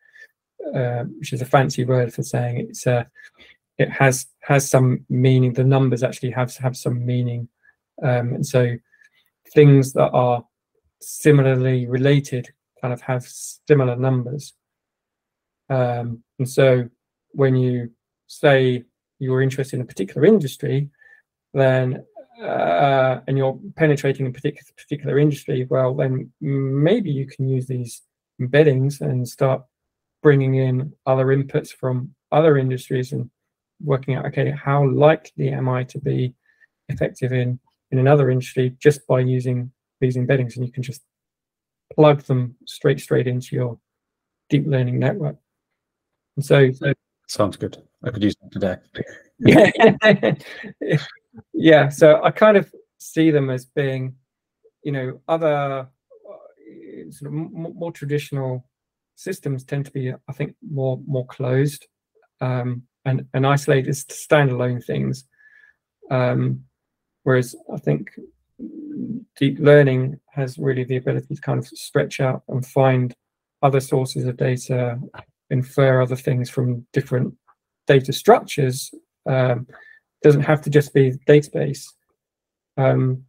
uh, 0.74 1.04
which 1.20 1.34
is 1.34 1.42
a 1.42 1.46
fancy 1.46 1.86
word 1.86 2.14
for 2.14 2.24
saying 2.24 2.58
it's 2.58 2.86
a 2.86 3.08
it 3.78 3.90
has 3.90 4.28
has 4.42 4.70
some 4.70 5.06
meaning. 5.10 5.54
The 5.54 5.64
numbers 5.64 6.04
actually 6.04 6.32
have 6.32 6.56
have 6.58 6.78
some 6.78 7.06
meaning, 7.06 7.48
um, 8.02 8.34
and 8.34 8.46
so 8.46 8.76
things 9.54 9.94
that 9.94 10.12
are 10.12 10.46
similarly 11.02 11.86
related 11.88 12.50
kind 12.82 12.94
of 12.94 13.02
have 13.02 13.24
similar 13.24 13.96
numbers. 13.96 14.54
Um, 15.70 16.24
and 16.40 16.48
so 16.48 16.90
when 17.32 17.56
you 17.56 17.92
say 18.28 18.84
you're 19.20 19.42
interested 19.42 19.78
in 19.78 19.82
a 19.82 19.86
particular 19.86 20.26
industry, 20.26 20.90
then 21.56 22.06
uh, 22.42 23.22
and 23.28 23.38
you're 23.38 23.58
penetrating 23.76 24.28
a 24.28 24.32
particular 24.32 24.66
particular 24.78 25.20
industry, 25.20 25.66
well, 25.70 25.94
then 25.96 26.32
maybe 26.42 27.10
you 27.10 27.26
can 27.26 27.48
use 27.48 27.66
these 27.66 28.02
embeddings 28.42 29.02
and 29.02 29.28
start 29.28 29.64
bringing 30.22 30.56
in 30.56 30.92
other 31.06 31.28
inputs 31.28 31.70
from 31.70 32.14
other 32.32 32.58
industries 32.58 33.14
and 33.14 33.30
working 33.82 34.16
out, 34.16 34.26
okay, 34.26 34.52
how 34.52 34.88
likely 34.90 35.50
am 35.50 35.70
I 35.70 35.84
to 35.86 36.00
be 36.00 36.34
effective 36.90 37.32
in 37.32 37.60
in 37.92 38.00
another 38.00 38.30
industry 38.30 38.76
just 38.80 39.06
by 39.08 39.20
using 39.22 39.72
these 40.02 40.18
embeddings, 40.18 40.56
and 40.56 40.66
you 40.66 40.72
can 40.72 40.84
just 40.84 41.02
plug 41.96 42.22
them 42.24 42.56
straight 42.66 43.00
straight 43.00 43.28
into 43.28 43.56
your 43.56 43.80
deep 44.50 44.66
learning 44.68 45.00
network. 45.00 45.38
And 46.36 46.46
so, 46.46 46.72
so 46.74 46.94
sounds 47.28 47.56
good. 47.56 47.82
I 48.04 48.10
could 48.10 48.24
use 48.24 48.36
them 48.36 48.50
today. 48.50 48.76
yeah, 49.40 50.36
yeah. 51.54 51.90
So 51.90 52.22
I 52.24 52.32
kind 52.32 52.58
of 52.58 52.74
see 52.98 53.32
them 53.32 53.50
as 53.50 53.66
being, 53.66 54.16
you 54.84 54.92
know, 54.92 55.22
other 55.28 55.88
uh, 55.88 57.12
sort 57.12 57.34
of 57.34 57.52
more 57.52 57.92
traditional 57.92 58.68
systems 59.16 59.64
tend 59.64 59.86
to 59.86 59.92
be, 59.92 60.12
I 60.12 60.34
think, 60.34 60.56
more 60.68 61.00
more 61.08 61.26
closed 61.28 61.88
um, 62.42 62.84
and 63.06 63.26
and 63.34 63.46
isolated 63.46 63.94
standalone 63.94 64.84
things. 64.84 65.26
Um, 66.12 66.66
whereas 67.24 67.56
I 67.74 67.78
think 67.78 68.12
deep 69.38 69.60
learning 69.60 70.20
has 70.32 70.58
really 70.58 70.84
the 70.84 70.98
ability 70.98 71.36
to 71.36 71.42
kind 71.42 71.60
of 71.60 71.68
stretch 71.68 72.20
out 72.20 72.44
and 72.48 72.66
find 72.66 73.14
other 73.62 73.80
sources 73.80 74.26
of 74.26 74.38
data, 74.38 75.00
infer 75.50 76.02
other 76.02 76.16
things 76.16 76.50
from 76.50 76.86
different 76.94 77.34
data 77.88 78.14
structures. 78.14 78.94
Um, 79.26 79.68
doesn't 80.26 80.42
have 80.42 80.60
to 80.60 80.72
just 80.72 80.92
be 80.92 81.12
database. 81.28 81.86
Um, 82.78 83.26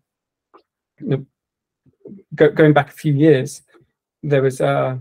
go, 2.34 2.48
going 2.50 2.72
back 2.72 2.88
a 2.88 2.92
few 3.02 3.12
years, 3.12 3.60
there 4.22 4.40
was 4.40 4.62
a 4.62 4.98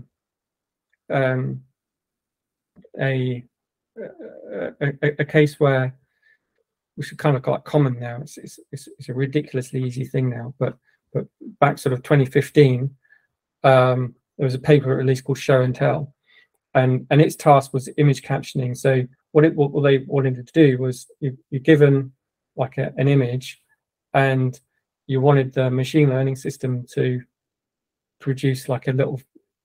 um, 1.08 1.62
a, 3.00 3.42
a, 3.98 5.20
a, 5.20 5.24
case 5.24 5.58
where 5.58 5.96
which 6.96 7.12
is 7.12 7.16
kind 7.16 7.34
of 7.34 7.42
quite 7.42 7.64
common 7.64 7.98
now. 7.98 8.18
It's, 8.20 8.36
it's, 8.36 8.60
it's, 8.72 8.88
it's, 8.98 9.08
a 9.08 9.14
ridiculously 9.14 9.82
easy 9.82 10.04
thing 10.04 10.28
now. 10.28 10.52
But 10.58 10.76
but 11.14 11.24
back 11.60 11.78
sort 11.78 11.94
of 11.94 12.02
2015, 12.02 12.94
um, 13.64 14.14
there 14.36 14.44
was 14.44 14.54
a 14.54 14.58
paper 14.58 14.94
released 14.94 15.24
called 15.24 15.38
Show 15.38 15.62
and 15.62 15.74
Tell, 15.74 16.12
and 16.74 17.06
and 17.08 17.22
its 17.22 17.36
task 17.36 17.72
was 17.72 17.88
image 17.96 18.20
captioning. 18.20 18.76
So 18.76 19.06
what 19.36 19.44
it 19.44 19.54
what 19.54 19.82
they 19.82 19.98
wanted 19.98 20.34
to 20.34 20.52
do 20.54 20.78
was 20.78 21.10
you 21.20 21.36
you 21.50 21.60
given 21.60 22.10
like 22.56 22.78
a, 22.78 22.90
an 22.96 23.06
image, 23.06 23.60
and 24.14 24.58
you 25.06 25.20
wanted 25.20 25.52
the 25.52 25.70
machine 25.70 26.08
learning 26.08 26.36
system 26.36 26.86
to 26.94 27.20
produce 28.18 28.66
like 28.66 28.88
a 28.88 28.92
little 28.92 29.20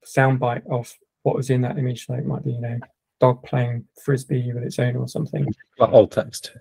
soundbite 0.05 0.69
of 0.69 0.93
what 1.23 1.37
was 1.37 1.49
in 1.49 1.61
that 1.61 1.77
image. 1.77 2.05
So 2.05 2.15
it 2.15 2.25
might 2.25 2.43
be 2.43 2.51
you 2.51 2.59
know 2.59 2.79
dog 3.21 3.43
playing 3.43 3.85
frisbee 4.03 4.51
with 4.51 4.63
its 4.63 4.77
owner 4.77 4.99
or 4.99 5.07
something. 5.07 5.47
Like 5.79 5.93
alt 5.93 6.11
text. 6.11 6.51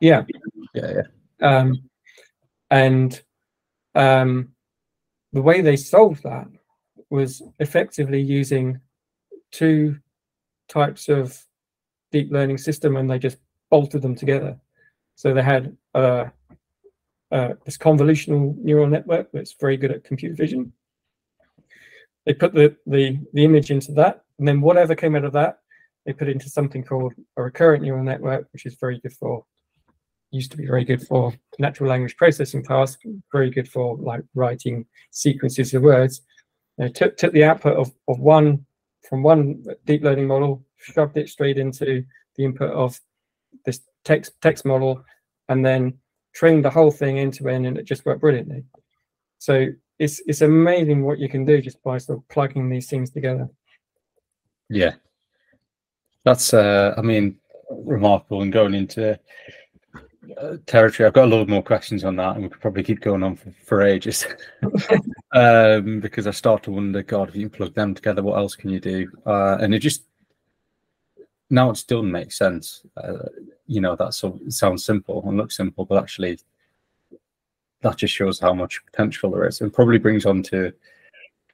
Yeah. 0.00 0.24
Yeah, 0.72 1.02
yeah. 1.42 1.46
Um, 1.46 1.82
and 2.70 3.20
um, 3.94 4.54
the 5.34 5.42
way 5.42 5.60
they 5.60 5.76
solved 5.76 6.22
that 6.22 6.46
was 7.10 7.42
effectively 7.58 8.22
using 8.22 8.80
two 9.52 9.98
types 10.66 11.10
of 11.10 11.38
deep 12.12 12.30
learning 12.30 12.58
system 12.58 12.96
and 12.96 13.10
they 13.10 13.18
just 13.18 13.38
bolted 13.70 14.02
them 14.02 14.14
together. 14.14 14.58
So 15.14 15.32
they 15.32 15.42
had 15.42 15.76
uh, 15.94 16.26
uh, 17.30 17.54
this 17.64 17.78
convolutional 17.78 18.56
neural 18.58 18.86
network 18.86 19.30
that's 19.32 19.54
very 19.58 19.76
good 19.76 19.90
at 19.90 20.04
computer 20.04 20.34
vision. 20.34 20.72
They 22.24 22.34
put 22.34 22.52
the, 22.52 22.76
the, 22.86 23.18
the 23.32 23.44
image 23.44 23.70
into 23.70 23.92
that, 23.92 24.24
and 24.38 24.46
then 24.46 24.60
whatever 24.60 24.94
came 24.94 25.14
out 25.14 25.24
of 25.24 25.32
that, 25.34 25.60
they 26.04 26.12
put 26.12 26.28
into 26.28 26.48
something 26.48 26.84
called 26.84 27.14
a 27.36 27.42
recurrent 27.42 27.82
neural 27.82 28.04
network, 28.04 28.48
which 28.52 28.66
is 28.66 28.76
very 28.80 28.98
good 29.00 29.12
for 29.12 29.44
used 30.30 30.50
to 30.50 30.56
be 30.56 30.66
very 30.66 30.84
good 30.84 31.06
for 31.06 31.32
natural 31.58 31.88
language 31.88 32.16
processing 32.16 32.62
tasks, 32.62 33.02
very 33.32 33.50
good 33.50 33.68
for 33.68 33.96
like 33.96 34.22
writing 34.34 34.84
sequences 35.10 35.72
of 35.72 35.82
words. 35.82 36.22
You 36.78 36.88
took, 36.90 37.16
took 37.16 37.32
the 37.32 37.44
output 37.44 37.76
of, 37.76 37.92
of 38.08 38.18
one 38.18 38.66
from 39.08 39.22
one 39.22 39.64
deep 39.84 40.02
learning 40.02 40.26
model, 40.26 40.65
shoved 40.78 41.16
it 41.16 41.28
straight 41.28 41.58
into 41.58 42.04
the 42.36 42.44
input 42.44 42.70
of 42.70 42.98
this 43.64 43.80
text 44.04 44.32
text 44.40 44.64
model, 44.64 45.04
and 45.48 45.64
then 45.64 45.98
trained 46.32 46.64
the 46.64 46.70
whole 46.70 46.90
thing 46.90 47.18
end 47.18 47.34
to 47.34 47.48
end, 47.48 47.66
and 47.66 47.78
it 47.78 47.84
just 47.84 48.04
worked 48.04 48.20
brilliantly. 48.20 48.64
So 49.38 49.68
it's 49.98 50.20
it's 50.26 50.42
amazing 50.42 51.02
what 51.02 51.18
you 51.18 51.28
can 51.28 51.44
do 51.44 51.60
just 51.60 51.82
by 51.82 51.98
sort 51.98 52.18
of 52.18 52.28
plugging 52.28 52.68
these 52.68 52.88
things 52.88 53.10
together. 53.10 53.48
Yeah, 54.68 54.94
that's 56.24 56.52
uh, 56.52 56.94
I 56.96 57.02
mean 57.02 57.38
remarkable 57.70 58.42
and 58.42 58.52
going 58.52 58.74
into 58.74 59.18
uh, 60.40 60.56
territory. 60.66 61.06
I've 61.06 61.12
got 61.12 61.24
a 61.24 61.36
lot 61.36 61.48
more 61.48 61.62
questions 61.62 62.04
on 62.04 62.16
that, 62.16 62.34
and 62.34 62.44
we 62.44 62.48
could 62.48 62.60
probably 62.60 62.82
keep 62.82 63.00
going 63.00 63.22
on 63.22 63.36
for, 63.36 63.52
for 63.64 63.82
ages. 63.82 64.26
um, 65.32 66.00
because 66.00 66.26
I 66.26 66.32
start 66.32 66.62
to 66.64 66.72
wonder, 66.72 67.02
God, 67.02 67.28
if 67.28 67.36
you 67.36 67.48
can 67.48 67.56
plug 67.56 67.74
them 67.74 67.94
together, 67.94 68.22
what 68.22 68.36
else 68.36 68.54
can 68.54 68.70
you 68.70 68.80
do? 68.80 69.10
Uh, 69.24 69.58
and 69.60 69.74
it 69.74 69.78
just 69.80 70.04
now 71.50 71.70
it 71.70 71.76
still 71.76 72.02
makes 72.02 72.36
sense. 72.38 72.82
Uh, 72.96 73.28
you 73.66 73.80
know, 73.80 73.96
that 73.96 74.14
so, 74.14 74.38
sounds 74.48 74.84
simple 74.84 75.22
and 75.26 75.36
looks 75.36 75.56
simple, 75.56 75.84
but 75.84 76.02
actually, 76.02 76.38
that 77.82 77.96
just 77.96 78.14
shows 78.14 78.40
how 78.40 78.54
much 78.54 78.84
potential 78.86 79.30
there 79.30 79.46
is, 79.46 79.60
and 79.60 79.72
probably 79.72 79.98
brings 79.98 80.26
on 80.26 80.42
to 80.44 80.72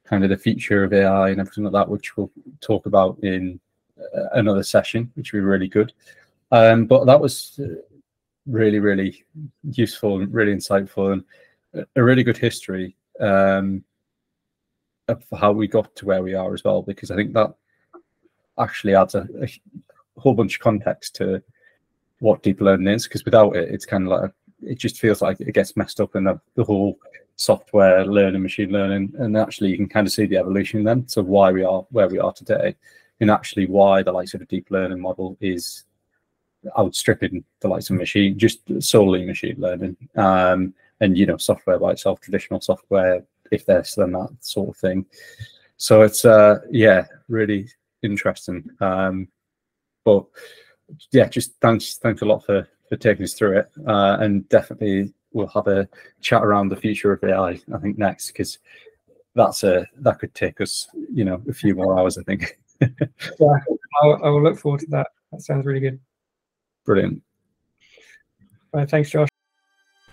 kind 0.04 0.24
of 0.24 0.30
the 0.30 0.36
future 0.36 0.84
of 0.84 0.92
AI 0.92 1.30
and 1.30 1.40
everything 1.40 1.64
like 1.64 1.72
that, 1.72 1.88
which 1.88 2.16
we'll 2.16 2.30
talk 2.60 2.86
about 2.86 3.18
in 3.22 3.58
uh, 3.98 4.28
another 4.32 4.62
session, 4.62 5.10
which 5.14 5.32
will 5.32 5.40
be 5.40 5.44
really 5.44 5.68
good. 5.68 5.92
Um, 6.50 6.86
but 6.86 7.06
that 7.06 7.20
was 7.20 7.58
uh, 7.62 7.80
really, 8.46 8.78
really 8.78 9.24
useful 9.70 10.20
and 10.20 10.32
really 10.32 10.54
insightful 10.54 11.12
and 11.12 11.86
a 11.96 12.02
really 12.02 12.22
good 12.22 12.36
history 12.36 12.94
um, 13.20 13.82
of 15.08 15.24
how 15.38 15.52
we 15.52 15.66
got 15.66 15.94
to 15.96 16.04
where 16.04 16.22
we 16.22 16.34
are 16.34 16.52
as 16.52 16.64
well, 16.64 16.82
because 16.82 17.10
I 17.10 17.16
think 17.16 17.32
that 17.34 17.54
actually 18.58 18.94
adds 18.94 19.14
a, 19.14 19.26
a 19.40 19.48
whole 20.20 20.34
bunch 20.34 20.56
of 20.56 20.60
context 20.60 21.16
to 21.16 21.42
what 22.20 22.42
deep 22.42 22.60
learning 22.60 22.88
is. 22.88 23.06
Because 23.06 23.24
without 23.24 23.56
it, 23.56 23.68
it's 23.70 23.86
kind 23.86 24.04
of 24.04 24.10
like 24.10 24.32
it 24.62 24.78
just 24.78 24.98
feels 24.98 25.22
like 25.22 25.40
it 25.40 25.52
gets 25.52 25.76
messed 25.76 26.00
up 26.00 26.14
in 26.16 26.24
the, 26.24 26.40
the 26.54 26.64
whole 26.64 26.98
software 27.36 28.06
learning, 28.06 28.42
machine 28.42 28.70
learning, 28.70 29.12
and 29.18 29.36
actually 29.36 29.70
you 29.70 29.76
can 29.76 29.88
kind 29.88 30.06
of 30.06 30.12
see 30.12 30.26
the 30.26 30.36
evolution 30.36 30.84
then. 30.84 31.06
So 31.08 31.22
why 31.22 31.50
we 31.52 31.64
are 31.64 31.84
where 31.90 32.08
we 32.08 32.18
are 32.18 32.32
today, 32.32 32.76
and 33.20 33.30
actually 33.30 33.66
why 33.66 34.02
the 34.02 34.12
likes 34.12 34.34
of 34.34 34.40
a 34.40 34.46
deep 34.46 34.70
learning 34.70 35.00
model 35.00 35.36
is 35.40 35.84
outstripping 36.78 37.44
the 37.60 37.68
likes 37.68 37.90
of 37.90 37.96
machine, 37.96 38.38
just 38.38 38.60
solely 38.80 39.26
machine 39.26 39.56
learning, 39.58 39.96
um, 40.16 40.74
and 41.00 41.18
you 41.18 41.26
know 41.26 41.36
software 41.36 41.78
by 41.78 41.92
itself, 41.92 42.20
traditional 42.20 42.60
software, 42.60 43.24
if 43.50 43.66
there's 43.66 43.94
then 43.94 44.12
that 44.12 44.30
sort 44.40 44.68
of 44.70 44.76
thing. 44.76 45.04
So 45.76 46.02
it's 46.02 46.24
uh, 46.24 46.60
yeah, 46.70 47.06
really 47.28 47.68
interesting. 48.02 48.68
Um, 48.80 49.28
but 50.04 50.24
yeah, 51.10 51.28
just 51.28 51.52
thanks, 51.60 51.96
thanks 51.96 52.22
a 52.22 52.24
lot 52.24 52.44
for 52.44 52.68
for 52.88 52.96
taking 52.96 53.24
us 53.24 53.32
through 53.32 53.58
it, 53.58 53.70
uh, 53.86 54.18
and 54.20 54.46
definitely 54.50 55.12
we'll 55.32 55.46
have 55.46 55.66
a 55.66 55.88
chat 56.20 56.44
around 56.44 56.68
the 56.68 56.76
future 56.76 57.12
of 57.12 57.24
AI. 57.24 57.58
I 57.74 57.78
think 57.80 57.96
next 57.96 58.28
because 58.28 58.58
that's 59.34 59.64
a 59.64 59.86
that 59.98 60.18
could 60.18 60.34
take 60.34 60.60
us, 60.60 60.88
you 61.12 61.24
know, 61.24 61.42
a 61.48 61.54
few 61.54 61.74
more 61.74 61.98
hours. 61.98 62.18
I 62.18 62.22
think. 62.22 62.58
yeah, 62.80 63.58
I'll, 64.02 64.20
I 64.22 64.28
will 64.28 64.42
look 64.42 64.58
forward 64.58 64.80
to 64.80 64.86
that. 64.90 65.08
That 65.30 65.40
sounds 65.40 65.64
really 65.64 65.80
good. 65.80 66.00
Brilliant. 66.84 67.22
Right, 68.72 68.88
thanks, 68.88 69.10
Josh. 69.10 69.28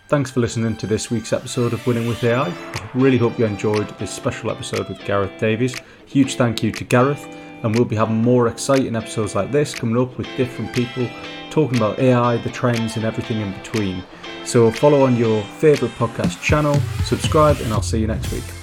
Thanks 0.08 0.32
for 0.32 0.40
listening 0.40 0.76
to 0.78 0.88
this 0.88 1.12
week's 1.12 1.34
episode 1.34 1.72
of 1.72 1.86
Winning 1.86 2.08
with 2.08 2.24
AI. 2.24 2.48
I 2.48 2.90
really 2.96 3.18
hope 3.18 3.38
you 3.38 3.46
enjoyed 3.46 3.88
this 4.00 4.12
special 4.12 4.50
episode 4.50 4.90
with 4.90 5.04
Gareth 5.06 5.38
Davies. 5.40 5.76
Huge 6.08 6.36
thank 6.36 6.64
you 6.64 6.72
to 6.72 6.84
Gareth, 6.84 7.28
and 7.64 7.76
we'll 7.76 7.86
be 7.86 7.96
having 7.96 8.22
more 8.22 8.48
exciting 8.48 8.96
episodes 8.96 9.36
like 9.36 9.52
this 9.52 9.74
coming 9.74 10.02
up 10.02 10.18
with 10.18 10.28
different 10.38 10.74
people 10.74 11.08
talking 11.50 11.78
about 11.78 12.00
AI, 12.00 12.38
the 12.38 12.50
trends, 12.50 12.96
and 12.96 13.06
everything 13.06 13.42
in 13.42 13.52
between. 13.54 14.04
So 14.46 14.72
follow 14.72 15.06
on 15.06 15.16
your 15.16 15.44
favourite 15.44 15.94
podcast 15.96 16.42
channel, 16.42 16.76
subscribe, 17.04 17.58
and 17.62 17.74
I'll 17.74 17.82
see 17.82 18.00
you 18.00 18.08
next 18.08 18.32
week. 18.32 18.59